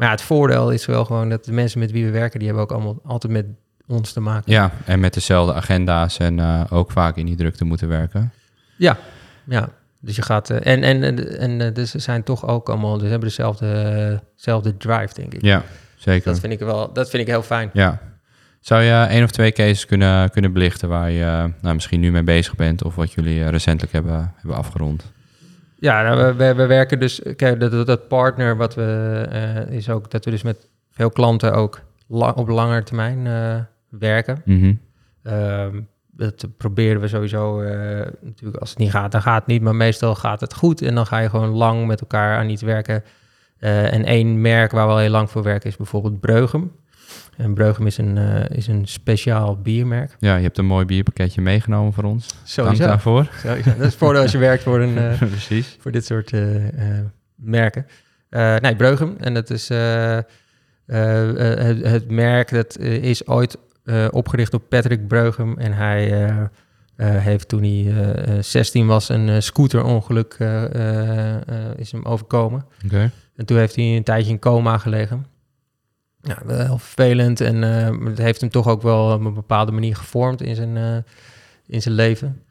Maar 0.00 0.08
ja, 0.08 0.14
het 0.14 0.24
voordeel 0.24 0.70
is 0.70 0.86
wel 0.86 1.04
gewoon 1.04 1.28
dat 1.28 1.44
de 1.44 1.52
mensen 1.52 1.78
met 1.78 1.90
wie 1.90 2.04
we 2.04 2.10
werken, 2.10 2.38
die 2.38 2.48
hebben 2.48 2.64
ook 2.64 2.72
allemaal 2.72 3.00
altijd 3.04 3.32
met 3.32 3.46
ons 3.86 4.12
te 4.12 4.20
maken. 4.20 4.52
ja, 4.52 4.70
en 4.84 5.00
met 5.00 5.14
dezelfde 5.14 5.54
agenda's 5.54 6.18
en 6.18 6.38
eh, 6.38 6.62
ook 6.70 6.90
vaak 6.90 7.16
in 7.16 7.26
die 7.26 7.36
drukte 7.36 7.64
moeten 7.64 7.88
werken. 7.88 8.32
Ja, 8.76 8.96
ja. 9.44 9.68
Dus 10.00 10.16
je 10.16 10.22
gaat... 10.22 10.50
eh, 10.50 10.72
en 10.72 10.82
en, 10.82 11.02
en, 11.02 11.38
en 11.38 11.60
eh, 11.60 11.74
dus 11.74 11.90
ze 11.90 11.98
zijn 11.98 12.22
toch 12.22 12.46
ook 12.46 12.68
allemaal... 12.68 12.98
Dus 12.98 13.08
hebben 13.08 13.28
dezelfde, 13.28 14.22
dezelfde 14.36 14.76
drive, 14.76 15.14
denk 15.14 15.34
ik. 15.34 15.42
Ja, 15.42 15.62
zeker. 15.96 16.30
Dat 16.30 16.40
vind 16.40 16.52
ik 16.52 16.58
wel... 16.58 16.92
Dat 16.92 17.10
vind 17.10 17.22
ik 17.22 17.28
heel 17.28 17.42
fijn. 17.42 17.70
Ja. 17.72 18.00
Zou 18.60 18.82
je 18.82 18.92
één 18.92 19.24
of 19.24 19.30
twee 19.30 19.52
cases 19.52 19.86
kunnen, 19.86 20.30
kunnen 20.30 20.52
belichten 20.52 20.88
waar 20.88 21.10
je 21.10 21.52
nou, 21.60 21.74
misschien 21.74 22.00
nu 22.00 22.10
mee 22.10 22.22
bezig 22.22 22.54
bent 22.54 22.84
of 22.84 22.94
wat 22.94 23.12
jullie 23.12 23.48
recentelijk 23.48 23.92
hebben, 23.92 24.32
hebben 24.36 24.56
afgerond? 24.56 25.12
Ja, 25.80 26.02
nou, 26.02 26.16
we, 26.26 26.34
we, 26.34 26.54
we 26.54 26.66
werken 26.66 26.98
dus... 27.00 27.20
Kijk, 27.36 27.60
dat, 27.60 27.86
dat- 27.86 28.08
partner 28.08 28.56
wat 28.56 28.74
we... 28.74 29.26
eh, 29.30 29.70
is 29.76 29.90
ook 29.90 30.10
dat 30.10 30.24
we 30.24 30.30
dus 30.30 30.42
met 30.42 30.68
veel 30.90 31.10
klanten 31.10 31.52
ook 31.54 31.80
la- 32.06 32.32
op 32.36 32.48
lange 32.48 32.82
termijn 32.82 33.26
eh, 33.26 33.60
werken. 33.88 34.42
Mhm. 34.44 34.74
Ehm, 35.22 35.80
dat 36.10 36.46
proberen 36.56 37.00
we 37.00 37.08
sowieso 37.08 37.60
eh, 37.60 38.06
natuurlijk. 38.20 38.60
Als 38.60 38.70
het 38.70 38.78
niet 38.78 38.90
gaat, 38.90 39.12
dan 39.12 39.22
gaat 39.22 39.38
het 39.38 39.46
niet. 39.46 39.62
Maar 39.62 39.74
meestal 39.74 40.14
gaat 40.14 40.40
het 40.40 40.54
goed. 40.54 40.82
En 40.82 40.94
dan 40.94 41.06
ga 41.06 41.18
je 41.18 41.28
gewoon 41.30 41.48
lang 41.50 41.86
met 41.86 42.00
elkaar 42.00 42.36
aan 42.38 42.48
iets 42.48 42.62
werken. 42.62 43.04
En 43.58 44.04
één 44.04 44.40
merk 44.40 44.70
waar 44.72 44.86
we 44.86 44.92
al 44.92 44.98
heel 44.98 45.10
lang 45.10 45.30
voor 45.30 45.42
werken 45.42 45.70
is 45.70 45.76
bijvoorbeeld 45.76 46.20
Breugem. 46.20 46.72
En 47.40 47.54
Breugem 47.54 47.86
is 47.86 47.98
een, 47.98 48.18
eh, 48.18 48.56
is 48.56 48.66
een 48.66 48.86
speciaal 48.86 49.56
biermerk. 49.56 50.16
Ja, 50.18 50.36
je 50.36 50.42
hebt 50.42 50.58
een 50.58 50.66
mooi 50.66 50.84
bierpakketje 50.84 51.40
meegenomen 51.40 51.92
voor 51.92 52.04
ons. 52.04 52.26
Dank 52.26 52.40
Sowieso. 52.44 52.84
daarvoor. 52.86 53.30
Sowieso. 53.42 53.76
Dat 53.76 53.86
is 53.86 53.94
voordeel 53.94 54.22
als 54.22 54.32
je 54.32 54.38
werkt 54.48 54.62
voor, 54.62 54.80
een, 54.80 54.98
eh, 54.98 55.18
Precies. 55.18 55.76
voor 55.80 55.92
dit 55.92 56.04
soort 56.04 56.32
eh, 56.32 56.40
merken. 57.34 57.86
Nee, 58.60 58.76
Breugem. 58.76 59.16
En 59.20 59.34
dat 59.34 59.50
is 59.50 59.68
het, 60.86 61.86
het 61.86 62.10
merk 62.10 62.50
dat 62.50 62.78
is 62.78 63.26
ooit 63.26 63.56
opgericht 64.10 64.50
door 64.50 64.60
Patrick 64.60 65.08
Breugem. 65.08 65.58
En 65.58 65.72
hij 65.72 66.30
heeft 66.96 67.48
toen 67.48 67.62
hij 67.62 67.94
eh, 68.24 68.42
16 68.42 68.86
was 68.86 69.08
een 69.08 69.42
scooterongeluk 69.42 70.36
is 71.76 71.92
hem 71.92 72.04
overkomen. 72.04 72.64
Oké. 72.84 73.10
En 73.36 73.46
toen 73.46 73.58
heeft 73.58 73.76
hij 73.76 73.96
een 73.96 74.02
tijdje 74.02 74.30
in 74.30 74.38
coma 74.38 74.78
gelegen. 74.78 75.26
Ja, 76.22 76.38
wel 76.44 76.58
heel 76.58 76.78
vervelend. 76.78 77.40
En 77.40 77.64
eh, 77.64 78.06
het 78.08 78.18
heeft 78.18 78.40
hem 78.40 78.50
toch 78.50 78.68
ook 78.68 78.82
wel 78.82 79.12
op 79.12 79.24
een 79.24 79.34
bepaalde 79.34 79.72
manier 79.72 79.96
gevormd 79.96 80.42
in 80.42 80.54
zijn, 80.54 80.76
eh, 80.76 80.96
in 81.66 81.82
zijn 81.82 81.94
leven. 81.94 82.42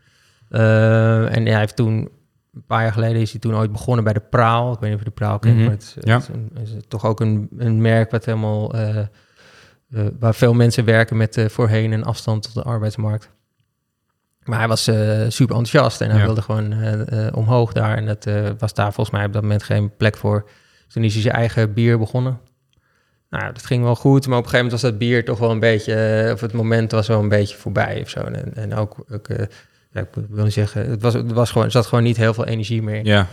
Eh, 0.49 1.36
en 1.36 1.45
hij 1.45 1.60
heeft 1.60 1.75
toen, 1.75 2.10
een 2.53 2.63
paar 2.67 2.82
jaar 2.82 2.93
geleden 2.93 3.21
is 3.21 3.32
hij 3.32 3.39
toen 3.39 3.55
ooit 3.55 3.71
begonnen 3.71 4.03
bij 4.03 4.13
de 4.13 4.19
Praal. 4.29 4.73
Ik 4.73 4.79
weet 4.79 4.89
niet 4.89 4.99
of 4.99 5.03
je 5.05 5.10
de 5.10 5.15
Praal 5.15 5.39
kent, 5.39 5.55
Mhm. 5.55 5.63
maar 5.63 5.73
het, 5.73 5.95
Ja. 5.99 6.15
het 6.53 6.67
is, 6.67 6.73
toch 6.88 7.05
ook 7.05 7.19
een, 7.19 7.47
een 7.58 7.82
merk 7.82 8.12
wat 8.12 8.25
helemaal... 8.25 8.73
waar 10.19 10.36
veel 10.36 10.53
mensen 10.53 10.86
werken 10.86 11.17
met 11.17 11.45
voorheen 11.47 11.91
een 11.91 12.03
afstand 12.03 12.43
tot 12.43 12.53
de 12.53 12.63
arbeidsmarkt. 12.63 13.29
Maar 14.43 14.58
hij 14.60 14.67
was 14.67 14.84
super 15.27 15.55
enthousiast 15.55 16.01
en 16.01 16.10
hij 16.10 16.19
Ja. 16.19 16.25
wilde 16.25 16.41
gewoon 16.41 16.73
omhoog 17.34 17.73
daar. 17.73 17.97
En 17.97 18.05
dat 18.05 18.27
was 18.58 18.73
daar 18.73 18.93
volgens 18.93 19.15
mij 19.15 19.25
op 19.25 19.34
dat 19.34 19.41
moment 19.41 19.63
geen 19.63 19.95
plek 19.97 20.17
voor. 20.17 20.43
Dus 20.86 20.93
toen 20.93 21.03
is 21.03 21.13
hij 21.13 21.21
zijn 21.21 21.36
eigen 21.36 21.73
bier 21.73 21.99
begonnen. 21.99 22.39
Nou, 23.29 23.43
ja, 23.43 23.51
dat 23.51 23.65
ging 23.65 23.83
wel 23.83 23.95
goed, 23.95 24.27
maar 24.27 24.37
op 24.37 24.43
een 24.43 24.49
gegeven 24.49 24.65
moment 24.65 24.81
was 24.81 24.91
dat 24.91 24.99
bier 24.99 25.25
toch 25.25 25.39
wel 25.39 25.51
een 25.51 25.59
beetje, 25.59 25.93
eh, 25.93 26.33
of 26.33 26.41
het 26.41 26.53
moment 26.53 26.91
was 26.91 27.07
wel 27.07 27.19
een 27.19 27.29
beetje 27.29 27.57
voorbij 27.57 28.01
of 28.01 28.09
zo. 28.09 28.19
En, 28.19 28.55
en 28.55 28.75
ook, 28.75 28.95
ook 29.11 29.27
eh, 29.27 29.45
ja, 29.91 30.01
ik 30.01 30.07
wil 30.29 30.43
niet 30.43 30.53
zeggen, 30.53 30.89
het 30.89 31.01
was, 31.01 31.13
het 31.13 31.31
was 31.31 31.51
gewoon, 31.51 31.65
er 31.65 31.71
zat 31.73 31.85
gewoon 31.85 32.03
niet 32.03 32.17
heel 32.17 32.33
veel 32.33 32.45
energie 32.45 32.81
meer. 32.81 33.05
Ja. 33.05 33.27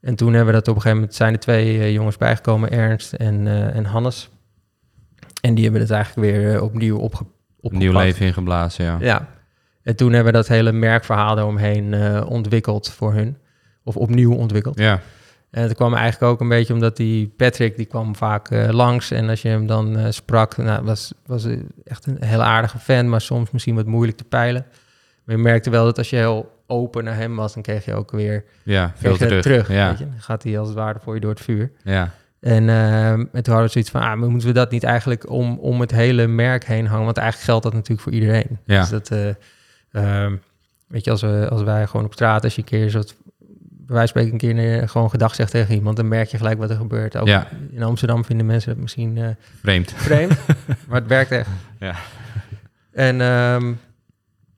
En 0.00 0.14
toen 0.14 0.32
hebben 0.32 0.54
we 0.54 0.60
dat 0.60 0.68
op 0.68 0.74
een 0.74 0.80
gegeven 0.80 0.96
moment, 0.98 1.16
zijn 1.16 1.32
er 1.32 1.38
twee 1.38 1.78
eh, 1.78 1.92
jongens 1.92 2.16
bijgekomen, 2.16 2.70
Ernst 2.70 3.12
en, 3.12 3.46
eh, 3.46 3.76
en 3.76 3.84
Hannes. 3.84 4.30
En 5.40 5.54
die 5.54 5.64
hebben 5.64 5.82
het 5.82 5.90
eigenlijk 5.90 6.30
weer 6.30 6.62
opnieuw 6.62 6.96
opge, 6.98 7.22
Een 7.22 7.28
nieuw 7.60 7.88
opgepakt. 7.88 8.04
leven 8.04 8.26
ingeblazen, 8.26 8.84
ja. 8.84 8.96
Ja. 9.00 9.28
En 9.82 9.96
toen 9.96 10.12
hebben 10.12 10.32
we 10.32 10.38
dat 10.38 10.48
hele 10.48 10.72
merkverhaal 10.72 11.38
eromheen 11.38 11.94
eh, 11.94 12.26
ontwikkeld 12.28 12.90
voor 12.90 13.12
hun. 13.12 13.36
Of 13.84 13.96
opnieuw 13.96 14.34
ontwikkeld. 14.34 14.78
Ja. 14.78 15.00
En 15.52 15.62
het 15.62 15.74
kwam 15.74 15.94
eigenlijk 15.94 16.32
ook 16.32 16.40
een 16.40 16.48
beetje 16.48 16.74
omdat 16.74 16.96
die 16.96 17.32
Patrick, 17.36 17.76
die 17.76 17.86
kwam 17.86 18.16
vaak 18.16 18.50
eh, 18.50 18.68
langs. 18.68 19.10
En 19.10 19.28
als 19.28 19.42
je 19.42 19.48
hem 19.48 19.66
dan 19.66 19.96
eh, 19.98 20.06
sprak, 20.10 20.56
nou, 20.56 20.84
was, 20.84 21.12
was 21.26 21.42
hij 21.42 21.62
echt 21.84 22.06
een 22.06 22.16
heel 22.24 22.42
aardige 22.42 22.78
fan, 22.78 23.08
maar 23.08 23.20
soms 23.20 23.50
misschien 23.50 23.74
wat 23.74 23.86
moeilijk 23.86 24.16
te 24.16 24.24
peilen. 24.24 24.66
Maar 25.24 25.36
je 25.36 25.42
merkte 25.42 25.70
wel 25.70 25.84
dat 25.84 25.98
als 25.98 26.10
je 26.10 26.16
heel 26.16 26.62
open 26.66 27.04
naar 27.04 27.16
hem 27.16 27.36
was, 27.36 27.54
dan 27.54 27.62
kreeg 27.62 27.84
je 27.84 27.94
ook 27.94 28.10
weer 28.10 28.44
Ja, 28.62 28.92
veel 28.96 29.16
terug. 29.16 29.42
terug. 29.42 29.68
Ja. 29.68 29.88
weet 29.88 29.98
je. 29.98 30.04
Dan 30.08 30.20
gaat 30.20 30.42
hij 30.42 30.58
als 30.58 30.68
het 30.68 30.76
ware 30.76 30.98
voor 31.02 31.14
je 31.14 31.20
door 31.20 31.30
het 31.30 31.40
vuur. 31.40 31.70
Ja. 31.84 32.10
En, 32.40 32.68
en 32.68 33.28
toen 33.32 33.42
hadden 33.44 33.62
we 33.62 33.68
zoiets 33.68 33.90
van, 33.90 34.00
ah, 34.00 34.18
maar 34.18 34.28
moeten 34.30 34.48
we 34.48 34.54
dat 34.54 34.70
niet 34.70 34.84
eigenlijk 34.84 35.30
om, 35.30 35.58
om 35.58 35.80
het 35.80 35.90
hele 35.90 36.26
merk 36.26 36.64
heen 36.64 36.86
hangen? 36.86 37.04
Want 37.04 37.16
eigenlijk 37.16 37.48
geldt 37.48 37.64
dat 37.64 37.72
natuurlijk 37.72 38.00
voor 38.00 38.12
iedereen. 38.12 38.58
Ja. 38.64 38.80
Dus 38.80 38.88
dat, 38.88 39.10
eh, 39.10 39.28
ehm, 39.92 40.36
weet 40.86 41.04
je, 41.04 41.10
als, 41.10 41.22
we, 41.22 41.46
als 41.50 41.62
wij 41.62 41.86
gewoon 41.86 42.06
op 42.06 42.12
straat, 42.12 42.44
als 42.44 42.54
je 42.54 42.60
een 42.60 42.66
keer 42.68 42.88
zo, 42.88 43.02
van 43.98 44.08
spreken 44.08 44.32
een 44.32 44.38
keer 44.38 44.80
eh, 44.82 44.88
gewoon 44.88 45.10
gedag 45.10 45.34
zegt 45.34 45.50
tegen 45.50 45.74
iemand, 45.74 45.96
dan 45.96 46.08
merk 46.08 46.28
je 46.28 46.36
gelijk 46.36 46.58
wat 46.58 46.70
er 46.70 46.76
gebeurt. 46.76 47.16
Ook 47.16 47.26
Ja. 47.26 47.48
in 47.70 47.82
Amsterdam 47.82 48.24
vinden 48.24 48.46
mensen 48.46 48.70
dat 48.72 48.82
misschien 48.82 49.16
eh, 49.18 49.28
Vreemd. 49.60 49.92
vreemd, 49.96 50.32
maar 50.88 50.98
het 51.00 51.06
werkt 51.08 51.30
echt. 51.30 51.48
Ja. 51.78 51.94
En 52.92 53.20
ehm, 53.20 53.72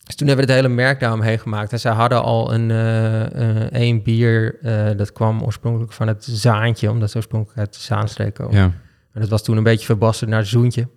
dus 0.05 0.15
toen 0.15 0.27
hebben 0.29 0.47
we 0.47 0.53
het 0.53 0.61
hele 0.63 0.75
merk 0.75 1.01
daaromheen 1.01 1.39
gemaakt. 1.39 1.73
En 1.73 1.81
zij 1.81 1.93
hadden 1.93 2.23
al 2.23 2.55
een 2.55 2.71
eh, 2.71 3.73
één 3.73 4.03
bier, 4.03 4.59
dat 4.97 5.13
kwam 5.13 5.43
oorspronkelijk 5.43 5.93
van 5.93 6.09
het 6.09 6.25
Zaantje, 6.25 6.91
omdat 6.91 7.11
ze 7.11 7.17
oorspronkelijk 7.17 7.59
uit 7.59 7.75
de 7.75 7.81
Zaanstreek 7.81 8.35
komen. 8.35 8.55
Ja. 8.57 8.71
En 9.13 9.21
dat 9.21 9.29
was 9.29 9.43
toen 9.45 9.57
een 9.57 9.63
beetje 9.63 9.87
verbasterd 9.87 10.31
naar 10.31 10.47
Zoentje. 10.47 10.89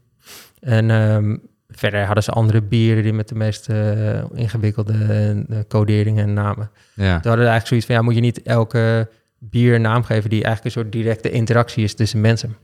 En 0.59 0.91
ehm, 0.91 1.37
verder 1.77 2.05
hadden 2.05 2.23
ze 2.23 2.31
andere 2.31 2.61
bieren 2.61 3.03
die 3.03 3.13
met 3.13 3.27
de 3.27 3.35
meest 3.35 3.69
eh, 3.69 4.23
ingewikkelde 4.33 4.93
eh, 5.49 5.59
coderingen 5.67 6.23
en 6.23 6.33
namen. 6.33 6.69
Ja. 6.93 7.03
Toen 7.03 7.11
hadden 7.11 7.31
we 7.45 7.49
eigenlijk 7.51 7.67
zoiets 7.67 7.85
van, 7.85 7.95
ja, 7.95 8.01
moet 8.01 8.15
je 8.15 8.21
niet 8.21 8.41
elke 8.41 9.09
bier 9.39 9.75
een 9.75 9.81
naam 9.81 10.03
geven 10.03 10.29
die 10.29 10.43
eigenlijk 10.43 10.75
een 10.75 10.81
soort 10.81 10.93
directe 10.93 11.29
interactie 11.29 11.83
is 11.83 11.95
tussen 11.95 12.21
mensen. 12.21 12.55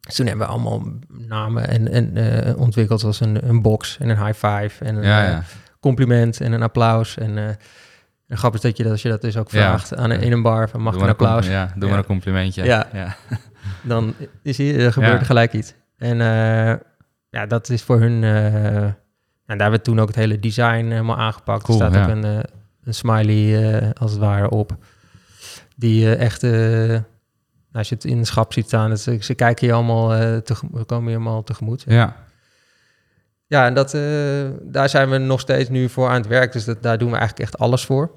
Dus 0.00 0.14
toen 0.14 0.26
hebben 0.26 0.46
we 0.46 0.52
allemaal 0.52 0.82
namen 1.08 1.68
en, 1.68 1.90
en, 1.90 2.16
eh, 2.16 2.60
ontwikkeld 2.60 3.04
als 3.04 3.20
een, 3.20 3.48
een 3.48 3.62
box 3.62 3.98
en 3.98 4.08
een 4.08 4.24
high 4.24 4.46
five 4.46 4.84
en 4.84 4.96
een 4.96 5.02
Ja, 5.02 5.24
ja. 5.24 5.42
compliment 5.80 6.40
en 6.40 6.52
een 6.52 6.62
applaus. 6.62 7.18
En, 7.18 7.38
en 7.38 8.36
grappig 8.36 8.62
is 8.62 8.66
dat 8.68 8.76
je 8.76 8.82
dat, 8.82 8.92
als 8.92 9.02
je 9.02 9.08
dat 9.08 9.20
dus 9.20 9.36
ook 9.36 9.50
Ja. 9.50 9.58
vraagt 9.58 9.96
aan 9.96 10.10
een, 10.10 10.20
in 10.20 10.32
een 10.32 10.42
bar 10.42 10.68
van 10.68 10.80
mag 10.80 10.94
ik 10.94 11.00
een 11.00 11.08
applaus? 11.08 11.46
Ja, 11.46 11.72
doe 11.76 11.88
maar 11.88 11.98
een 11.98 12.04
complimentje. 12.04 12.64
Ja. 12.64 13.16
dan 13.82 14.14
is 14.42 14.56
hier, 14.56 14.80
er 14.80 14.92
gebeurt 14.92 15.20
er 15.20 15.26
gelijk 15.26 15.52
iets. 15.52 15.74
En 15.96 16.20
ja, 17.30 17.46
dat 17.46 17.68
is 17.68 17.82
voor 17.82 18.00
hun... 18.00 18.24
eh, 18.24 18.82
en 19.46 19.58
daar 19.58 19.70
hebben 19.70 19.78
we 19.78 19.84
toen 19.84 20.00
ook 20.00 20.06
het 20.06 20.16
hele 20.16 20.38
design 20.38 20.84
helemaal 20.84 21.18
aangepakt. 21.18 21.62
Cool, 21.62 21.80
er 21.80 21.90
staat 21.90 22.06
ja. 22.06 22.10
ook 22.10 22.16
een, 22.16 22.24
eh, 22.24 22.44
een 22.84 22.94
smiley, 22.94 23.72
eh, 23.72 23.90
als 24.00 24.10
het 24.10 24.20
ware, 24.20 24.50
op. 24.50 24.76
Die 25.76 26.14
echt... 26.14 26.42
nou, 26.42 27.02
als 27.72 27.88
je 27.88 27.94
het 27.94 28.04
in 28.04 28.18
de 28.18 28.24
schap 28.24 28.52
ziet 28.52 28.66
staan, 28.66 28.90
dat 28.90 29.00
ze, 29.00 29.16
ze 29.20 29.34
kijken 29.34 29.66
je 29.66 29.72
allemaal, 29.72 30.16
uh, 30.16 30.36
tegemoet, 30.36 30.86
komen 30.86 31.10
je 31.10 31.16
allemaal 31.16 31.42
tegemoet. 31.42 31.84
Ja. 31.86 32.16
Ja, 33.46 33.66
en 33.66 33.74
dat, 33.74 33.94
uh, 33.94 34.48
daar 34.62 34.88
zijn 34.88 35.10
we 35.10 35.18
nog 35.18 35.40
steeds 35.40 35.68
nu 35.68 35.88
voor 35.88 36.08
aan 36.08 36.14
het 36.14 36.26
werk. 36.26 36.52
Dus 36.52 36.64
dat, 36.64 36.82
daar 36.82 36.98
doen 36.98 37.10
we 37.10 37.16
eigenlijk 37.16 37.48
echt 37.50 37.58
alles 37.58 37.84
voor. 37.84 38.14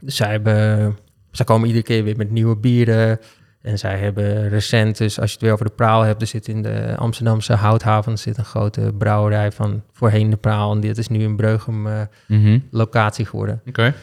Dus 0.00 0.16
zij, 0.16 0.30
hebben, 0.30 0.98
zij 1.30 1.44
komen 1.44 1.66
iedere 1.66 1.84
keer 1.84 2.04
weer 2.04 2.16
met 2.16 2.30
nieuwe 2.30 2.56
bieren. 2.56 3.18
En 3.62 3.78
zij 3.78 3.98
hebben 3.98 4.48
recent, 4.48 4.96
dus 4.98 5.20
als 5.20 5.28
je 5.28 5.32
het 5.34 5.42
weer 5.44 5.52
over 5.52 5.64
de 5.64 5.72
Praal 5.72 6.02
hebt, 6.02 6.20
er 6.20 6.26
zit 6.26 6.48
in 6.48 6.62
de 6.62 6.94
Amsterdamse 6.96 7.52
Houthaven 7.52 8.18
zit 8.18 8.38
een 8.38 8.44
grote 8.44 8.92
brouwerij 8.98 9.52
van 9.52 9.82
voorheen 9.92 10.30
de 10.30 10.36
Praal. 10.36 10.72
En 10.72 10.80
dit 10.80 10.98
is 10.98 11.08
nu 11.08 11.24
een 11.24 11.36
Breugem 11.36 11.86
uh, 11.86 12.00
mm 12.26 12.44
-hmm. 12.44 12.66
locatie 12.70 13.26
geworden. 13.26 13.62
Oké. 13.66 13.94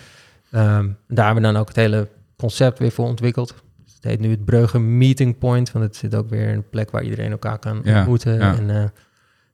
Okay. 0.51 0.77
Um, 0.77 0.97
daar 1.07 1.25
hebben 1.25 1.43
we 1.43 1.51
dan 1.51 1.61
ook 1.61 1.67
het 1.67 1.75
hele 1.75 2.07
concept 2.37 2.79
weer 2.79 2.91
voor 2.91 3.05
ontwikkeld. 3.07 3.53
Dus 3.83 3.93
het 3.93 4.03
heet 4.03 4.19
nu 4.19 4.29
het 4.29 4.45
Breugem 4.45 4.97
Meeting 4.97 5.37
Point, 5.37 5.71
want 5.71 5.85
het 5.85 5.95
zit 5.95 6.15
ook 6.15 6.29
weer 6.29 6.47
een 6.53 6.69
plek 6.69 6.91
waar 6.91 7.03
iedereen 7.03 7.31
elkaar 7.31 7.59
kan 7.59 7.81
Ja, 7.83 7.97
ontmoeten. 7.97 8.33
ja. 8.39 8.55
En 8.57 8.69
uh, 8.69 8.83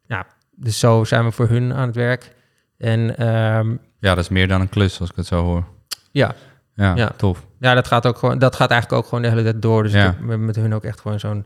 ja, 0.06 0.26
dus 0.56 0.80
zo 0.80 1.04
zijn 1.04 1.24
we 1.26 1.32
voor 1.32 1.48
hun 1.50 1.74
aan 1.74 1.88
het 1.88 1.96
werk. 1.96 2.34
En 2.78 3.28
um, 3.28 3.80
Ja, 4.00 4.16
dat 4.16 4.24
is 4.24 4.30
meer 4.30 4.48
dan 4.48 4.62
een 4.62 4.70
klus, 4.70 5.00
als 5.00 5.10
ik 5.10 5.16
het 5.16 5.26
zo 5.26 5.44
hoor. 5.44 5.64
ja, 6.12 6.36
Ja, 6.76 6.96
Ja. 6.96 7.10
tof. 7.18 7.46
Ja, 7.66 7.74
dat 7.74 7.88
gaat 7.88 8.06
ook 8.06 8.18
gewoon, 8.18 8.40
dat 8.40 8.56
gaat 8.56 8.72
eigenlijk 8.72 9.02
ook 9.02 9.08
gewoon 9.10 9.24
de 9.24 9.30
hele 9.30 9.44
tijd 9.44 9.62
door. 9.62 9.84
Dus 9.84 9.92
Ja. 9.92 10.00
ik 10.00 10.06
heb 10.18 10.20
met- 10.26 10.40
met 10.40 10.56
hun 10.56 10.74
ook 10.74 10.84
echt 10.84 11.00
gewoon 11.02 11.20
zo'n, 11.20 11.46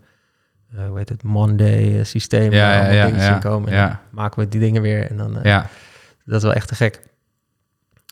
eh, 0.76 0.88
hoe 0.88 0.98
heet 0.98 1.10
het, 1.10 1.24
Monday 1.24 2.00
eh, 2.00 2.06
systeem. 2.06 2.52
Ja, 2.52 2.68
waar 2.80 2.94
ja, 2.94 3.04
allemaal 3.04 3.22
ja, 3.22 3.34
in 3.34 3.40
komen. 3.40 3.72
En 3.72 3.88
dan 3.88 3.98
maken 4.10 4.40
we 4.44 4.48
die 4.48 4.60
dingen 4.60 4.82
weer. 4.82 5.10
En 5.10 5.18
dan, 5.18 5.38
eh, 5.38 5.44
Ja, 5.44 5.66
dat 6.26 6.36
is 6.38 6.44
wel 6.44 6.54
echt 6.54 6.68
te 6.68 6.76
gek. 6.76 7.00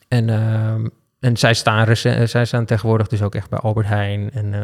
En, 0.08 0.28
ehm, 0.30 0.86
en 1.20 1.36
zij, 1.36 1.54
staan 1.54 1.96
zij 2.26 2.44
staan 2.44 2.64
tegenwoordig 2.64 3.06
dus 3.08 3.22
ook 3.22 3.34
echt 3.34 3.50
bij 3.50 3.58
Albert 3.58 3.86
Heijn 3.86 4.30
en 4.30 4.54
eh, 4.54 4.60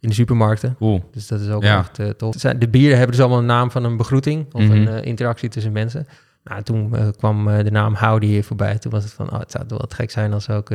in 0.00 0.08
de 0.08 0.14
supermarkten. 0.14 0.74
cool. 0.78 1.08
Dus 1.12 1.26
dat 1.26 1.40
is 1.40 1.48
ook 1.48 1.62
Ja. 1.62 1.78
echt 1.78 1.98
eh, 1.98 2.08
tof. 2.08 2.34
De 2.36 2.68
bieren 2.68 2.96
hebben 2.96 3.10
dus 3.16 3.20
allemaal 3.20 3.38
een 3.40 3.46
naam 3.46 3.70
van 3.70 3.84
een 3.84 3.96
begroeting 3.96 4.54
of 4.54 4.62
Mhm. 4.62 4.72
een 4.72 4.88
eh, 4.88 5.04
interactie 5.04 5.48
tussen 5.48 5.72
mensen. 5.72 6.06
Nou, 6.44 6.62
toen 6.62 6.96
eh, 6.96 7.08
kwam 7.16 7.48
eh, 7.48 7.64
de 7.64 7.70
naam 7.70 7.94
Howdy 7.94 8.26
hier 8.26 8.44
voorbij. 8.44 8.78
Toen 8.78 8.92
was 8.92 9.04
het 9.04 9.12
van, 9.12 9.32
oh, 9.32 9.38
het 9.38 9.50
zou 9.50 9.64
wel 9.68 9.84
gek 9.88 10.10
zijn 10.10 10.32
als 10.32 10.48
ook... 10.50 10.70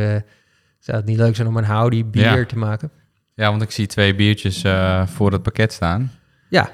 zou 0.85 0.97
het 0.97 1.05
niet 1.05 1.17
leuk 1.17 1.35
zijn 1.35 1.47
om 1.47 1.57
een 1.57 1.65
Howdy 1.65 2.05
bier 2.05 2.37
Ja. 2.37 2.45
te 2.45 2.57
maken? 2.57 2.89
Ja, 3.33 3.49
want 3.49 3.61
ik 3.61 3.71
zie 3.71 3.87
twee 3.87 4.15
biertjes 4.15 4.63
eh, 4.63 5.07
voor 5.07 5.31
het 5.31 5.41
pakket 5.43 5.73
staan. 5.73 6.11
Ja, 6.49 6.69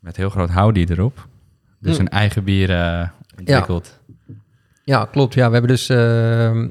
Met 0.00 0.16
heel 0.16 0.30
groot 0.30 0.50
Howdy 0.50 0.86
erop. 0.88 1.26
Dus 1.80 1.94
Mm. 1.94 2.00
een 2.00 2.08
eigen 2.08 2.44
bier 2.44 2.70
eh, 2.70 3.08
ontwikkeld. 3.38 4.00
ja 4.84 5.04
klopt. 5.04 5.34
Ja, 5.34 5.46
we 5.46 5.52
hebben 5.52 5.70
dus... 5.70 5.88
ehm 5.88 6.68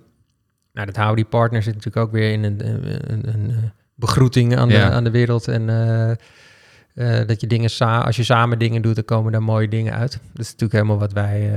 nou, 0.73 0.85
dat 0.91 0.95
Howdy 0.97 1.25
Partner 1.25 1.63
zit 1.63 1.73
natuurlijk 1.73 2.05
ook 2.05 2.11
weer 2.11 2.31
in 2.31 2.43
een, 2.43 2.67
een, 2.67 3.33
een, 3.33 3.49
eh, 3.51 3.55
begroeting 3.95 4.57
aan 4.57 4.67
de, 4.67 4.81
aan 4.81 5.03
de 5.03 5.11
wereld. 5.11 5.47
En 5.47 5.65
dat 7.27 7.41
je 7.41 7.47
dingen... 7.47 7.69
sa- 7.69 8.01
als 8.01 8.15
je 8.15 8.23
samen 8.23 8.59
dingen 8.59 8.81
doet, 8.81 8.95
dan 8.95 9.05
komen 9.05 9.31
daar 9.31 9.43
mooie 9.43 9.67
dingen 9.67 9.93
uit. 9.93 10.11
Dat 10.11 10.41
is 10.45 10.51
natuurlijk 10.51 10.73
helemaal 10.73 10.99
wat 10.99 11.13
wij 11.13 11.51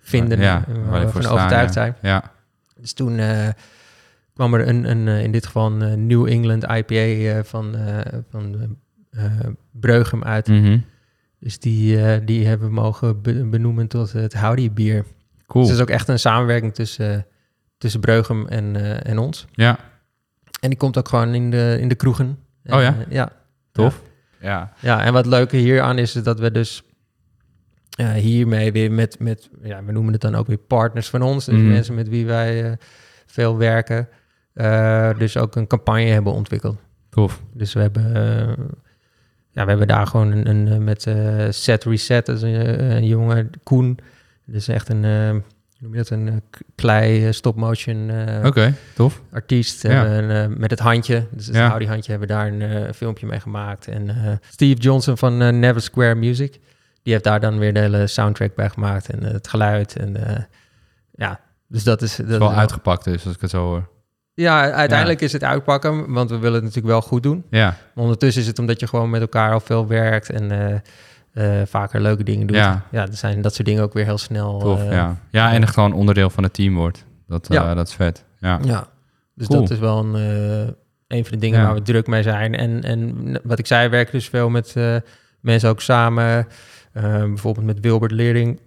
vinden 0.00 0.40
Ja, 0.40 0.64
waar 0.88 1.04
we 1.06 1.08
van 1.22 1.26
overtuigd 1.26 1.72
zijn. 1.72 1.94
Ja, 2.02 2.22
Dus 2.80 2.92
toen 2.92 3.18
kwam 4.38 4.54
er 4.54 4.68
een, 4.68 4.90
een 4.90 5.08
eh, 5.08 5.22
in 5.22 5.32
dit 5.32 5.46
geval 5.46 5.66
een 5.72 5.82
eh, 5.82 5.94
New 5.96 6.26
England 6.26 6.62
IPA 6.64 6.94
eh, 6.94 7.38
van, 7.44 7.74
eh 7.76 7.98
van 8.30 8.76
Breugem 9.70 10.24
uit. 10.24 10.48
Mhm. 10.48 10.78
Dus 11.40 11.58
die, 11.58 12.02
eh, 12.04 12.20
die 12.26 12.46
hebben 12.46 12.68
we 12.68 12.74
mogen 12.74 13.22
be- 13.22 13.44
benoemen 13.44 13.88
tot 13.88 14.12
het 14.12 14.34
Howdy 14.34 14.70
bier. 14.72 15.04
cool. 15.46 15.64
Dus 15.64 15.72
het 15.72 15.76
is 15.76 15.82
ook 15.88 15.90
echt 15.94 16.08
een 16.08 16.18
samenwerking 16.18 16.74
tussen, 16.74 17.14
eh, 17.14 17.20
tussen 17.78 18.00
Breugem 18.00 18.46
en, 18.46 18.76
eh, 18.76 19.10
en 19.10 19.18
ons. 19.18 19.46
Ja, 19.52 19.78
En 20.60 20.68
die 20.68 20.78
komt 20.78 20.98
ook 20.98 21.08
gewoon 21.08 21.34
in 21.34 21.50
de, 21.50 21.76
in 21.80 21.88
de 21.88 21.94
kroegen. 21.94 22.38
En, 22.62 22.74
Oh 22.74 22.80
ja? 22.82 22.94
eh, 22.98 23.12
ja. 23.12 23.32
tof. 23.72 24.02
Ja, 24.40 24.72
Ja, 24.80 25.02
en 25.04 25.12
wat 25.12 25.26
leuke 25.26 25.56
hieraan 25.56 25.98
is, 25.98 26.16
is 26.16 26.22
dat 26.22 26.40
we 26.40 26.50
dus 26.50 26.82
eh, 27.96 28.10
hiermee 28.12 28.72
weer 28.72 28.92
met, 28.92 29.18
met, 29.18 29.50
ja, 29.62 29.84
we 29.84 29.92
noemen 29.92 30.12
het 30.12 30.20
dan 30.22 30.34
ook 30.34 30.46
weer 30.46 30.58
partners 30.58 31.08
van 31.08 31.22
ons. 31.22 31.44
Dus 31.44 31.54
Mhm. 31.58 31.68
mensen 31.68 31.94
met 31.94 32.08
wie 32.08 32.26
wij 32.26 32.64
eh, 32.64 32.72
veel 33.26 33.56
werken. 33.56 34.08
Eh, 34.58 35.10
dus 35.18 35.36
ook 35.36 35.56
een 35.56 35.66
campagne 35.66 36.10
hebben 36.10 36.32
ontwikkeld. 36.32 36.78
tof. 37.10 37.42
Dus 37.52 37.72
we 37.72 37.80
hebben, 37.80 38.14
eh, 38.14 38.64
ja, 39.50 39.62
we 39.62 39.68
hebben 39.68 39.86
daar 39.86 40.06
gewoon 40.06 40.32
een, 40.32 40.48
een 40.48 40.68
eh, 40.68 40.78
met 40.78 41.02
Set 41.54 41.84
Reset, 41.84 42.26
dat 42.26 42.36
is 42.36 42.42
een, 42.42 42.80
een 42.96 43.06
jongen, 43.06 43.50
Koen. 43.62 43.98
Dat 44.46 44.54
is 44.54 44.68
echt 44.68 44.88
een, 44.88 45.00
noem 45.78 45.92
je 45.92 45.96
dat, 45.96 46.10
een 46.10 46.42
klei 46.74 47.32
stop-motion 47.32 48.10
Oké, 48.44 48.74
tof. 48.94 49.22
artiest. 49.32 49.82
Ja. 49.82 50.48
Met 50.48 50.70
het 50.70 50.78
handje, 50.78 51.26
dus 51.30 51.46
het 51.46 51.54
Ja. 51.54 51.70
Howdy 51.70 51.86
handje, 51.86 52.10
hebben 52.10 52.28
daar 52.28 52.46
een 52.46 52.94
filmpje 52.94 53.26
mee 53.26 53.40
gemaakt. 53.40 53.88
En 53.88 54.40
Steve 54.50 54.80
Johnson 54.80 55.18
van 55.18 55.58
Never 55.58 55.80
Square 55.82 56.14
Music, 56.14 56.60
die 57.02 57.12
heeft 57.12 57.24
daar 57.24 57.40
dan 57.40 57.58
weer 57.58 57.74
de 57.74 57.80
hele 57.80 58.06
soundtrack 58.06 58.54
bij 58.54 58.70
gemaakt. 58.70 59.10
En 59.10 59.22
het 59.22 59.48
geluid 59.48 59.96
en 59.96 60.16
ja... 61.12 61.40
Dus 61.70 61.84
dat 61.84 62.02
is... 62.02 62.16
Dat 62.16 62.28
is 62.28 62.38
wel 62.38 62.50
is 62.50 62.56
uitgepakt 62.56 63.04
dus, 63.04 63.26
als 63.26 63.34
ik 63.34 63.40
het 63.40 63.50
zo 63.50 63.62
hoor. 63.62 63.88
Ja, 64.40 64.70
uiteindelijk 64.72 65.20
is 65.20 65.32
het 65.32 65.44
uitpakken, 65.44 66.12
want 66.12 66.30
we 66.30 66.36
willen 66.38 66.54
het 66.54 66.62
natuurlijk 66.64 66.92
wel 66.92 67.02
goed 67.02 67.22
doen. 67.22 67.44
Ja, 67.50 67.76
Maar 67.94 68.04
ondertussen 68.04 68.42
is 68.42 68.48
het 68.48 68.58
omdat 68.58 68.80
je 68.80 68.86
gewoon 68.86 69.10
met 69.10 69.20
elkaar 69.20 69.52
al 69.52 69.60
veel 69.60 69.86
werkt 69.86 70.30
en 70.30 70.50
eh, 70.50 71.60
eh, 71.60 71.66
vaker 71.66 72.00
leuke 72.00 72.22
dingen 72.22 72.46
doet. 72.46 72.56
Ja. 72.56 72.82
ja, 72.90 73.04
dan 73.06 73.14
zijn 73.14 73.40
dat 73.42 73.54
soort 73.54 73.66
dingen 73.68 73.82
ook 73.82 73.92
weer 73.92 74.04
heel 74.04 74.18
snel. 74.18 74.58
tof. 74.58 74.80
eh, 74.82 74.90
ja. 74.92 75.16
ja, 75.30 75.52
en 75.52 75.68
gewoon 75.68 75.92
onderdeel 75.92 76.30
van 76.30 76.42
het 76.42 76.52
team 76.54 76.74
wordt. 76.74 77.04
Dat, 77.26 77.46
Ja. 77.50 77.74
dat 77.74 77.88
is 77.88 77.94
vet. 77.94 78.24
Ja, 78.38 78.58
ja. 78.64 78.86
Dus 79.34 79.46
Cool. 79.46 79.60
dat 79.60 79.70
is 79.70 79.78
wel 79.78 79.98
een, 79.98 80.14
een 81.08 81.24
van 81.24 81.32
de 81.32 81.38
dingen 81.38 81.58
Ja. 81.60 81.64
waar 81.66 81.74
we 81.74 81.82
druk 81.82 82.06
mee 82.06 82.22
zijn. 82.22 82.54
En, 82.54 82.82
en 82.82 83.40
wat 83.42 83.58
ik 83.58 83.66
zei, 83.66 83.84
we 83.84 83.90
werken 83.90 84.12
dus 84.12 84.28
veel 84.28 84.50
met 84.50 84.74
mensen 85.40 85.68
ook 85.68 85.80
samen. 85.80 86.46
Eh, 86.92 87.02
bijvoorbeeld 87.02 87.66
met 87.66 87.80
Wilbert 87.80 88.12
Leering 88.12 88.60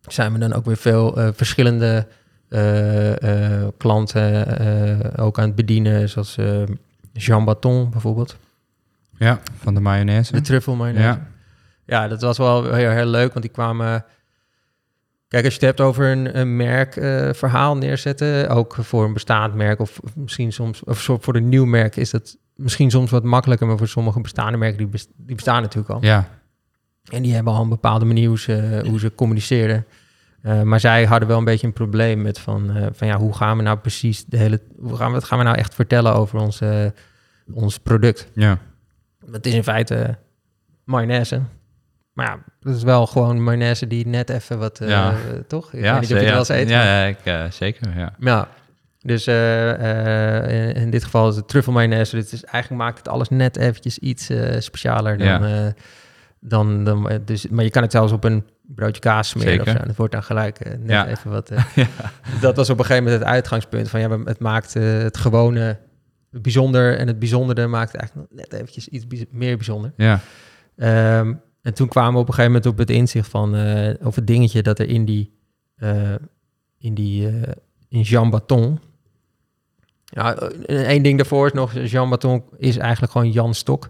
zijn 0.00 0.32
we 0.32 0.38
dan 0.38 0.52
ook 0.54 0.64
weer 0.64 0.76
veel 0.76 1.32
verschillende 1.34 2.06
klanten 3.76 4.58
eh, 4.58 5.24
ook 5.24 5.38
aan 5.38 5.46
het 5.46 5.54
bedienen. 5.54 6.08
Zoals 6.08 6.36
eh, 6.36 6.62
Jean 7.12 7.44
Baton 7.44 7.90
bijvoorbeeld. 7.90 8.36
ja 9.18 9.40
van 9.56 9.74
de 9.74 9.80
mayonaise. 9.80 10.32
De 10.32 10.40
truffel 10.40 10.74
mayonaise. 10.74 11.08
Ja. 11.08 11.28
Ja, 11.86 12.08
dat 12.08 12.20
was 12.20 12.38
wel 12.38 12.74
heel, 12.74 12.90
heel 12.90 13.06
leuk, 13.06 13.32
want 13.32 13.44
die 13.44 13.54
kwamen... 13.54 14.04
Kijk, 15.28 15.44
als 15.44 15.54
je 15.54 15.58
het 15.60 15.68
hebt 15.68 15.80
over 15.80 16.06
een, 16.06 16.38
een 16.38 16.56
merkverhaal 16.56 17.34
verhaal 17.34 17.76
neerzetten, 17.76 18.48
ook 18.48 18.76
voor 18.80 19.04
een 19.04 19.12
bestaand 19.12 19.54
merk 19.54 19.80
of 19.80 20.00
misschien 20.14 20.52
soms, 20.52 20.84
of 20.84 20.98
voor 20.98 21.34
een 21.34 21.48
nieuw 21.48 21.64
merk 21.64 21.96
is 21.96 22.10
dat 22.10 22.36
misschien 22.54 22.90
soms 22.90 23.10
wat 23.10 23.24
makkelijker, 23.24 23.66
maar 23.66 23.78
voor 23.78 23.88
sommige 23.88 24.20
bestaande 24.20 24.58
merken, 24.58 24.78
die, 24.78 25.02
die 25.16 25.34
bestaan 25.34 25.62
natuurlijk 25.62 25.94
al. 25.94 26.02
Ja, 26.02 26.28
En 27.10 27.22
die 27.22 27.34
hebben 27.34 27.52
al 27.52 27.62
een 27.62 27.68
bepaalde 27.68 28.04
manier 28.04 28.28
hoe 28.28 28.38
ze, 28.38 28.82
hoe 28.86 28.98
ze 28.98 29.14
communiceren. 29.14 29.86
Eh, 30.42 30.62
maar 30.62 30.80
zij 30.80 31.04
hadden 31.04 31.28
wel 31.28 31.38
een 31.38 31.44
beetje 31.44 31.66
een 31.66 31.72
probleem 31.72 32.22
met 32.22 32.38
van, 32.38 32.76
eh, 32.76 32.86
van 32.92 33.06
ja, 33.06 33.16
hoe 33.16 33.34
gaan 33.34 33.56
we 33.56 33.62
nou 33.62 33.78
precies 33.78 34.24
de 34.24 34.36
hele, 34.36 34.60
hoe 34.78 34.96
gaan 34.96 35.06
we, 35.06 35.12
wat 35.12 35.24
gaan 35.24 35.38
we 35.38 35.44
nou 35.44 35.56
echt 35.56 35.74
vertellen 35.74 36.14
over 36.14 36.38
ons, 36.38 36.60
ons 37.52 37.78
product? 37.78 38.28
ja. 38.34 38.58
Het 39.30 39.46
is 39.46 39.54
in 39.54 39.62
feite 39.62 40.18
mayonaise. 40.84 41.40
Maar 42.12 42.26
ja, 42.26 42.38
het 42.62 42.76
is 42.76 42.82
wel 42.82 43.06
gewoon 43.06 43.42
mayonaise 43.42 43.86
die 43.86 44.06
net 44.06 44.28
even 44.30 44.58
wat, 44.58 44.80
eh, 44.80 44.88
Ja. 44.88 45.14
toch? 45.46 45.72
Ik 45.72 45.82
ja, 45.82 45.92
weet 45.92 46.00
niet 46.00 46.02
of 46.02 46.08
je 46.08 46.14
het 46.14 46.24
ja, 46.24 46.30
wel 46.30 46.38
eens 46.38 46.48
eet. 46.48 46.68
Ja, 46.68 46.82
ja, 46.82 47.04
ik, 47.44 47.52
zeker, 47.52 47.98
ja. 47.98 48.14
Ja, 48.18 48.48
dus 49.00 49.26
in, 49.26 50.74
in 50.74 50.90
dit 50.90 51.04
geval 51.04 51.28
is 51.28 51.36
het 51.36 51.48
truffel 51.48 51.72
mayonaise. 51.72 52.16
Dus 52.16 52.24
het 52.24 52.32
is, 52.32 52.44
eigenlijk 52.44 52.82
maakt 52.82 52.98
het 52.98 53.08
alles 53.08 53.28
net 53.28 53.56
eventjes 53.56 53.98
iets 53.98 54.30
specialer 54.58 55.18
dan, 55.18 55.42
dan, 56.40 56.84
dan... 56.84 57.08
eh, 57.08 57.18
Dus, 57.24 57.48
maar 57.48 57.64
je 57.64 57.70
kan 57.70 57.82
het 57.82 57.92
zelfs 57.92 58.12
op 58.12 58.24
een 58.24 58.44
broodje 58.62 59.00
kaas 59.00 59.28
smeren 59.28 59.60
of 59.60 59.68
zo. 59.68 59.76
En 59.76 59.86
het 59.88 59.96
wordt 59.96 60.12
dan 60.12 60.22
gelijk 60.22 60.60
eh, 60.60 60.72
net 60.78 60.90
Ja. 60.90 61.08
even 61.08 61.30
wat... 61.30 61.50
eh, 61.54 61.64
dat 62.40 62.56
was 62.56 62.70
op 62.70 62.78
een 62.78 62.84
gegeven 62.84 63.04
moment 63.04 63.22
het 63.22 63.32
uitgangspunt. 63.32 63.88
Van 63.88 64.00
ja, 64.00 64.18
het 64.24 64.38
maakt 64.40 64.74
het 64.74 65.16
gewone 65.16 65.78
bijzonder... 66.30 66.98
en 66.98 67.06
het 67.06 67.18
bijzondere 67.18 67.66
maakt 67.66 67.94
eigenlijk 67.94 68.32
net 68.32 68.52
eventjes 68.52 68.88
iets 68.88 69.06
bijz- 69.06 69.24
meer 69.30 69.56
bijzonder. 69.56 69.92
Ja, 69.96 70.20
Ehm, 70.76 71.34
en 71.62 71.74
toen 71.74 71.88
kwamen 71.88 72.12
we 72.12 72.18
op 72.18 72.28
een 72.28 72.34
gegeven 72.34 72.52
moment 72.52 72.72
op 72.72 72.78
het 72.78 72.90
inzicht 72.90 73.28
van, 73.28 73.54
of 74.02 74.14
het 74.14 74.26
dingetje 74.26 74.62
dat 74.62 74.78
er 74.78 74.88
in 74.88 75.04
die, 75.04 75.38
in 76.78 76.94
die, 76.94 77.28
in 77.88 78.00
Jean 78.00 78.30
Baton. 78.30 78.80
Ja, 80.04 80.34
één 80.66 81.02
ding 81.02 81.16
daarvoor 81.16 81.46
is 81.46 81.52
nog, 81.52 81.72
Jean 81.72 82.08
Baton 82.10 82.42
is 82.56 82.76
eigenlijk 82.76 83.12
gewoon 83.12 83.30
Jan 83.30 83.54
Stok. 83.54 83.88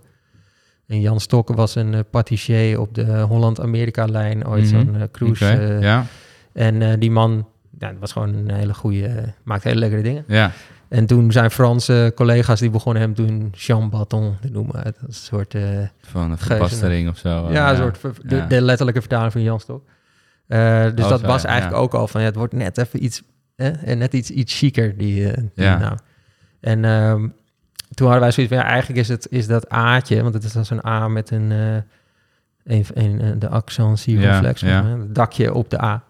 En 0.91 1.01
Jan 1.01 1.21
Stok 1.21 1.49
was 1.55 1.75
een 1.75 1.95
eh, 1.95 2.01
patissier 2.11 2.81
op 2.81 2.95
de 2.95 3.05
Holland-Amerika-lijn, 3.21 4.47
ooit 4.47 4.65
Mhm. 4.65 4.71
zo'n 4.85 4.97
eh, 4.97 5.03
cruise. 5.13 5.47
eh, 5.47 5.83
ja, 5.83 6.05
En 6.53 7.01
die 7.01 7.11
man, 7.11 7.49
ja, 7.79 7.89
dat 7.91 8.01
was 8.01 8.13
gewoon 8.13 8.35
een 8.35 8.51
hele 8.51 8.75
goede, 8.75 9.35
maakt 9.45 9.65
hele 9.65 9.79
lekkere 9.79 10.03
dingen. 10.03 10.25
ja, 10.27 10.53
En 10.89 11.07
toen 11.07 11.33
zijn 11.33 11.51
Franse 11.51 12.13
collega's, 12.15 12.61
die 12.61 12.71
begonnen 12.71 13.03
hem 13.03 13.15
toen 13.15 13.49
Jean 13.57 13.91
Baton 13.91 14.37
te 14.41 14.49
noemen. 14.51 14.85
Dat 14.85 14.95
is 14.97 15.03
een 15.07 15.13
soort... 15.15 15.55
van 16.01 16.31
een 16.31 16.39
verbastering 16.39 17.09
of 17.09 17.19
zo. 17.19 17.53
ja, 17.53 17.71
een 17.71 17.77
soort 17.77 17.99
ver- 17.99 18.49
de, 18.49 18.61
letterlijke 18.61 19.01
vertaling 19.01 19.33
van 19.33 19.43
Jan 19.43 19.61
Stok. 19.61 19.83
Dus 20.47 20.59
Oh, 20.59 20.97
dat 21.11 21.21
zo, 21.21 21.27
was 21.27 21.43
ja, 21.43 21.49
eigenlijk 21.49 21.77
ja. 21.79 21.83
ook 21.83 21.95
al 21.95 22.09
van 22.09 22.21
ja, 22.21 22.27
het 22.27 22.37
wordt 22.37 22.53
net 22.55 22.79
even 22.79 23.05
iets, 23.05 23.23
en 23.57 23.99
net 23.99 24.13
iets, 24.15 24.31
iets 24.31 24.59
chiquer 24.59 24.97
die, 24.99 25.33
die 25.33 25.51
Ja. 25.55 25.79
naam. 25.79 25.97
En, 26.61 26.85
ehm, 26.85 27.29
toen 27.95 28.07
hadden 28.07 28.21
wij 28.21 28.31
zoiets 28.31 28.55
van, 28.55 28.63
ja, 28.63 28.69
eigenlijk 28.69 29.01
is, 29.01 29.09
het, 29.09 29.27
is 29.31 29.47
dat 29.47 29.69
A'tje, 29.69 30.23
want 30.23 30.35
het 30.35 30.45
is 30.45 30.53
dan 30.53 30.65
zo'n 30.65 30.87
A 30.87 31.09
met 31.09 31.31
een, 31.31 31.53
eh 31.53 31.77
een, 32.65 32.87
een, 32.95 33.39
de 33.39 33.49
accent 33.49 33.99
circumflex, 33.99 34.61
Ja, 34.61 34.69
ja. 34.69 34.99
het 34.99 35.15
dakje 35.15 35.55
op 35.55 35.71
de 35.71 35.83
A. 35.83 36.05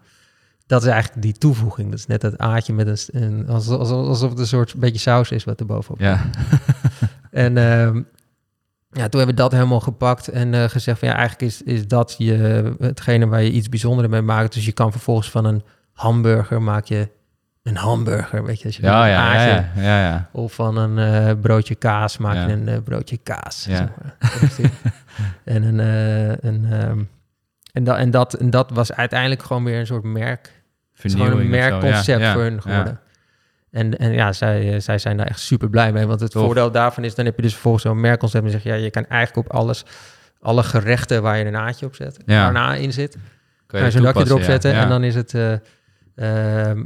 Dat 0.67 0.81
is 0.81 0.87
eigenlijk 0.87 1.21
die 1.21 1.33
toevoeging. 1.33 1.89
Dat 1.89 1.99
is 1.99 2.07
net 2.07 2.21
dat 2.21 2.37
A'tje 2.37 2.73
met 2.73 2.87
een, 2.87 3.21
een 3.23 3.47
alsof, 3.47 3.79
alsof 3.79 4.07
alsof 4.07 4.29
het 4.29 4.39
een 4.39 4.47
soort 4.47 4.75
beetje 4.75 4.99
saus 4.99 5.31
is 5.31 5.43
wat 5.43 5.59
er 5.59 5.65
bovenop 5.65 5.99
Ja, 5.99 6.21
En 7.31 7.57
ehm, 7.57 7.95
ja, 8.89 9.07
toen 9.07 9.19
hebben 9.19 9.25
we 9.25 9.33
dat 9.33 9.51
helemaal 9.51 9.79
gepakt 9.79 10.27
en 10.27 10.53
eh, 10.53 10.63
gezegd 10.63 10.99
van 10.99 11.07
ja, 11.07 11.15
eigenlijk 11.15 11.51
is, 11.51 11.61
is 11.61 11.87
dat 11.87 12.15
je, 12.17 12.73
hetgene 12.79 13.27
waar 13.27 13.41
je 13.41 13.51
iets 13.51 13.69
bijzonders 13.69 14.07
mee 14.07 14.21
maakt. 14.21 14.53
Dus 14.53 14.65
je 14.65 14.71
kan 14.71 14.91
vervolgens 14.91 15.31
van 15.31 15.45
een 15.45 15.63
hamburger 15.91 16.61
maak 16.61 16.85
je 16.85 17.09
een 17.63 17.75
hamburger, 17.75 18.43
weet 18.43 18.59
je. 18.59 18.65
Als 18.65 18.75
je 18.75 18.83
ja, 18.83 19.05
een 19.05 19.83
ja, 19.83 20.01
ja. 20.01 20.29
Of 20.31 20.53
van 20.53 20.77
een 20.77 20.97
eh, 20.97 21.39
broodje 21.41 21.75
kaas 21.75 22.17
maak 22.17 22.47
je 22.47 22.53
een 22.53 22.67
eh, 22.67 22.77
broodje 22.83 23.17
kaas. 23.17 23.65
Ja. 23.69 23.75
Zeg 23.75 23.87
maar. 24.01 24.15
En, 25.43 25.63
een, 25.63 25.79
eh, 25.79 26.49
een, 26.51 26.65
ehm, 26.71 27.03
en, 27.71 27.83
dat, 27.83 27.97
en, 27.97 28.11
dat, 28.11 28.33
en 28.33 28.49
dat 28.49 28.71
was 28.71 28.93
uiteindelijk 28.93 29.43
gewoon 29.43 29.63
weer 29.63 29.79
een 29.79 29.85
soort 29.85 30.03
merk 30.03 30.61
gewoon 30.93 31.39
een 31.39 31.49
merkconcept 31.49 32.27
voor 32.27 32.41
hun 32.41 32.61
geworden. 32.61 32.99
En, 33.71 33.97
en 33.97 34.11
ja, 34.11 34.33
zij, 34.33 34.79
zij 34.79 34.97
zijn 34.97 35.17
daar 35.17 35.27
echt 35.27 35.39
super 35.39 35.69
blij 35.69 35.91
mee. 35.91 36.05
Want 36.05 36.19
het 36.19 36.31
Tof. 36.31 36.43
voordeel 36.43 36.71
daarvan 36.71 37.03
is, 37.03 37.15
dan 37.15 37.25
heb 37.25 37.35
je 37.35 37.41
dus 37.41 37.51
vervolgens 37.51 37.83
zo'n 37.83 37.99
merkconcept. 37.99 38.45
En 38.45 38.51
zeg 38.51 38.63
je, 38.63 38.69
ja, 38.69 38.75
je 38.75 38.89
kan 38.89 39.05
eigenlijk 39.07 39.47
op 39.47 39.55
alles, 39.55 39.85
alle 40.39 40.63
gerechten 40.63 41.21
waar 41.21 41.37
je 41.37 41.45
een 41.45 41.51
naadje 41.51 41.85
op 41.85 41.95
zet, 41.95 42.19
Ja. 42.25 42.39
waar 42.41 42.49
een 42.49 42.57
A 42.71 42.75
in 42.75 42.93
zit, 42.93 43.11
Kun 43.11 43.21
kan 43.67 43.79
je 43.79 43.85
het 43.85 43.93
zo'n 43.93 44.03
dakje 44.03 44.25
erop 44.25 44.41
zetten. 44.41 44.73
En 44.73 44.89
dan 44.89 45.03
is 45.03 45.15
het... 45.15 45.33
eh, 45.33 45.53
ehm, 46.69 46.83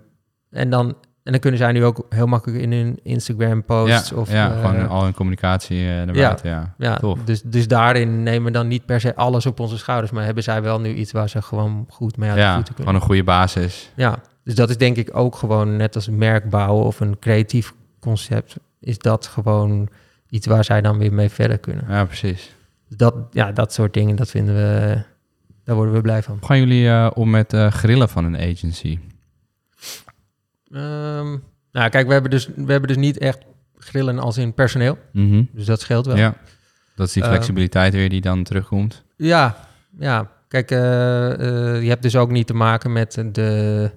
en, 0.55 0.69
dan, 0.69 0.87
en 1.23 1.31
dan 1.31 1.39
kunnen 1.39 1.59
zij 1.59 1.71
nu 1.71 1.85
ook 1.85 2.05
heel 2.09 2.27
makkelijk 2.27 2.61
in 2.61 2.71
hun 2.71 2.99
Instagram 3.03 3.63
posts 3.63 4.09
ja, 4.09 4.15
of... 4.15 4.31
ja, 4.31 4.51
eh, 4.51 4.65
gewoon 4.65 4.87
al 4.87 5.03
hun 5.03 5.13
communicatie 5.13 5.79
eh, 5.79 5.85
naar 5.85 6.15
ja. 6.15 6.27
buiten, 6.27 6.49
ja. 6.49 6.73
ja, 6.77 6.97
tof. 6.97 7.19
Dus, 7.23 7.41
dus 7.41 7.67
daarin 7.67 8.23
nemen 8.23 8.43
we 8.43 8.51
dan 8.51 8.67
niet 8.67 8.85
per 8.85 8.99
se 8.99 9.15
alles 9.15 9.45
op 9.45 9.59
onze 9.59 9.77
schouders. 9.77 10.11
Maar 10.11 10.23
hebben 10.23 10.43
zij 10.43 10.61
wel 10.61 10.79
nu 10.79 10.93
iets 10.93 11.11
waar 11.11 11.29
ze 11.29 11.41
gewoon 11.41 11.85
goed 11.89 12.17
mee 12.17 12.29
aan 12.29 12.35
de 12.35 12.41
Ja, 12.41 12.55
voeten 12.55 12.73
kunnen. 12.75 12.93
gewoon 12.93 13.01
een 13.01 13.07
goede 13.07 13.31
basis. 13.31 13.91
Ja, 13.95 14.19
dus 14.43 14.55
dat 14.55 14.69
is 14.69 14.77
denk 14.77 14.97
ik 14.97 15.09
ook 15.13 15.35
gewoon 15.35 15.75
net 15.75 15.95
als 15.95 16.09
merk 16.09 16.49
bouwen 16.49 16.85
of 16.85 16.99
een 16.99 17.19
creatief 17.19 17.73
concept, 17.99 18.55
is 18.79 18.97
dat 18.97 19.27
gewoon 19.27 19.89
iets 20.29 20.47
waar 20.47 20.63
zij 20.63 20.81
dan 20.81 20.97
weer 20.97 21.13
mee 21.13 21.29
verder 21.29 21.57
kunnen. 21.57 21.85
Ja, 21.89 22.05
precies. 22.05 22.55
Dus 22.87 22.97
dat, 22.97 23.15
ja, 23.31 23.51
dat 23.51 23.73
soort 23.73 23.93
dingen, 23.93 24.15
dat 24.15 24.29
vinden 24.29 24.55
we, 24.55 25.01
daar 25.63 25.75
worden 25.75 25.93
we 25.93 26.01
blij 26.01 26.23
van. 26.23 26.39
Gaan 26.41 26.59
jullie 26.59 26.89
eh, 26.89 27.11
om 27.13 27.29
met 27.29 27.53
grillen 27.69 28.09
van 28.09 28.25
een 28.25 28.37
agency? 28.37 28.99
Ehm, 30.75 31.37
nou, 31.71 31.89
kijk, 31.89 32.07
we 32.07 32.13
hebben, 32.13 32.31
dus, 32.31 32.47
we 32.55 32.71
hebben 32.71 32.87
dus 32.87 32.97
niet 32.97 33.17
echt 33.17 33.39
grillen 33.77 34.19
als 34.19 34.37
in 34.37 34.53
personeel, 34.53 34.97
Mhm. 35.11 35.43
dus 35.51 35.65
dat 35.65 35.79
scheelt 35.81 36.05
wel. 36.05 36.15
Ja, 36.17 36.35
dat 36.95 37.07
is 37.07 37.13
die 37.13 37.23
Eh, 37.23 37.29
flexibiliteit 37.29 37.93
weer 37.93 38.09
die 38.09 38.21
dan 38.21 38.43
terugkomt. 38.43 39.03
Ja, 39.17 39.55
ja. 39.99 40.29
Kijk, 40.47 40.71
eh, 40.71 41.31
eh, 41.33 41.81
je 41.83 41.89
hebt 41.89 42.01
dus 42.01 42.15
ook 42.15 42.31
niet 42.31 42.47
te 42.47 42.53
maken 42.53 42.91
met 42.91 43.13
de, 43.31 43.91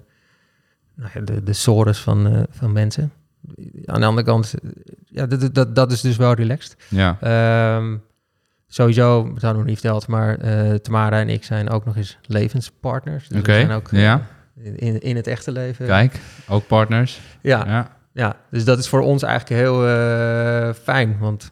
nou 0.95 1.09
ja, 1.13 1.21
de, 1.21 1.43
de 1.43 1.53
sores 1.53 1.99
van, 1.99 2.27
eh, 2.27 2.41
van 2.49 2.71
mensen. 2.71 3.11
Aan 3.85 3.99
de 3.99 4.05
andere 4.05 4.27
kant, 4.27 4.53
ja, 5.05 5.25
dat, 5.25 5.55
dat, 5.55 5.75
dat 5.75 5.91
is 5.91 6.01
dus 6.01 6.17
wel 6.17 6.33
relaxed. 6.33 6.75
Ja, 6.89 7.17
Ehm, 7.21 7.95
sowieso, 8.67 9.23
dat 9.23 9.31
hadden 9.31 9.49
we 9.51 9.57
nog 9.57 9.65
niet 9.65 9.79
verteld, 9.79 10.07
maar 10.07 10.37
Tamara 10.81 11.19
en 11.19 11.29
ik 11.29 11.43
zijn 11.43 11.69
ook 11.69 11.85
nog 11.85 11.95
eens 11.97 12.17
levenspartners. 12.25 13.27
Dus 13.27 13.39
Oké, 13.39 13.51
we 13.51 13.59
zijn 13.59 13.71
ook 13.71 13.87
ja. 13.91 14.27
In, 14.61 15.01
in 15.01 15.15
het 15.15 15.27
echte 15.27 15.51
leven. 15.51 15.85
kijk, 15.85 16.19
ook 16.47 16.67
partners. 16.67 17.19
Ja, 17.41 17.63
Ja, 17.67 17.97
ja, 18.13 18.35
dus 18.49 18.65
dat 18.65 18.79
is 18.79 18.87
voor 18.87 19.01
ons 19.01 19.23
eigenlijk 19.23 19.61
heel 19.61 19.87
eh, 19.87 20.73
fijn. 20.83 21.17
Want 21.19 21.51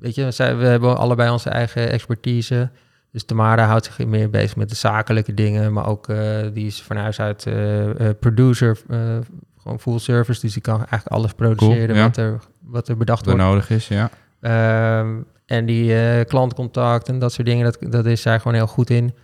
weet 0.00 0.14
je, 0.14 0.30
zij, 0.30 0.56
we 0.56 0.66
hebben 0.66 0.96
allebei 0.96 1.30
onze 1.30 1.50
eigen 1.50 1.90
expertise. 1.90 2.70
Dus 3.12 3.24
Tamara 3.24 3.66
houdt 3.66 3.84
zich 3.84 4.06
meer 4.06 4.30
bezig 4.30 4.56
met 4.56 4.68
de 4.68 4.74
zakelijke 4.74 5.34
dingen. 5.34 5.72
Maar 5.72 5.86
ook, 5.86 6.08
eh, 6.08 6.18
die 6.52 6.66
is 6.66 6.82
van 6.82 6.96
huis 6.96 7.20
uit 7.20 7.46
eh, 7.46 8.08
producer, 8.20 8.78
gewoon 9.58 9.80
full 9.80 9.98
service. 9.98 10.40
Dus 10.40 10.52
die 10.52 10.62
kan 10.62 10.76
eigenlijk 10.76 11.06
alles 11.06 11.32
produceren 11.32 11.96
ja. 11.96 12.02
wat, 12.02 12.16
er, 12.16 12.40
wat 12.60 12.88
er 12.88 12.96
bedacht 12.96 13.24
wat 13.24 13.34
er 13.34 13.40
wordt. 13.40 13.52
nodig 13.52 13.70
is, 13.70 13.88
ja. 13.88 14.10
Ehm, 14.40 15.16
en 15.46 15.66
die 15.66 16.24
klantcontact 16.24 17.08
en 17.08 17.18
dat 17.18 17.32
soort 17.32 17.46
dingen, 17.46 17.64
dat, 17.64 17.92
dat 17.92 18.06
is 18.06 18.22
zij 18.22 18.38
gewoon 18.38 18.54
heel 18.54 18.66
goed 18.66 18.90
in. 18.90 19.14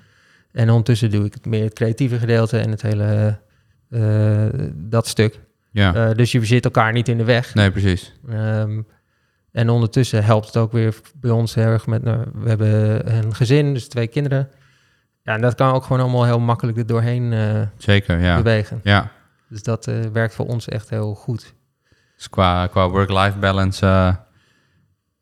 En 0.55 0.69
ondertussen 0.69 1.11
doe 1.11 1.25
ik 1.25 1.35
het 1.35 1.47
meer 1.47 1.65
het 1.65 1.75
creatieve 1.75 2.19
gedeelte 2.19 2.59
en 2.59 2.71
het 2.71 2.83
hele, 2.83 3.39
eh, 3.91 4.47
dat 4.75 5.07
stuk. 5.07 5.41
Ja, 5.71 5.95
Eh, 5.95 6.15
dus 6.17 6.33
je 6.33 6.45
zit 6.45 6.65
elkaar 6.65 6.93
niet 6.93 7.09
in 7.09 7.19
de 7.19 7.25
weg. 7.25 7.55
nee, 7.55 7.71
precies. 7.71 8.13
Ehm, 8.29 8.83
en 9.53 9.69
ondertussen 9.71 10.25
helpt 10.25 10.47
het 10.47 10.57
ook 10.57 10.73
weer 10.73 10.95
bij 11.21 11.31
ons 11.31 11.55
heel 11.55 11.65
erg 11.67 11.87
met... 11.87 12.03
nou, 12.03 12.25
we 12.35 12.49
hebben 12.49 13.15
een 13.17 13.35
gezin, 13.35 13.75
dus 13.75 13.89
twee 13.89 14.07
kinderen. 14.07 14.49
Ja, 15.23 15.35
en 15.35 15.41
dat 15.41 15.55
kan 15.55 15.73
ook 15.73 15.83
gewoon 15.83 16.01
allemaal 16.01 16.25
heel 16.25 16.41
makkelijk 16.41 16.79
er 16.79 16.87
doorheen 16.87 17.33
eh, 17.33 17.61
Zeker, 17.77 18.19
ja. 18.21 18.37
bewegen. 18.37 18.81
Ja, 18.83 19.11
Dus 19.49 19.63
dat 19.63 19.85
werkt 20.13 20.35
voor 20.35 20.47
ons 20.47 20.69
echt 20.69 20.91
heel 20.91 21.15
goed. 21.15 21.55
dus 22.17 22.29
qua, 22.29 22.67
qua 22.67 22.89
work-life 22.89 23.39
balance 23.39 24.17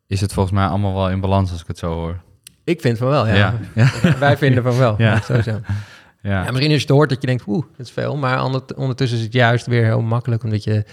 is 0.07 0.21
het 0.21 0.33
volgens 0.33 0.55
mij 0.55 0.67
allemaal 0.67 0.95
wel 0.95 1.11
in 1.11 1.21
balans 1.21 1.51
als 1.51 1.61
ik 1.61 1.67
het 1.67 1.79
zo 1.79 1.93
hoor. 1.93 2.23
Ik 2.65 2.81
vind 2.81 2.99
van 2.99 3.09
wel, 3.09 3.27
ja. 3.27 3.35
Ja, 3.35 3.55
ja. 3.75 3.91
Wij 4.19 4.37
vinden 4.37 4.63
van 4.63 4.77
wel, 4.79 4.95
Ja. 4.99 5.21
sowieso. 5.21 5.51
Ja, 5.51 6.45
Ja, 6.45 6.51
misschien 6.51 6.71
je 6.71 6.77
het 6.79 6.89
hoort 6.89 7.09
dat 7.09 7.21
je 7.21 7.27
denkt, 7.27 7.45
oeh, 7.47 7.65
dat 7.77 7.87
is 7.87 7.93
veel. 7.93 8.17
Maar 8.17 8.45
ondertussen 8.77 9.19
is 9.19 9.25
het 9.25 9.33
juist 9.33 9.67
weer 9.67 9.85
heel 9.85 10.03
makkelijk, 10.03 10.43
omdat 10.45 10.65
je... 10.65 10.85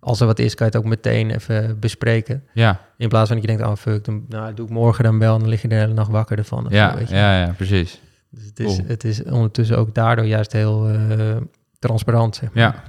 Als 0.00 0.20
er 0.20 0.26
wat 0.26 0.38
is, 0.38 0.54
kan 0.54 0.66
je 0.66 0.72
het 0.72 0.82
ook 0.84 0.88
meteen 0.90 1.30
even 1.30 1.78
bespreken. 1.78 2.44
ja, 2.52 2.80
In 2.96 3.08
plaats 3.08 3.28
van 3.28 3.40
dat 3.40 3.50
je 3.50 3.56
denkt, 3.56 3.70
oh 3.72 3.76
fuck, 3.76 4.04
dan 4.04 4.24
nou, 4.28 4.54
doe 4.54 4.66
ik 4.66 4.72
morgen 4.72 5.04
dan 5.04 5.18
wel... 5.18 5.34
en 5.34 5.40
dan 5.40 5.48
lig 5.48 5.62
je 5.62 5.68
de 5.68 5.74
hele 5.74 5.92
nacht 5.92 6.10
wakker 6.10 6.38
ervan. 6.38 6.66
ja, 6.70 6.90
zo, 6.90 6.96
weet 6.98 7.08
je. 7.08 7.14
ja, 7.14 7.40
ja, 7.40 7.52
precies. 7.56 8.00
Dus 8.30 8.44
het 8.44 8.60
is, 8.60 8.66
Cool. 8.76 8.88
het 8.88 9.04
is 9.04 9.22
ondertussen 9.24 9.78
ook 9.78 9.94
daardoor 9.94 10.24
juist 10.24 10.52
heel 10.52 10.88
eh, 10.88 11.36
transparant. 11.78 12.36
Zeg 12.36 12.52
maar. 12.52 12.62
Ja, 12.62 12.82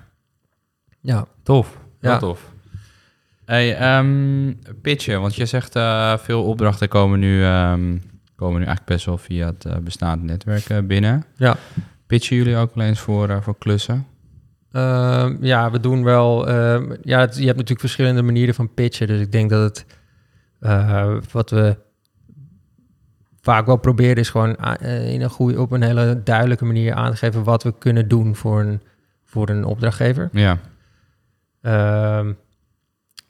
ja. 1.02 1.26
tof. 1.44 1.78
Ja. 2.00 2.18
tof. 2.18 2.54
Hey, 3.46 3.76
ehm, 3.78 4.54
pitchen, 4.82 5.22
want 5.22 5.36
je 5.36 5.46
zegt 5.46 5.76
eh, 5.76 6.18
veel 6.18 6.44
opdrachten 6.44 6.88
komen 6.88 7.20
nu, 7.20 7.44
ehm, 7.44 7.98
komen 8.36 8.60
nu 8.60 8.66
eigenlijk 8.66 8.86
best 8.86 9.06
wel 9.06 9.18
via 9.18 9.46
het 9.46 9.66
eh, 9.66 9.78
bestaande 9.78 10.26
netwerk 10.26 10.70
eh, 10.70 10.78
binnen. 10.84 11.24
Ja. 11.36 11.56
Pitchen 12.08 12.36
jullie 12.38 12.56
ook 12.56 12.76
wel 12.76 12.86
eens 12.86 13.00
voor, 13.00 13.44
voor 13.44 13.58
klussen? 13.58 14.06
Ehm, 14.72 15.36
ja, 15.42 15.72
we 15.72 15.80
doen 15.80 16.04
wel. 16.04 16.50
ja, 17.02 17.20
het- 17.20 17.34
je 17.36 17.44
hebt 17.46 17.58
natuurlijk 17.58 17.80
verschillende 17.80 18.22
manieren 18.22 18.56
van 18.56 18.74
pitchen. 18.74 19.08
Dus 19.08 19.20
ik 19.20 19.32
denk 19.32 19.50
dat 19.50 19.62
het. 19.62 19.86
wat 21.32 21.50
we 21.50 21.78
vaak 23.42 23.66
wel 23.66 23.76
proberen 23.78 24.16
is 24.16 24.30
gewoon 24.30 24.56
in 24.82 25.22
een 25.22 25.30
goede, 25.30 25.62
op 25.62 25.72
een 25.72 25.82
hele 25.84 26.22
duidelijke 26.24 26.66
manier 26.66 26.94
aan 26.94 27.12
te 27.12 27.18
geven 27.18 27.44
wat 27.44 27.64
we 27.64 27.74
kunnen 27.78 28.08
doen 28.08 28.36
voor 28.36 28.60
een, 28.62 28.82
voor 29.24 29.50
een 29.50 29.64
opdrachtgever. 29.66 30.30
Ja, 30.32 30.58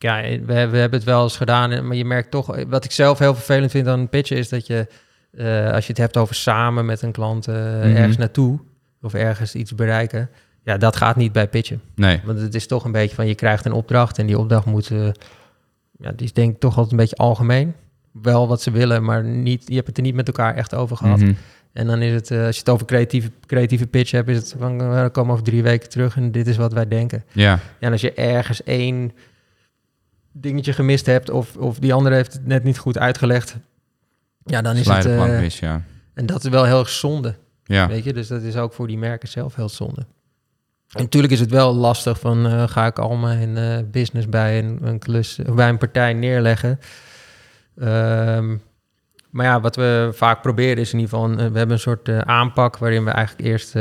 ja, 0.06 0.22
we, 0.22 0.45
we 0.45 0.78
hebben 0.78 0.91
het 0.99 1.03
wel 1.03 1.24
eens 1.24 1.38
gedaan, 1.38 1.72
eh, 1.72 1.82
maar 1.82 1.95
je 1.95 2.06
merkt 2.06 2.32
toch... 2.32 2.64
Wat 2.68 2.86
ik 2.86 2.91
zelf 2.91 3.20
heel 3.20 3.36
vervelend 3.36 3.72
vind 3.72 3.88
aan 3.88 4.10
pitchen 4.10 4.38
is 4.38 4.49
dat 4.49 4.68
je... 4.68 4.88
eh, 5.38 5.72
als 5.72 5.84
je 5.86 5.89
het 5.91 6.01
hebt 6.01 6.18
over 6.18 6.36
samen 6.36 6.86
met 6.86 7.01
een 7.01 7.12
klant 7.12 7.47
eh, 7.47 7.56
Mhm. 7.56 7.95
ergens 7.95 8.18
naartoe... 8.18 8.60
of 9.01 9.14
ergens 9.14 9.56
iets 9.56 9.76
bereiken... 9.76 10.30
ja, 10.64 10.78
dat 10.78 10.95
gaat 10.95 11.16
niet 11.16 11.32
bij 11.32 11.47
pitchen. 11.47 11.82
nee. 11.95 12.22
Want 12.26 12.39
het 12.39 12.56
is 12.56 12.68
toch 12.68 12.84
een 12.84 12.91
beetje 12.91 13.16
van... 13.16 13.28
je 13.28 13.36
krijgt 13.36 13.66
een 13.66 13.72
opdracht 13.74 14.18
en 14.18 14.26
die 14.26 14.39
opdracht 14.39 14.66
moet... 14.66 14.91
eh, 14.91 15.08
ja, 15.99 16.12
die 16.12 16.26
is 16.26 16.34
denk 16.34 16.53
ik 16.53 16.60
toch 16.60 16.72
altijd 16.74 16.91
een 16.91 16.97
beetje 16.97 17.16
algemeen. 17.16 17.74
Wel 18.12 18.47
wat 18.47 18.62
ze 18.62 18.72
willen, 18.72 19.03
maar 19.03 19.24
niet, 19.24 19.64
je 19.68 19.76
hebt 19.76 19.88
het 19.88 19.97
er 19.97 20.03
niet 20.03 20.16
met 20.16 20.28
elkaar 20.28 20.56
echt 20.56 20.74
over 20.76 20.97
gehad. 20.97 21.20
Mhm. 21.20 21.34
En 21.74 21.88
dan 21.88 22.01
is 22.01 22.14
het, 22.14 22.32
eh, 22.32 22.45
als 22.45 22.53
je 22.56 22.60
het 22.60 22.70
over 22.70 22.86
creatieve, 22.86 23.32
creatieve 23.45 23.88
pitch 23.88 24.12
hebt... 24.12 24.30
is 24.30 24.38
het 24.38 24.56
van, 24.60 24.82
eh, 24.82 25.03
we 25.03 25.10
komen 25.10 25.32
over 25.32 25.43
drie 25.45 25.64
weken 25.64 25.89
terug 25.89 26.16
en 26.16 26.32
dit 26.32 26.47
is 26.47 26.58
wat 26.58 26.74
wij 26.74 26.88
denken. 26.88 27.24
Ja, 27.32 27.43
Ja, 27.51 27.60
en 27.80 27.91
als 27.91 28.01
je 28.01 28.14
ergens 28.14 28.64
één 28.64 29.12
dingetje 30.38 30.73
gemist 30.73 31.05
hebt 31.05 31.29
of, 31.29 31.57
of 31.57 31.79
die 31.79 31.93
andere 31.93 32.15
heeft 32.15 32.33
het 32.33 32.45
net 32.45 32.63
niet 32.63 32.77
goed 32.77 32.97
uitgelegd, 32.97 33.57
ja, 34.45 34.61
dan 34.61 34.75
is 34.75 34.88
het... 34.88 35.05
eh, 35.05 35.39
mis, 35.39 35.59
ja. 35.59 35.81
en 36.13 36.25
dat 36.25 36.43
is 36.43 36.49
wel 36.49 36.63
heel 36.63 36.79
erg 36.79 36.89
zonde, 36.89 37.36
Ja, 37.63 37.88
weet 37.88 38.03
je. 38.03 38.13
Dus 38.13 38.27
dat 38.27 38.41
is 38.41 38.55
ook 38.55 38.73
voor 38.73 38.88
die 38.88 38.97
merken 38.97 39.27
zelf 39.27 39.55
heel 39.55 39.69
zonde. 39.69 40.05
En 40.91 41.01
natuurlijk 41.01 41.33
is 41.33 41.39
het 41.39 41.49
wel 41.49 41.75
lastig 41.75 42.19
van, 42.19 42.45
eh, 42.45 42.67
ga 42.67 42.86
ik 42.86 42.99
al 42.99 43.15
mijn 43.15 43.57
eh, 43.57 43.77
business 43.91 44.29
bij 44.29 44.59
een, 44.59 44.79
een 44.81 44.99
klus, 44.99 45.39
of 45.47 45.55
bij 45.55 45.69
een 45.69 45.77
partij 45.77 46.13
neerleggen. 46.13 46.79
Ehm, 47.77 48.57
maar 49.29 49.45
ja, 49.45 49.61
wat 49.61 49.75
we 49.75 50.09
vaak 50.13 50.41
proberen 50.41 50.77
is 50.77 50.93
in 50.93 50.99
ieder 50.99 51.17
geval, 51.17 51.36
we 51.36 51.41
hebben 51.41 51.71
een 51.71 51.79
soort 51.79 52.09
aanpak 52.09 52.77
waarin 52.77 53.03
we 53.05 53.11
eigenlijk 53.11 53.47
eerst 53.47 53.73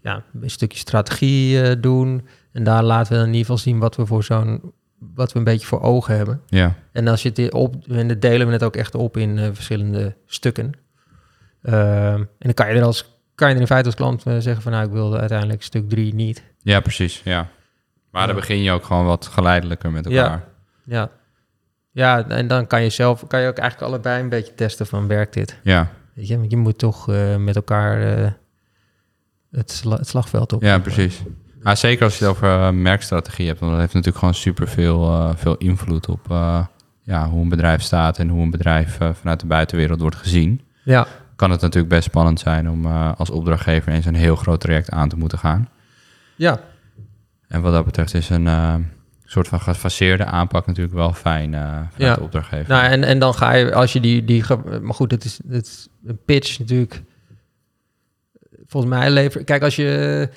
ja, 0.00 0.22
een 0.40 0.50
stukje 0.50 0.78
strategie 0.78 1.80
doen. 1.80 2.26
En 2.52 2.64
daar 2.64 2.82
laten 2.82 3.12
we 3.12 3.18
in 3.18 3.26
ieder 3.26 3.40
geval 3.40 3.58
zien 3.58 3.78
wat 3.78 3.96
we 3.96 4.06
voor 4.06 4.24
zo'n, 4.24 4.72
wat 5.14 5.32
we 5.32 5.38
een 5.38 5.44
beetje 5.44 5.66
voor 5.66 5.80
ogen 5.82 6.16
hebben. 6.16 6.40
ja, 6.46 6.74
En 6.92 7.08
als 7.08 7.22
je 7.22 7.28
het 7.34 7.52
op, 7.52 7.74
en 7.88 8.08
dat 8.08 8.20
delen 8.20 8.46
we 8.46 8.52
het 8.52 8.62
ook 8.62 8.76
echt 8.76 8.94
op 8.94 9.16
in 9.16 9.38
eh, 9.38 9.48
verschillende 9.52 10.16
stukken. 10.26 10.72
Ehm, 11.62 12.14
en 12.20 12.28
dan 12.38 12.54
kan 12.54 12.68
je 12.68 12.74
er 12.78 12.82
als 12.84 13.10
kan 13.34 13.48
je 13.48 13.54
er 13.54 13.60
in 13.60 13.66
feite 13.66 13.86
als 13.86 13.94
klant 13.96 14.22
eh, 14.26 14.36
zeggen 14.38 14.62
van 14.62 14.72
nou, 14.72 14.86
ik 14.86 14.92
wilde 14.92 15.18
uiteindelijk 15.18 15.62
stuk 15.62 15.88
drie 15.88 16.14
niet. 16.14 16.42
ja, 16.62 16.80
precies, 16.80 17.20
ja. 17.24 17.48
Maar 18.10 18.26
dan 18.26 18.34
Ja. 18.34 18.40
begin 18.40 18.62
je 18.62 18.70
ook 18.72 18.84
gewoon 18.84 19.04
wat 19.06 19.26
geleidelijker 19.26 19.90
met 19.90 20.06
elkaar. 20.06 20.44
Ja. 20.84 21.10
Ja, 21.90 22.28
en 22.28 22.46
dan 22.48 22.66
kan 22.66 22.82
je 22.82 22.90
zelf, 22.90 23.26
kan 23.26 23.40
je 23.40 23.48
ook 23.48 23.58
eigenlijk 23.58 23.90
allebei 23.92 24.22
een 24.22 24.28
beetje 24.28 24.54
testen 24.54 24.86
van 24.86 25.06
werkt 25.06 25.34
dit? 25.34 25.58
Ja, 25.62 25.90
Weet 26.14 26.28
je, 26.28 26.38
want 26.38 26.50
je 26.50 26.56
moet 26.56 26.78
toch 26.78 27.08
eh, 27.10 27.36
met 27.36 27.56
elkaar 27.56 27.98
het, 29.50 29.70
sla- 29.70 29.96
het 29.96 30.08
slagveld 30.08 30.52
op. 30.52 30.62
ja 30.62 30.78
precies. 30.78 31.22
Maar 31.62 31.76
zeker 31.76 32.04
als 32.04 32.18
je 32.18 32.24
het 32.24 32.34
over 32.34 32.48
eh, 32.48 32.70
merkstrategie 32.70 33.46
hebt, 33.46 33.58
want 33.60 33.70
dat 33.72 33.80
heeft 33.80 33.92
natuurlijk 33.94 34.18
gewoon 34.18 34.34
super 34.34 34.68
veel, 34.68 35.32
veel 35.36 35.56
invloed 35.56 36.08
op 36.08 36.30
eh, 36.30 36.64
ja, 37.02 37.28
hoe 37.28 37.42
een 37.42 37.48
bedrijf 37.48 37.82
staat 37.82 38.18
en 38.18 38.28
hoe 38.28 38.42
een 38.42 38.50
bedrijf 38.50 39.00
eh, 39.00 39.10
vanuit 39.12 39.40
de 39.40 39.46
buitenwereld 39.46 40.00
wordt 40.00 40.16
gezien. 40.16 40.60
Ja, 40.84 41.06
Kan 41.36 41.50
het 41.50 41.60
natuurlijk 41.60 41.92
best 41.94 42.04
spannend 42.04 42.40
zijn 42.40 42.70
om 42.70 42.84
eh, 42.86 43.12
als 43.16 43.30
opdrachtgever 43.30 43.92
eens 43.92 44.06
een 44.06 44.14
heel 44.14 44.36
groot 44.36 44.60
traject 44.60 44.90
aan 44.90 45.08
te 45.08 45.16
moeten 45.16 45.38
gaan. 45.38 45.68
ja, 46.36 46.60
En 47.48 47.60
wat 47.62 47.72
dat 47.72 47.84
betreft 47.84 48.14
is 48.14 48.28
een 48.30 48.46
eh, 48.46 48.74
soort 49.24 49.48
van 49.48 49.60
gefaseerde 49.60 50.24
aanpak 50.24 50.66
natuurlijk 50.66 50.94
wel 50.96 51.12
fijn 51.12 51.54
eh 51.54 51.60
vanuit 51.60 51.88
Ja. 51.96 52.14
de 52.14 52.20
opdrachtgever. 52.20 52.68
Nou, 52.68 52.84
en, 52.84 53.04
en 53.04 53.18
dan 53.18 53.34
ga 53.34 53.52
je, 53.52 53.74
als 53.74 53.92
je 53.92 54.00
die, 54.00 54.24
die 54.24 54.44
maar 54.80 54.94
goed, 54.94 55.10
het 55.10 55.24
is, 55.24 55.40
het 55.48 55.66
is 55.66 55.88
een 56.04 56.18
pitch 56.24 56.58
natuurlijk. 56.58 57.02
Volgens 58.66 58.92
mij 58.94 59.10
levert, 59.10 59.44
kijk, 59.44 59.62
als 59.62 59.76
je, 59.76 60.28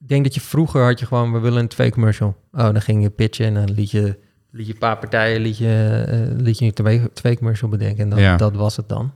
ik 0.00 0.08
denk 0.08 0.24
dat 0.24 0.34
je 0.34 0.40
vroeger 0.40 0.84
had 0.84 1.00
je 1.00 1.06
gewoon, 1.06 1.32
we 1.32 1.38
willen 1.38 1.58
een 1.60 1.68
twee 1.68 1.90
commercial. 1.90 2.36
Oh, 2.52 2.60
dan 2.62 2.80
ging 2.82 3.02
je 3.02 3.10
pitchen 3.10 3.46
en 3.46 3.54
dan 3.54 3.70
liet 3.74 3.90
je, 3.90 4.18
liet 4.50 4.66
je 4.66 4.72
een 4.72 4.78
paar 4.78 4.98
partijen, 4.98 5.40
liet 5.40 5.58
je, 5.58 6.04
eh, 6.08 6.42
liet 6.42 6.58
je 6.58 6.64
een 6.64 6.72
twee, 6.72 7.12
twee 7.12 7.36
commercial 7.36 7.70
bedenken 7.70 8.02
en 8.04 8.10
dan, 8.10 8.18
Ja. 8.20 8.36
dat 8.36 8.54
was 8.56 8.76
het 8.76 8.88
dan. 8.88 9.12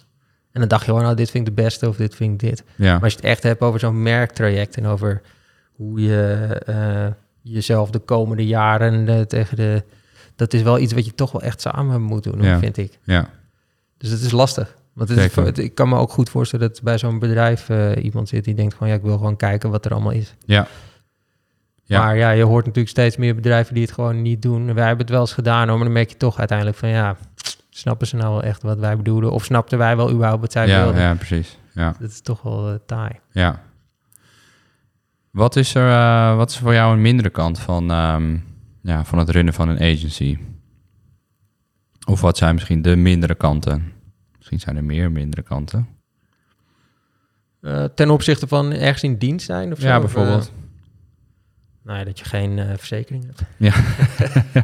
En 0.52 0.60
dan 0.60 0.68
dacht 0.68 0.84
je 0.84 0.88
gewoon, 0.88 1.02
nou, 1.04 1.16
dit 1.16 1.30
vind 1.30 1.48
ik 1.48 1.56
de 1.56 1.62
beste 1.62 1.88
of 1.88 1.96
dit 1.96 2.14
vind 2.14 2.42
ik 2.42 2.48
dit. 2.48 2.64
ja. 2.76 2.92
Maar 2.92 3.02
als 3.02 3.12
je 3.12 3.18
het 3.18 3.26
echt 3.28 3.42
hebt 3.42 3.60
over 3.60 3.80
zo'n 3.80 4.02
merktraject 4.02 4.76
en 4.76 4.86
over 4.86 5.20
hoe 5.72 6.00
je 6.00 6.60
eh, 6.66 7.06
jezelf 7.42 7.90
de 7.90 7.98
komende 7.98 8.46
jaren 8.46 9.28
tegen 9.28 9.56
de... 9.56 9.82
Dat 10.36 10.52
is 10.52 10.62
wel 10.62 10.78
iets 10.78 10.92
wat 10.92 11.04
je 11.04 11.14
toch 11.14 11.32
wel 11.32 11.42
echt 11.42 11.60
samen 11.60 12.02
moet 12.02 12.22
doen, 12.22 12.42
Ja. 12.42 12.58
vind 12.58 12.76
ik. 12.76 12.98
ja. 13.02 13.28
Dus 13.98 14.10
het 14.10 14.20
is 14.20 14.30
lastig. 14.30 14.76
Want 14.94 15.08
het 15.08 15.34
het- 15.34 15.58
ik 15.58 15.74
kan 15.74 15.88
me 15.88 15.96
ook 15.98 16.10
goed 16.10 16.28
voorstellen 16.30 16.68
dat 16.68 16.82
bij 16.82 16.98
zo'n 16.98 17.18
bedrijf 17.18 17.68
eh, 17.68 18.04
iemand 18.04 18.28
zit 18.28 18.44
die 18.44 18.54
denkt 18.54 18.74
van... 18.74 18.88
ja, 18.88 18.94
ik 18.94 19.02
wil 19.02 19.16
gewoon 19.16 19.36
kijken 19.36 19.70
wat 19.70 19.84
er 19.84 19.92
allemaal 19.92 20.12
is. 20.12 20.34
Ja. 20.44 20.66
Ja. 21.84 21.98
Maar 22.04 22.16
ja, 22.16 22.30
je 22.30 22.42
hoort 22.42 22.64
natuurlijk 22.64 22.88
steeds 22.90 23.16
meer 23.16 23.34
bedrijven 23.34 23.74
die 23.74 23.82
het 23.82 23.92
gewoon 23.92 24.22
niet 24.22 24.42
doen. 24.42 24.74
Wij 24.74 24.86
hebben 24.86 25.04
het 25.04 25.10
wel 25.14 25.20
eens 25.20 25.32
gedaan, 25.32 25.68
hoor, 25.68 25.76
maar 25.76 25.84
dan 25.84 25.92
merk 25.94 26.10
je 26.10 26.16
toch 26.16 26.38
uiteindelijk 26.38 26.78
van... 26.78 26.88
ja, 26.88 27.16
snappen 27.70 28.06
ze 28.06 28.16
nou 28.16 28.30
wel 28.32 28.42
echt 28.42 28.62
wat 28.62 28.78
wij 28.78 28.96
bedoelen? 28.96 29.32
Of 29.32 29.44
snapten 29.44 29.78
wij 29.78 29.96
wel 29.96 30.10
überhaupt 30.10 30.40
wat 30.40 30.52
zij 30.52 30.66
ja, 30.68 30.82
wilden? 30.84 31.00
ja, 31.00 31.14
precies. 31.14 31.58
Ja. 31.72 31.94
Dat 32.00 32.10
is 32.10 32.20
toch 32.20 32.42
wel 32.42 32.68
eh, 32.68 32.74
taai. 32.86 33.12
Ja. 33.30 33.62
Wat 35.30 35.56
is 35.56 35.74
er 35.74 35.90
eh, 35.90 36.36
wat 36.36 36.50
is 36.50 36.58
voor 36.58 36.72
jou 36.72 36.92
een 36.94 37.02
mindere 37.02 37.30
kant 37.30 37.58
van, 37.58 37.90
ehm, 37.90 38.36
ja, 38.82 39.04
van 39.04 39.18
het 39.18 39.28
runnen 39.30 39.54
van 39.54 39.68
een 39.68 39.80
agency? 39.80 40.38
Of 42.06 42.20
wat 42.20 42.36
zijn 42.36 42.54
misschien 42.54 42.82
de 42.82 42.96
mindere 42.96 43.34
kanten? 43.34 43.92
Misschien 44.44 44.60
zijn 44.60 44.76
er 44.76 44.84
meer 44.94 45.12
mindere 45.12 45.42
kanten. 45.42 45.88
Eh, 47.60 47.84
ten 47.84 48.10
opzichte 48.10 48.46
van 48.46 48.72
ergens 48.72 49.02
in 49.02 49.16
dienst 49.16 49.46
zijn 49.46 49.72
of 49.72 49.80
zo? 49.80 49.86
Ja, 49.86 49.96
Of, 49.96 50.02
bijvoorbeeld. 50.02 50.46
eh, 50.46 50.52
nou 51.82 51.98
ja, 51.98 52.04
dat 52.04 52.18
je 52.18 52.24
geen 52.24 52.58
eh, 52.58 52.76
verzekering 52.76 53.24
hebt. 53.26 53.42
Ja. 53.56 53.74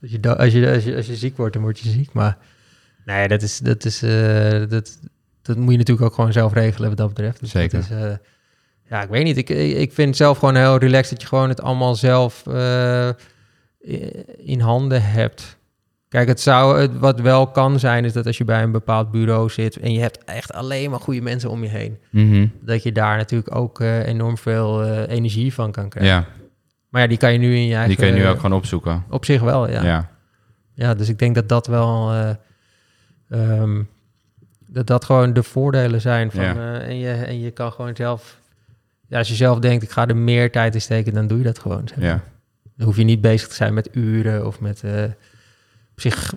dat 0.00 0.10
je, 0.10 0.36
als, 0.36 0.52
je, 0.52 0.70
als, 0.72 0.84
je, 0.84 0.96
als 0.96 1.06
je 1.06 1.16
ziek 1.16 1.36
wordt, 1.36 1.52
dan 1.52 1.62
word 1.62 1.78
je 1.78 1.88
ziek. 1.88 2.12
Maar 2.12 2.38
nee, 3.04 3.28
dat, 3.28 3.42
is, 3.42 3.58
dat, 3.58 3.84
is, 3.84 3.98
dat, 4.68 4.98
dat 5.42 5.56
moet 5.56 5.72
je 5.72 5.78
natuurlijk 5.78 6.06
ook 6.06 6.14
gewoon 6.14 6.32
zelf 6.32 6.52
regelen 6.52 6.88
wat 6.88 6.98
dat 6.98 7.08
betreft. 7.08 7.40
Dus 7.40 7.50
Zeker. 7.50 7.88
Dat 7.88 7.90
is, 7.90 8.16
ja, 8.88 9.02
ik 9.02 9.08
weet 9.08 9.24
niet. 9.24 9.36
Ik, 9.36 9.48
ik 9.78 9.92
vind 9.92 10.16
zelf 10.16 10.38
gewoon 10.38 10.56
heel 10.56 10.78
relaxed 10.78 11.10
dat 11.10 11.20
je 11.22 11.28
gewoon 11.28 11.48
het 11.48 11.60
allemaal 11.60 11.94
zelf 11.94 12.46
in 14.36 14.60
handen 14.60 15.02
hebt. 15.02 15.60
Kijk, 16.12 16.28
het 16.28 16.40
zou, 16.40 16.80
het, 16.80 16.98
wat 16.98 17.20
wel 17.20 17.46
kan 17.46 17.78
zijn, 17.78 18.04
is 18.04 18.12
dat 18.12 18.26
als 18.26 18.38
je 18.38 18.44
bij 18.44 18.62
een 18.62 18.72
bepaald 18.72 19.10
bureau 19.10 19.50
zit 19.50 19.76
en 19.76 19.92
je 19.92 20.00
hebt 20.00 20.24
echt 20.24 20.52
alleen 20.52 20.90
maar 20.90 21.00
goede 21.00 21.20
mensen 21.20 21.50
om 21.50 21.62
je 21.62 21.68
heen, 21.68 21.98
Mhm. 22.10 22.46
dat 22.60 22.82
je 22.82 22.92
daar 22.92 23.16
natuurlijk 23.16 23.54
ook 23.54 23.80
eh, 23.80 24.06
enorm 24.06 24.38
veel 24.38 24.82
eh, 24.82 25.08
energie 25.16 25.54
van 25.54 25.72
kan 25.72 25.88
krijgen. 25.88 26.12
Ja, 26.14 26.26
Maar 26.88 27.02
ja, 27.02 27.08
die 27.08 27.16
kan 27.16 27.32
je 27.32 27.38
nu 27.38 27.54
in 27.56 27.66
je 27.66 27.74
eigen... 27.74 27.88
die 27.88 27.96
kun 27.96 28.06
je 28.06 28.12
nu 28.22 28.28
ook 28.28 28.36
gewoon 28.40 28.56
opzoeken. 28.56 29.04
Op 29.10 29.24
zich 29.24 29.40
wel, 29.40 29.68
ja. 29.70 29.82
Ja. 29.84 30.10
ja. 30.74 30.94
dus 30.94 31.08
ik 31.08 31.18
denk 31.18 31.34
dat 31.34 31.48
dat 31.48 31.66
wel... 31.66 32.10
eh, 32.12 32.30
ehm, 33.30 33.82
dat 34.66 34.86
dat 34.86 35.04
gewoon 35.04 35.32
de 35.32 35.42
voordelen 35.42 36.00
zijn 36.00 36.30
van... 36.30 36.44
Ja. 36.44 36.78
en, 36.80 36.98
je, 36.98 37.10
en 37.12 37.40
je 37.40 37.50
kan 37.50 37.72
gewoon 37.72 37.96
zelf... 37.96 38.38
Ja, 39.06 39.18
als 39.18 39.28
je 39.28 39.34
zelf 39.34 39.58
denkt, 39.58 39.82
ik 39.82 39.90
ga 39.90 40.06
er 40.06 40.16
meer 40.16 40.50
tijd 40.50 40.74
in 40.74 40.80
steken, 40.80 41.14
dan 41.14 41.26
doe 41.26 41.38
je 41.38 41.44
dat 41.44 41.58
gewoon. 41.58 41.88
zeg. 41.88 41.98
Ja. 42.04 42.20
Dan 42.76 42.86
hoef 42.86 42.96
je 42.96 43.04
niet 43.04 43.20
bezig 43.20 43.48
te 43.48 43.54
zijn 43.54 43.74
met 43.74 43.88
uren 43.92 44.46
of 44.46 44.60
met... 44.60 44.82
op 45.92 46.00
zich 46.00 46.34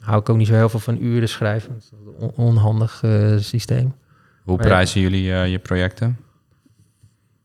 hou 0.00 0.20
ik 0.20 0.28
ook 0.28 0.36
niet 0.36 0.46
zo 0.46 0.54
heel 0.54 0.68
veel 0.68 0.80
van 0.80 1.02
uren 1.02 1.28
schrijven. 1.28 1.72
Dat 1.72 1.82
is 1.82 1.90
een 1.92 2.12
on- 2.18 2.46
onhandig 2.46 3.02
eh, 3.02 3.36
systeem. 3.38 3.94
Hoe 4.44 4.56
Maar 4.56 4.66
ja. 4.66 4.70
prijzen 4.72 5.00
jullie 5.00 5.32
eh, 5.32 5.50
je 5.50 5.58
projecten? 5.58 6.16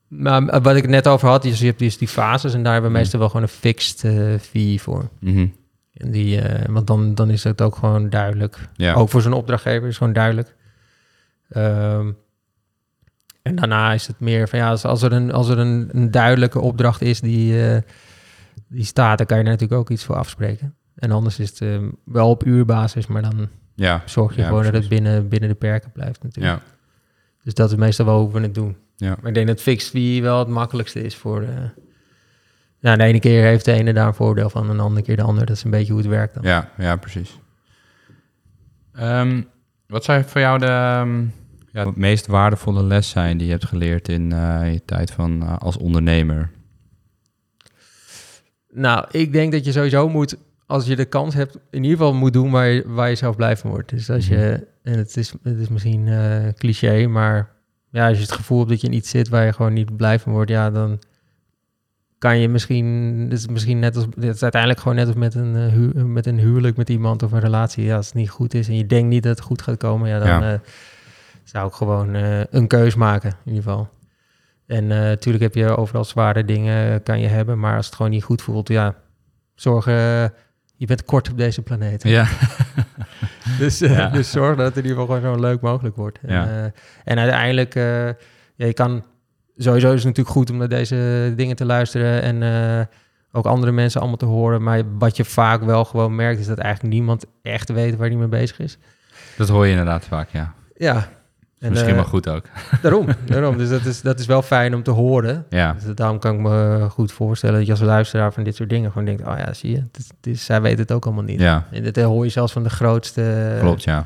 Maar 0.08 0.48
eh, 0.48 0.62
wat 0.64 0.76
ik 0.76 0.82
het 0.82 0.92
net 0.92 1.08
over 1.08 1.28
had, 1.28 1.46
is 1.46 1.60
je 1.60 1.66
hebt 1.66 1.80
dus 1.80 1.98
die 1.98 2.08
fases 2.08 2.54
en 2.54 2.64
daar 2.64 2.74
hebben 2.74 2.92
we 2.92 2.98
Hmm. 2.98 3.04
meestal 3.06 3.20
wel 3.20 3.30
gewoon 3.30 3.44
een 3.44 3.48
fixed 3.54 4.04
eh, 4.04 4.40
fee 4.40 4.82
voor. 4.82 5.10
Mhm. 5.20 5.48
En 5.94 6.12
die, 6.12 6.42
want 6.70 6.88
dan, 6.88 7.16
dan 7.16 7.30
is 7.30 7.44
het 7.44 7.62
ook 7.62 7.76
gewoon 7.76 8.10
duidelijk. 8.10 8.58
Ja. 8.76 8.94
Ook 8.94 9.10
voor 9.10 9.22
zo'n 9.22 9.34
opdrachtgever 9.34 9.88
is 9.88 9.98
gewoon 9.98 10.14
duidelijk. 10.14 10.56
Ehm, 11.50 12.12
en 13.42 13.56
daarna 13.56 13.94
is 13.94 14.08
het 14.08 14.20
meer 14.20 14.48
van 14.48 14.60
ja, 14.60 14.70
als, 14.70 14.86
als 14.86 15.02
er, 15.02 15.12
een, 15.12 15.32
als 15.32 15.50
er 15.50 15.58
een, 15.60 15.90
een 15.92 16.12
duidelijke 16.12 16.60
opdracht 16.60 17.02
is 17.02 17.22
die, 17.22 17.82
die 18.68 18.86
staat, 18.86 19.18
dan 19.18 19.28
kan 19.28 19.38
je 19.38 19.44
er 19.44 19.50
natuurlijk 19.50 19.80
ook 19.80 19.90
iets 19.90 20.04
voor 20.04 20.16
afspreken. 20.16 20.76
En 20.96 21.12
anders 21.12 21.40
is 21.40 21.50
het 21.50 21.62
eh, 21.62 21.78
wel 22.04 22.30
op 22.30 22.46
uurbasis, 22.46 23.08
maar 23.08 23.22
dan 23.22 23.48
ja. 23.76 24.04
zorg 24.06 24.36
je 24.36 24.42
Ja, 24.42 24.48
gewoon 24.48 24.64
dat 24.64 24.74
het 24.74 24.90
binnen, 24.90 25.28
binnen 25.28 25.50
de 25.50 25.56
perken 25.56 25.92
blijft 25.92 26.24
natuurlijk. 26.24 26.56
Ja. 26.56 26.72
Dus 27.44 27.54
dat 27.54 27.72
is 27.72 27.78
meestal 27.78 28.06
wel 28.06 28.20
hoe 28.20 28.32
we 28.32 28.40
het 28.40 28.56
doen. 28.56 28.78
Ja. 28.96 29.16
Maar 29.20 29.28
ik 29.28 29.34
denk 29.34 29.48
dat 29.48 29.62
fixed 29.62 29.90
fee 29.90 30.22
wel 30.22 30.40
het 30.40 30.48
makkelijkste 30.48 31.02
is 31.02 31.16
voor... 31.16 31.42
eh 31.42 31.50
ja, 32.84 32.96
de 32.96 33.04
ene 33.04 33.20
keer 33.20 33.44
heeft 33.44 33.66
de 33.66 33.72
ene 33.72 33.94
daar 33.94 34.08
een 34.08 34.14
voordeel 34.14 34.50
van... 34.50 34.70
en 34.70 34.78
de 34.78 34.84
andere 34.84 35.06
keer 35.06 35.16
de 35.16 35.22
ander. 35.22 35.46
Dat 35.46 35.56
is 35.56 35.64
een 35.64 35.72
beetje 35.72 35.92
hoe 35.94 36.02
het 36.02 36.10
werkt 36.10 36.34
dan. 36.34 36.44
Ja, 36.44 36.70
ja, 36.78 36.96
precies. 36.96 37.40
Ehm, 38.94 39.42
wat 39.88 40.04
zou 40.04 40.24
voor 40.24 40.42
jou 40.42 40.60
de, 40.60 40.66
ehm, 40.66 41.22
ja, 41.72 41.84
de 41.84 41.92
meest 41.96 42.28
waardevolle 42.28 42.84
les 42.84 43.10
zijn 43.10 43.38
die 43.38 43.46
je 43.46 43.52
hebt 43.52 43.66
geleerd 43.66 44.08
in 44.08 44.32
eh, 44.32 44.74
je 44.74 44.86
tijd 44.86 45.12
van, 45.12 45.60
als 45.60 45.78
ondernemer? 45.78 46.52
Nou, 48.70 49.06
ik 49.12 49.32
denk 49.32 49.52
dat 49.52 49.66
je 49.66 49.72
sowieso 49.72 50.10
moet... 50.10 50.38
als 50.66 50.86
je 50.86 50.96
de 50.96 51.06
kans 51.06 51.34
hebt... 51.34 51.58
in 51.70 51.84
ieder 51.84 51.98
geval 51.98 52.14
moet 52.14 52.34
doen 52.34 52.52
waar 52.52 52.68
je, 52.68 52.84
waar 52.88 53.10
je 53.10 53.16
zelf 53.16 53.36
blij 53.36 53.58
van 53.58 53.70
wordt. 53.70 53.90
Dus 53.90 54.10
als 54.10 54.28
je... 54.28 54.68
en 54.84 54.98
het 54.98 55.18
is, 55.18 55.34
het 55.44 55.60
is 55.60 55.68
misschien 55.68 56.08
eh, 56.08 56.48
cliché, 56.58 57.08
maar... 57.08 57.50
ja, 57.90 58.08
als 58.08 58.18
je 58.18 58.24
het 58.24 58.32
gevoel 58.32 58.58
hebt 58.58 58.70
dat 58.70 58.82
je 58.82 58.88
in 58.88 58.94
iets 58.94 59.10
zit... 59.10 59.30
waar 59.30 59.46
je 59.46 59.54
gewoon 59.54 59.74
niet 59.74 59.96
blij 59.98 60.20
van 60.20 60.32
wordt... 60.32 60.50
ja, 60.50 60.70
dan 60.72 61.00
kan 62.18 62.38
je 62.40 62.50
misschien... 62.50 62.86
Het 63.30 63.40
is 63.40 63.48
misschien 63.48 63.80
net 63.80 63.96
als... 63.96 64.06
Het 64.06 64.36
is 64.36 64.42
uiteindelijk 64.44 64.82
gewoon 64.82 64.98
net 64.98 65.08
als 65.08 65.16
met 65.16 65.34
een, 65.36 65.56
eh, 65.56 65.68
hu- 65.68 66.04
met 66.06 66.26
een 66.26 66.40
huwelijk 66.40 66.78
met 66.78 66.90
iemand... 66.90 67.24
of 67.24 67.32
een 67.32 67.40
relatie. 67.40 67.84
Ja, 67.84 67.96
als 67.96 68.06
het 68.06 68.16
niet 68.16 68.30
goed 68.30 68.54
is 68.54 68.68
en 68.68 68.78
je 68.78 68.86
denkt 68.86 69.10
niet 69.10 69.24
dat 69.24 69.36
het 69.38 69.46
goed 69.46 69.62
gaat 69.62 69.78
komen... 69.78 70.10
ja, 70.10 70.20
dan 70.20 70.28
Ja. 70.28 70.54
eh, 70.54 70.60
zou 71.44 71.68
ik 71.68 71.74
gewoon 71.74 72.14
een 72.50 72.68
keus 72.68 72.96
maken, 72.96 73.30
in 73.30 73.54
ieder 73.54 73.64
geval. 73.64 73.90
En 74.66 74.88
natuurlijk 74.88 75.44
heb 75.44 75.56
je 75.56 75.78
overal 75.78 76.04
zware 76.06 76.46
dingen, 76.46 77.04
kan 77.04 77.20
je 77.20 77.28
hebben, 77.28 77.60
maar 77.60 77.76
als 77.76 77.86
het 77.86 77.96
gewoon 77.96 78.12
niet 78.12 78.24
goed 78.24 78.42
voelt, 78.42 78.68
ja, 78.68 78.96
zorg, 79.56 79.88
eh, 79.88 80.26
je 80.84 80.90
bent 80.90 81.06
kort 81.06 81.30
op 81.32 81.38
deze 81.38 81.62
planeet. 81.62 82.04
Ja. 82.04 82.28
Dus, 83.60 83.82
eh, 83.82 83.96
Ja. 83.98 84.10
dus 84.10 84.32
zorg 84.32 84.56
dat 84.58 84.66
het 84.66 84.78
in 84.78 84.84
ieder 84.84 85.00
geval 85.00 85.16
gewoon 85.16 85.36
zo 85.36 85.42
leuk 85.42 85.62
mogelijk 85.62 85.96
wordt. 85.96 86.20
En, 86.22 86.34
Ja. 86.34 86.48
eh, 86.48 86.64
en 87.04 87.20
uiteindelijk, 87.20 87.76
eh, 87.76 88.06
ja, 88.56 88.66
je 88.66 88.74
kan, 88.74 89.04
sowieso 89.58 89.88
is 89.88 89.94
het 89.96 90.04
natuurlijk 90.04 90.36
goed 90.36 90.50
om 90.50 90.58
naar 90.58 90.68
deze 90.68 91.34
dingen 91.36 91.56
te 91.56 91.66
luisteren 91.66 92.22
en 92.22 92.88
ook 93.32 93.46
andere 93.46 93.72
mensen 93.72 94.00
allemaal 94.00 94.18
te 94.18 94.26
horen, 94.26 94.64
maar 94.64 94.82
wat 94.98 95.18
je 95.18 95.26
vaak 95.26 95.64
wel 95.64 95.86
gewoon 95.86 96.16
merkt, 96.16 96.40
is 96.40 96.48
dat 96.48 96.58
eigenlijk 96.58 96.94
niemand 96.94 97.26
echt 97.42 97.70
weet 97.72 97.96
waar 97.96 98.08
hij 98.08 98.18
mee 98.18 98.28
bezig 98.28 98.60
is. 98.60 98.78
Dat 99.38 99.50
hoor 99.50 99.66
je 99.66 99.72
inderdaad 99.72 100.06
vaak, 100.06 100.30
ja. 100.30 100.54
Ja. 100.76 101.08
En, 101.64 101.70
Misschien 101.72 101.90
eh, 101.90 101.96
wel 101.96 102.06
goed 102.06 102.30
ook. 102.30 102.44
Daarom, 102.82 103.08
daarom. 103.26 103.58
Dus 103.58 103.70
dat 103.70 103.86
is, 103.86 104.02
dat 104.02 104.20
is 104.20 104.26
wel 104.26 104.42
fijn 104.42 104.76
om 104.76 104.84
te 104.84 104.92
horen. 104.92 105.46
Ja, 105.50 105.76
Dus 105.86 105.96
daarom 105.96 106.20
kan 106.20 106.34
ik 106.34 106.40
me 106.40 106.86
goed 106.90 107.12
voorstellen 107.12 107.56
dat 107.58 107.66
je 107.66 107.72
als 107.72 107.82
luisteraar 107.82 108.34
van 108.34 108.44
dit 108.44 108.56
soort 108.56 108.70
dingen 108.70 108.92
gewoon 108.92 109.06
denkt, 109.06 109.22
oh 109.28 109.34
ja, 109.38 109.54
zie 109.54 109.70
je, 109.72 109.76
het 109.78 109.98
is, 109.98 110.08
het 110.08 110.28
is- 110.28 110.46
zij 110.46 110.62
weet 110.62 110.78
het 110.78 110.92
ook 110.92 111.06
allemaal 111.06 111.24
niet. 111.24 111.40
ja, 111.40 111.68
En 111.72 111.84
dat 111.84 111.96
hoor 111.96 112.24
je 112.24 112.30
zelfs 112.32 112.54
van 112.54 112.64
de 112.64 112.70
grootste 112.70 113.56
klopt, 113.60 113.84
ja. 113.84 114.06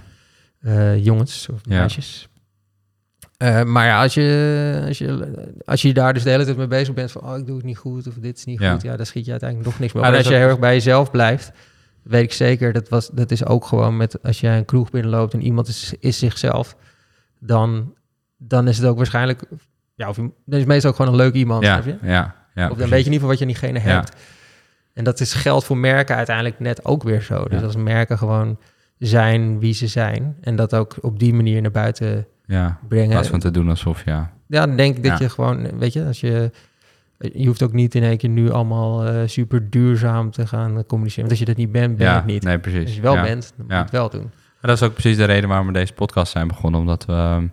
eh, 0.61 1.03
jongens 1.05 1.47
of 1.53 1.59
Ja. 1.63 1.77
meisjes. 1.79 2.27
Eh, 3.37 3.63
maar 3.63 3.85
ja, 3.85 4.01
als 4.01 4.13
je, 4.13 4.83
als, 4.87 4.97
je, 4.97 5.31
als 5.65 5.81
je 5.81 5.93
daar 5.93 6.13
dus 6.13 6.23
de 6.23 6.29
hele 6.29 6.45
tijd 6.45 6.57
mee 6.57 6.67
bezig 6.67 6.93
bent 6.93 7.11
van, 7.11 7.21
oh, 7.21 7.37
ik 7.37 7.45
doe 7.45 7.55
het 7.55 7.65
niet 7.65 7.77
goed 7.77 8.07
of 8.07 8.13
dit 8.13 8.37
is 8.37 8.45
niet 8.45 8.59
Ja. 8.59 8.71
goed, 8.73 8.81
ja, 8.81 8.95
dan 8.97 9.05
schiet 9.05 9.25
je 9.25 9.31
uiteindelijk 9.31 9.69
nog 9.69 9.79
niks 9.79 9.93
meer. 9.93 10.01
Op. 10.01 10.07
En 10.07 10.15
dat 10.15 10.23
als 10.25 10.33
je 10.33 10.39
heel 10.39 10.49
erg 10.49 10.59
bij 10.59 10.73
jezelf 10.73 11.11
blijft, 11.11 11.51
weet 12.03 12.23
ik 12.23 12.33
zeker, 12.33 12.73
dat, 12.73 12.89
was, 12.89 13.09
dat 13.13 13.31
is 13.31 13.45
ook 13.45 13.65
gewoon 13.65 13.97
met, 13.97 14.23
als 14.23 14.39
jij 14.39 14.57
een 14.57 14.65
kroeg 14.65 14.89
binnenloopt 14.89 15.33
en 15.33 15.41
iemand 15.41 15.67
is, 15.67 15.93
is 15.99 16.19
zichzelf, 16.19 16.75
dan, 17.39 17.93
dan 18.37 18.67
is 18.67 18.77
het 18.77 18.85
ook 18.87 18.97
waarschijnlijk, 18.97 19.43
ja, 19.95 20.09
of 20.09 20.15
je, 20.15 20.21
dan 20.21 20.31
is 20.45 20.57
het 20.59 20.67
meestal 20.67 20.89
ook 20.89 20.95
gewoon 20.95 21.11
een 21.11 21.17
leuk 21.17 21.33
iemand, 21.33 21.63
Ja, 21.63 21.81
je? 21.85 21.95
ja, 22.01 22.07
ja. 22.07 22.23
of 22.23 22.33
dan 22.55 22.67
precies. 22.67 22.89
weet 22.89 22.89
je 22.89 23.05
in 23.05 23.13
ieder 23.13 23.13
geval 23.13 23.27
wat 23.29 23.37
je 23.37 23.45
aan 23.45 23.51
diegene 23.51 23.79
Ja. 23.79 23.95
hebt. 23.95 24.15
En 24.93 25.03
dat 25.03 25.19
is 25.19 25.33
geld 25.33 25.63
voor 25.63 25.77
merken 25.77 26.15
uiteindelijk 26.15 26.59
net 26.59 26.85
ook 26.85 27.03
weer 27.03 27.21
zo. 27.21 27.43
Dus 27.43 27.59
Ja. 27.59 27.65
als 27.65 27.75
merken 27.75 28.17
gewoon 28.17 28.59
zijn 28.97 29.59
wie 29.59 29.73
ze 29.73 29.87
zijn 29.87 30.37
en 30.41 30.55
dat 30.55 30.73
ook 30.75 30.95
op 31.01 31.19
die 31.19 31.33
manier 31.33 31.61
naar 31.61 31.71
buiten 31.71 32.27
Ja, 32.45 32.77
in 32.81 32.87
brengen. 32.87 33.09
plaats 33.09 33.27
van 33.27 33.39
te 33.39 33.51
doen 33.51 33.69
alsof, 33.69 34.05
ja. 34.05 34.31
Ja, 34.47 34.65
dan 34.65 34.75
denk 34.77 34.97
ik 34.97 35.03
dat 35.03 35.19
je 35.19 35.29
gewoon, 35.29 35.77
weet 35.79 35.93
je, 35.93 36.05
als 36.05 36.19
je... 36.19 36.51
Je 37.33 37.47
hoeft 37.47 37.63
ook 37.63 37.73
niet 37.73 37.95
in 37.95 38.03
één 38.03 38.17
keer 38.17 38.29
nu 38.29 38.51
allemaal 38.51 39.05
eh, 39.05 39.21
super 39.25 39.69
duurzaam 39.69 40.31
te 40.31 40.47
gaan 40.47 40.85
communiceren. 40.85 41.29
Want 41.29 41.29
als 41.29 41.39
je 41.39 41.45
dat 41.45 41.55
niet 41.55 41.71
bent, 41.71 41.97
ben 41.97 42.05
je 42.05 42.11
ja, 42.11 42.17
het 42.17 42.25
niet. 42.25 42.43
nee, 42.43 42.59
precies. 42.59 42.83
Als 42.85 42.95
je 42.95 43.01
wel 43.01 43.15
ja. 43.15 43.21
bent, 43.21 43.53
dan 43.55 43.65
moet 43.65 43.75
je 43.75 43.81
het 43.81 43.91
wel 43.91 44.09
doen. 44.09 44.31
Maar 44.61 44.71
dat 44.71 44.81
is 44.81 44.87
ook 44.87 44.93
precies 44.93 45.17
de 45.17 45.25
reden 45.25 45.49
waarom 45.49 45.67
we 45.67 45.73
deze 45.73 45.93
podcast 45.93 46.31
zijn 46.31 46.47
begonnen. 46.47 46.79
Omdat 46.79 47.05
we, 47.05 47.13
ehm, 47.13 47.43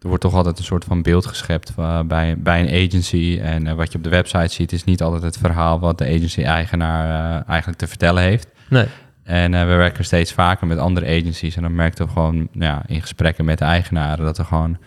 er 0.00 0.08
wordt 0.08 0.22
toch 0.22 0.34
altijd 0.34 0.58
een 0.58 0.64
soort 0.64 0.84
van 0.84 1.02
beeld 1.02 1.26
geschept 1.26 1.72
eh, 1.76 2.00
bij, 2.00 2.38
bij 2.38 2.60
een 2.60 2.86
agency. 2.86 3.38
En 3.42 3.66
eh, 3.66 3.74
wat 3.74 3.92
je 3.92 3.98
op 3.98 4.04
de 4.04 4.10
website 4.10 4.54
ziet 4.54 4.72
is 4.72 4.84
niet 4.84 5.02
altijd 5.02 5.22
het 5.22 5.38
verhaal 5.38 5.80
wat 5.80 5.98
de 5.98 6.04
agency-eigenaar 6.04 7.04
eh, 7.04 7.48
eigenlijk 7.48 7.78
te 7.78 7.86
vertellen 7.86 8.22
heeft. 8.22 8.48
Nee. 8.68 8.86
En 9.22 9.50
we 9.50 9.74
werken 9.74 10.04
steeds 10.04 10.32
vaker 10.32 10.66
met 10.66 10.78
andere 10.78 11.06
agencies. 11.06 11.56
En 11.56 11.62
dan 11.62 11.74
merkten 11.74 12.06
we 12.06 12.12
gewoon 12.12 12.48
ja, 12.52 12.82
in 12.86 13.00
gesprekken 13.00 13.44
met 13.44 13.58
de 13.58 13.64
eigenaren 13.64 14.24
dat 14.24 14.38
er 14.38 14.44
gewoon 14.44 14.78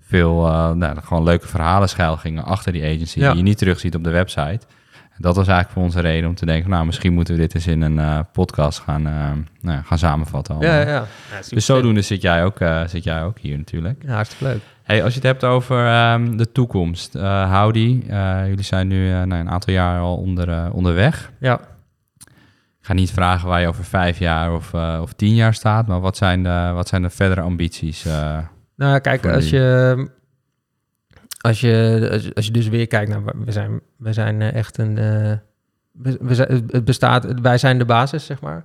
veel 0.00 0.40
nou, 0.74 1.00
gewoon 1.00 1.22
leuke 1.22 1.48
verhalen 1.48 1.88
schuil 1.88 2.16
gingen 2.16 2.44
achter 2.44 2.72
die 2.72 2.84
agency. 2.84 3.18
Ja. 3.18 3.28
Die 3.28 3.36
je 3.36 3.42
niet 3.42 3.58
terugziet 3.58 3.94
op 3.94 4.04
de 4.04 4.10
website. 4.10 4.60
Dat 5.18 5.36
was 5.36 5.46
eigenlijk 5.46 5.70
voor 5.70 5.82
ons 5.82 5.94
een 5.94 6.00
reden 6.00 6.28
om 6.28 6.34
te 6.34 6.46
denken, 6.46 6.70
nou 6.70 6.86
misschien 6.86 7.12
moeten 7.12 7.34
we 7.34 7.40
dit 7.40 7.54
eens 7.54 7.66
in 7.66 7.80
een 7.80 7.98
eh, 7.98 8.18
podcast 8.32 8.78
gaan, 8.78 9.06
eh, 9.06 9.30
nou, 9.60 9.82
gaan 9.84 9.98
samenvatten. 9.98 10.54
allemaal. 10.54 10.74
Ja, 10.74 10.88
ja. 10.88 11.04
Dus 11.50 11.64
zodoende 11.64 12.02
zit 12.02 12.22
jij 12.22 12.44
ook, 12.44 12.60
eh, 12.60 12.86
zit 12.86 13.04
jij 13.04 13.22
ook 13.22 13.38
hier 13.38 13.56
natuurlijk. 13.56 14.02
Ja, 14.06 14.14
hartstikke 14.14 14.44
leuk. 14.44 14.60
Hey, 14.82 15.02
als 15.02 15.14
je 15.14 15.18
het 15.18 15.28
hebt 15.28 15.44
over 15.44 15.86
ehm, 15.86 16.36
de 16.36 16.52
toekomst, 16.52 17.12
Howdy, 17.50 18.02
jullie 18.46 18.62
zijn 18.62 18.88
nu 18.88 19.08
nou, 19.10 19.40
een 19.40 19.50
aantal 19.50 19.74
jaar 19.74 20.00
al 20.00 20.16
onder, 20.16 20.72
onderweg. 20.72 21.30
Ja, 21.40 21.60
Ik 22.78 22.92
ga 22.92 22.92
niet 22.92 23.10
vragen 23.10 23.48
waar 23.48 23.60
je 23.60 23.68
over 23.68 23.84
vijf 23.84 24.18
jaar 24.18 24.52
of, 24.52 24.74
of 24.74 25.12
tien 25.12 25.34
jaar 25.34 25.54
staat, 25.54 25.86
maar 25.86 26.00
wat 26.00 26.16
zijn 26.16 26.42
de, 26.42 26.70
wat 26.74 26.88
zijn 26.88 27.02
de 27.02 27.10
verdere 27.10 27.40
ambities? 27.40 28.04
nou 28.76 28.98
kijk, 28.98 29.26
als 29.26 29.50
je, 29.50 30.08
als, 31.46 31.60
je, 31.60 32.30
als, 32.34 32.46
je, 32.46 32.52
dus 32.52 32.68
weer 32.68 32.86
kijkt 32.86 33.10
naar, 33.10 33.22
we 33.44 33.52
zijn, 33.52 33.80
we 33.96 34.12
zijn 34.12 34.42
eh, 34.42 34.54
echt 34.54 34.78
een, 34.78 34.98
eh, 34.98 35.32
we, 35.92 36.18
we 36.20 36.34
zijn, 36.34 36.64
het 36.70 36.84
bestaat, 36.84 37.40
wij 37.40 37.58
zijn 37.58 37.78
de 37.78 37.84
basis, 37.84 38.26
zeg 38.26 38.40
maar. 38.40 38.64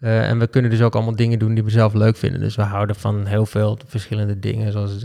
Eh, 0.00 0.28
en 0.28 0.38
we 0.38 0.46
kunnen 0.46 0.70
dus 0.70 0.82
ook 0.82 0.94
allemaal 0.94 1.16
dingen 1.16 1.38
doen 1.38 1.54
die 1.54 1.64
we 1.64 1.70
zelf 1.70 1.92
leuk 1.92 2.16
vinden. 2.16 2.40
Dus 2.40 2.56
we 2.56 2.62
houden 2.62 2.96
van 2.96 3.26
heel 3.26 3.46
veel 3.46 3.78
verschillende 3.86 4.38
dingen, 4.38 4.72
zoals 4.72 5.04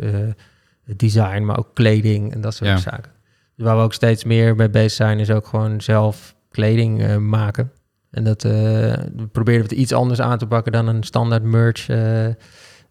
het 0.84 1.00
design, 1.00 1.46
maar 1.46 1.58
ook 1.58 1.74
kleding 1.74 2.34
en 2.34 2.42
dat 2.42 2.54
soort 2.54 2.70
Ja. 2.70 2.78
zaken. 2.78 3.12
Dus 3.56 3.66
waar 3.66 3.78
we 3.78 3.84
ook 3.84 3.94
steeds 3.94 4.24
meer 4.24 4.56
mee 4.56 4.70
bezig 4.70 4.92
zijn, 4.92 5.20
is 5.20 5.32
ook 5.32 5.48
gewoon 5.48 5.82
zelf 5.82 6.36
kleding 6.50 7.18
maken. 7.18 7.72
En 8.12 8.24
dat 8.24 8.44
we 8.44 9.28
proberen 9.32 9.62
het 9.62 9.72
iets 9.72 9.94
anders 9.94 10.22
aan 10.22 10.38
te 10.38 10.48
pakken 10.48 10.72
dan 10.72 10.88
een 10.88 11.04
standaard 11.04 11.44
merch 11.44 11.88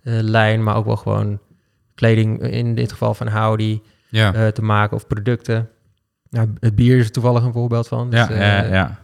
lijn, 0.03 0.63
maar 0.63 0.77
ook 0.77 0.87
wel 0.87 0.97
gewoon 0.97 1.39
kleding, 1.95 2.43
in 2.43 2.75
dit 2.75 2.93
geval 2.93 3.15
van 3.15 3.29
Howdy, 3.29 3.81
ja. 4.09 4.35
eh, 4.35 4.47
te 4.47 4.63
maken 4.63 4.97
of 4.97 5.07
producten. 5.07 5.69
Nou, 6.31 6.49
het 6.61 6.75
bier 6.75 6.99
is 6.99 7.05
er 7.05 7.11
toevallig 7.13 7.43
een 7.45 7.53
voorbeeld 7.53 7.89
van. 7.89 8.11
Dus, 8.11 8.19
ja, 8.21 8.31
eh, 8.31 8.39
ja, 8.39 8.75
ja, 8.75 8.99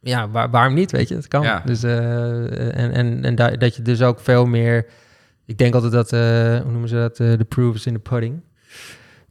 ja, 0.00 0.28
waar, 0.28 0.50
waarom 0.50 0.74
niet, 0.74 0.90
weet 0.90 1.08
je? 1.08 1.14
Het 1.14 1.28
kan. 1.28 1.42
Ja. 1.42 1.62
Dus, 1.64 1.82
eh, 1.82 2.76
en 2.78 2.92
en, 2.92 3.24
en 3.24 3.34
da- 3.34 3.50
dat 3.56 3.76
je 3.76 3.82
dus 3.82 4.02
ook 4.02 4.20
veel 4.20 4.46
meer... 4.46 4.86
Ik 5.46 5.58
denk 5.58 5.74
altijd 5.74 5.92
dat, 5.92 6.12
eh, 6.12 6.20
hoe 6.60 6.70
noemen 6.70 6.88
ze 6.88 6.94
dat? 6.94 7.20
Eh, 7.20 7.38
De 7.38 7.44
proof 7.44 7.74
is 7.74 7.86
in 7.86 7.92
the 7.92 7.98
pudding. 7.98 8.40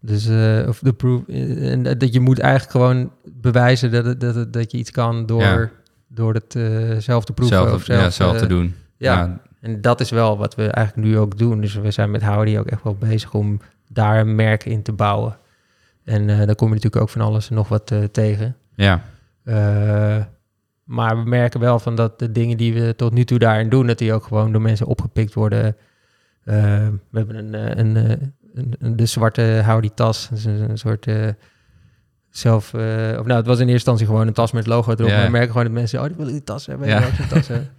Dus, 0.02 0.28
eh, 0.28 0.66
of 0.68 0.80
de 0.80 0.93
proof... 0.93 1.22
eh, 1.28 1.72
en 1.72 1.84
dat 1.97 2.14
je 2.14 2.20
moet 2.20 2.39
eigenlijk 2.39 2.72
gewoon 2.72 3.12
bewijzen 3.26 3.91
dat, 3.91 4.20
dat, 4.20 4.54
dat 4.54 4.72
je 4.72 4.78
iets 4.78 4.91
kan 4.91 5.26
door, 5.26 5.41
Ja. 5.41 5.70
door 6.08 6.34
het 6.34 6.56
eh, 6.56 6.97
zelf 6.97 7.26
te 7.26 7.34
proeven. 7.34 7.58
zelf, 7.58 7.74
of 7.74 7.84
zelf, 7.84 8.02
ja, 8.02 8.10
zelf 8.10 8.34
eh, 8.34 8.39
te 8.39 8.47
doen. 8.47 8.76
ja. 8.97 9.39
En 9.62 9.82
dat 9.82 10.00
is 10.00 10.10
wel 10.10 10.38
wat 10.38 10.56
we 10.56 10.68
eigenlijk 10.68 11.08
nu 11.08 11.18
ook 11.18 11.38
doen. 11.38 11.62
Dus 11.62 11.74
we 11.76 11.91
zijn 11.91 12.12
met 12.12 12.24
Howdy 12.24 12.58
ook 12.58 12.68
echt 12.68 12.84
wel 12.84 12.95
bezig 12.95 13.34
om 13.34 13.60
daar 13.91 14.19
een 14.19 14.35
merk 14.35 14.65
in 14.65 14.81
te 14.81 14.91
bouwen. 14.93 15.37
En 16.03 16.29
eh 16.29 16.37
dan 16.45 16.55
kom 16.55 16.67
je 16.67 16.73
natuurlijk 16.73 17.01
ook 17.01 17.09
van 17.09 17.21
alles 17.21 17.49
en 17.49 17.55
nog 17.55 17.67
wat 17.67 17.91
eh, 17.91 18.03
tegen. 18.03 18.55
ja, 18.75 19.01
Eh, 19.43 20.23
maar 20.83 21.23
we 21.23 21.29
merken 21.29 21.59
wel 21.59 21.79
van 21.79 21.95
dat 21.95 22.19
de 22.19 22.31
dingen 22.31 22.57
die 22.57 22.73
we 22.73 22.95
tot 22.95 23.13
nu 23.13 23.23
toe 23.23 23.39
daarin 23.39 23.69
doen, 23.69 23.87
dat 23.87 23.97
die 23.97 24.13
ook 24.13 24.23
gewoon 24.23 24.51
door 24.51 24.61
mensen 24.61 24.85
opgepikt 24.85 25.33
worden. 25.33 25.75
We 26.43 26.91
hebben 27.11 27.35
een, 27.35 27.53
een, 27.79 27.95
een, 27.95 28.33
een- 28.79 28.95
de 28.95 29.05
zwarte 29.05 29.61
Howdy 29.65 29.89
tas. 29.95 30.27
Dat 30.29 30.37
is 30.37 30.45
een, 30.45 30.77
soort 30.77 31.07
zelf... 32.29 32.73
of 32.73 33.25
nou, 33.25 33.31
het 33.33 33.45
was 33.45 33.55
in 33.59 33.67
eerste 33.69 33.71
instantie 33.71 34.05
gewoon 34.05 34.27
een 34.27 34.33
tas 34.33 34.51
met 34.51 34.67
logo 34.67 34.91
erop. 34.91 35.07
Ja. 35.09 35.15
Maar 35.15 35.25
we 35.25 35.31
merken 35.31 35.49
gewoon 35.51 35.63
dat 35.65 35.73
mensen, 35.73 35.99
oh, 35.99 36.05
die 36.05 36.15
willen 36.15 36.31
die 36.31 36.43
tas 36.43 36.65
hebben. 36.65 36.87
Ja. 36.87 37.01
Zo'n 37.15 37.27
tas 37.27 37.47
hebben. 37.47 37.69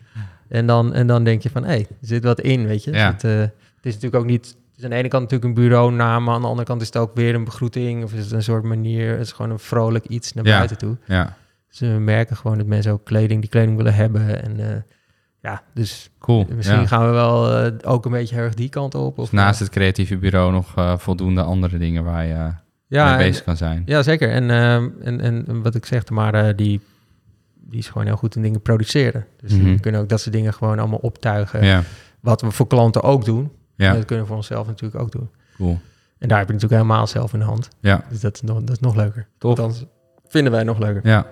En 0.48 0.66
dan, 0.66 0.94
en 0.94 1.06
dan 1.06 1.24
denk 1.24 1.42
je 1.42 1.50
van, 1.50 1.62
hé, 1.62 1.68
hey, 1.68 1.80
er 1.90 2.06
zit 2.06 2.24
wat 2.24 2.40
in, 2.40 2.66
weet 2.66 2.84
je. 2.84 2.92
Ja. 2.92 3.12
Dus 3.12 3.22
het, 3.22 3.40
het 3.40 3.52
is 3.86 3.94
natuurlijk 3.94 4.22
ook 4.22 4.28
niet... 4.30 4.56
Is 4.80 4.86
aan 4.86 4.92
de 4.92 4.96
ene 4.96 5.08
kant 5.08 5.22
natuurlijk 5.30 5.50
een 5.58 5.62
bureaunaam, 5.64 6.30
aan 6.30 6.40
de 6.40 6.46
andere 6.46 6.66
kant 6.66 6.80
is 6.80 6.86
het 6.86 6.96
ook 6.96 7.14
weer 7.14 7.34
een 7.34 7.44
begroeting. 7.44 8.04
Of 8.04 8.12
is 8.14 8.24
het 8.24 8.32
een 8.32 8.42
soort 8.42 8.62
manier, 8.64 9.10
het 9.10 9.20
is 9.26 9.32
gewoon 9.32 9.50
een 9.50 9.58
vrolijk 9.58 10.04
iets 10.06 10.32
naar 10.32 10.44
Ja. 10.46 10.56
buiten 10.56 10.78
toe. 10.78 10.96
ja, 11.06 11.36
Dus 11.68 11.78
we 11.78 11.86
merken 11.86 12.36
gewoon 12.36 12.58
dat 12.58 12.66
mensen 12.66 12.92
ook 12.92 13.04
kleding, 13.04 13.40
die 13.40 13.50
kleding 13.50 13.76
willen 13.76 13.94
hebben. 13.94 14.42
En 14.42 14.60
eh, 14.70 14.76
ja, 15.40 15.62
dus 15.74 16.10
cool. 16.18 16.46
misschien 16.56 16.80
ja. 16.80 16.86
gaan 16.86 17.06
we 17.06 17.12
wel 17.12 17.56
eh, 17.64 17.72
ook 17.90 18.04
een 18.04 18.10
beetje 18.10 18.36
erg 18.36 18.54
die 18.54 18.68
kant 18.68 18.94
op. 18.94 19.18
Of, 19.18 19.24
Dus 19.30 19.40
naast 19.40 19.60
eh, 19.60 19.66
het 19.66 19.74
creatieve 19.76 20.16
bureau 20.16 20.52
nog 20.52 20.74
voldoende 21.00 21.42
andere 21.42 21.78
dingen 21.78 22.04
waar 22.04 22.26
je 22.26 22.34
mee 22.34 22.52
ja, 22.86 23.12
en- 23.12 23.18
bezig 23.18 23.44
kan 23.44 23.56
zijn. 23.56 23.82
ja, 23.86 24.02
zeker. 24.02 24.30
En, 24.30 24.50
ehm, 24.50 24.88
en, 25.02 25.20
en 25.20 25.62
wat 25.62 25.74
ik 25.74 25.86
zeg, 25.86 26.10
maar 26.10 26.56
die, 26.56 26.80
die 27.54 27.78
is 27.78 27.88
gewoon 27.88 28.06
heel 28.06 28.16
goed 28.16 28.36
in 28.36 28.42
dingen 28.42 28.60
produceren. 28.62 29.26
Dus 29.40 29.52
Mhm. 29.52 29.64
we 29.64 29.80
kunnen 29.80 30.00
ook 30.00 30.08
dat 30.08 30.20
soort 30.20 30.34
dingen 30.34 30.54
gewoon 30.54 30.78
allemaal 30.78 30.98
optuigen. 30.98 31.64
Ja, 31.64 31.82
Wat 32.20 32.40
we 32.40 32.50
voor 32.50 32.66
klanten 32.66 33.02
ook 33.02 33.24
doen. 33.24 33.50
Ja, 33.80 33.88
En 33.90 33.94
dat 33.96 34.04
kunnen 34.04 34.24
we 34.24 34.28
voor 34.28 34.36
onszelf 34.38 34.66
natuurlijk 34.66 35.02
ook 35.02 35.12
doen. 35.12 35.28
cool. 35.56 35.78
En 36.18 36.28
daar 36.28 36.38
heb 36.38 36.46
je 36.46 36.52
natuurlijk 36.52 36.82
helemaal 36.82 37.06
zelf 37.06 37.32
in 37.32 37.38
de 37.38 37.44
hand. 37.44 37.68
Ja, 37.80 38.04
Dus 38.10 38.20
dat 38.20 38.34
is 38.34 38.42
nog, 38.42 38.60
dat 38.60 38.70
is 38.70 38.80
nog 38.80 38.94
leuker. 38.96 39.26
tof. 39.38 39.50
Althans, 39.50 39.84
vinden 40.28 40.52
wij 40.52 40.62
nog 40.62 40.78
leuker. 40.78 41.06
Ja. 41.06 41.26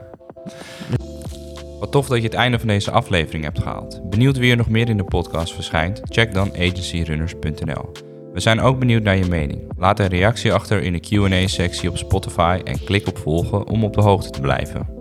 Wat 1.81 1.93
tof 1.93 2.07
dat 2.09 2.17
je 2.19 2.25
het 2.25 2.35
einde 2.35 2.59
van 2.59 2.69
deze 2.69 2.91
aflevering 2.91 3.45
hebt 3.45 3.59
gehaald. 3.59 4.11
Benieuwd 4.11 4.37
wie 4.39 4.51
er 4.51 4.57
nog 4.57 4.69
meer 4.69 4.89
in 4.89 4.97
de 4.97 5.05
podcast 5.05 5.55
verschijnt? 5.55 6.01
Check 6.05 6.35
dan 6.35 6.51
agencyrunners.nl. 6.53 7.93
We 8.33 8.41
zijn 8.41 8.61
ook 8.61 8.79
benieuwd 8.79 9.03
naar 9.03 9.17
je 9.17 9.25
mening. 9.29 9.73
Laat 9.77 9.99
een 9.99 10.07
reactie 10.09 10.53
achter 10.53 10.83
in 10.83 10.93
de 10.93 11.01
Q&A 11.01 11.47
sectie 11.47 11.89
op 11.89 11.97
Spotify 11.97 12.61
en 12.65 12.85
klik 12.85 13.07
op 13.09 13.19
volgen 13.19 13.67
om 13.67 13.85
op 13.85 13.95
de 13.95 14.01
hoogte 14.01 14.31
te 14.31 14.41
blijven. 14.41 14.98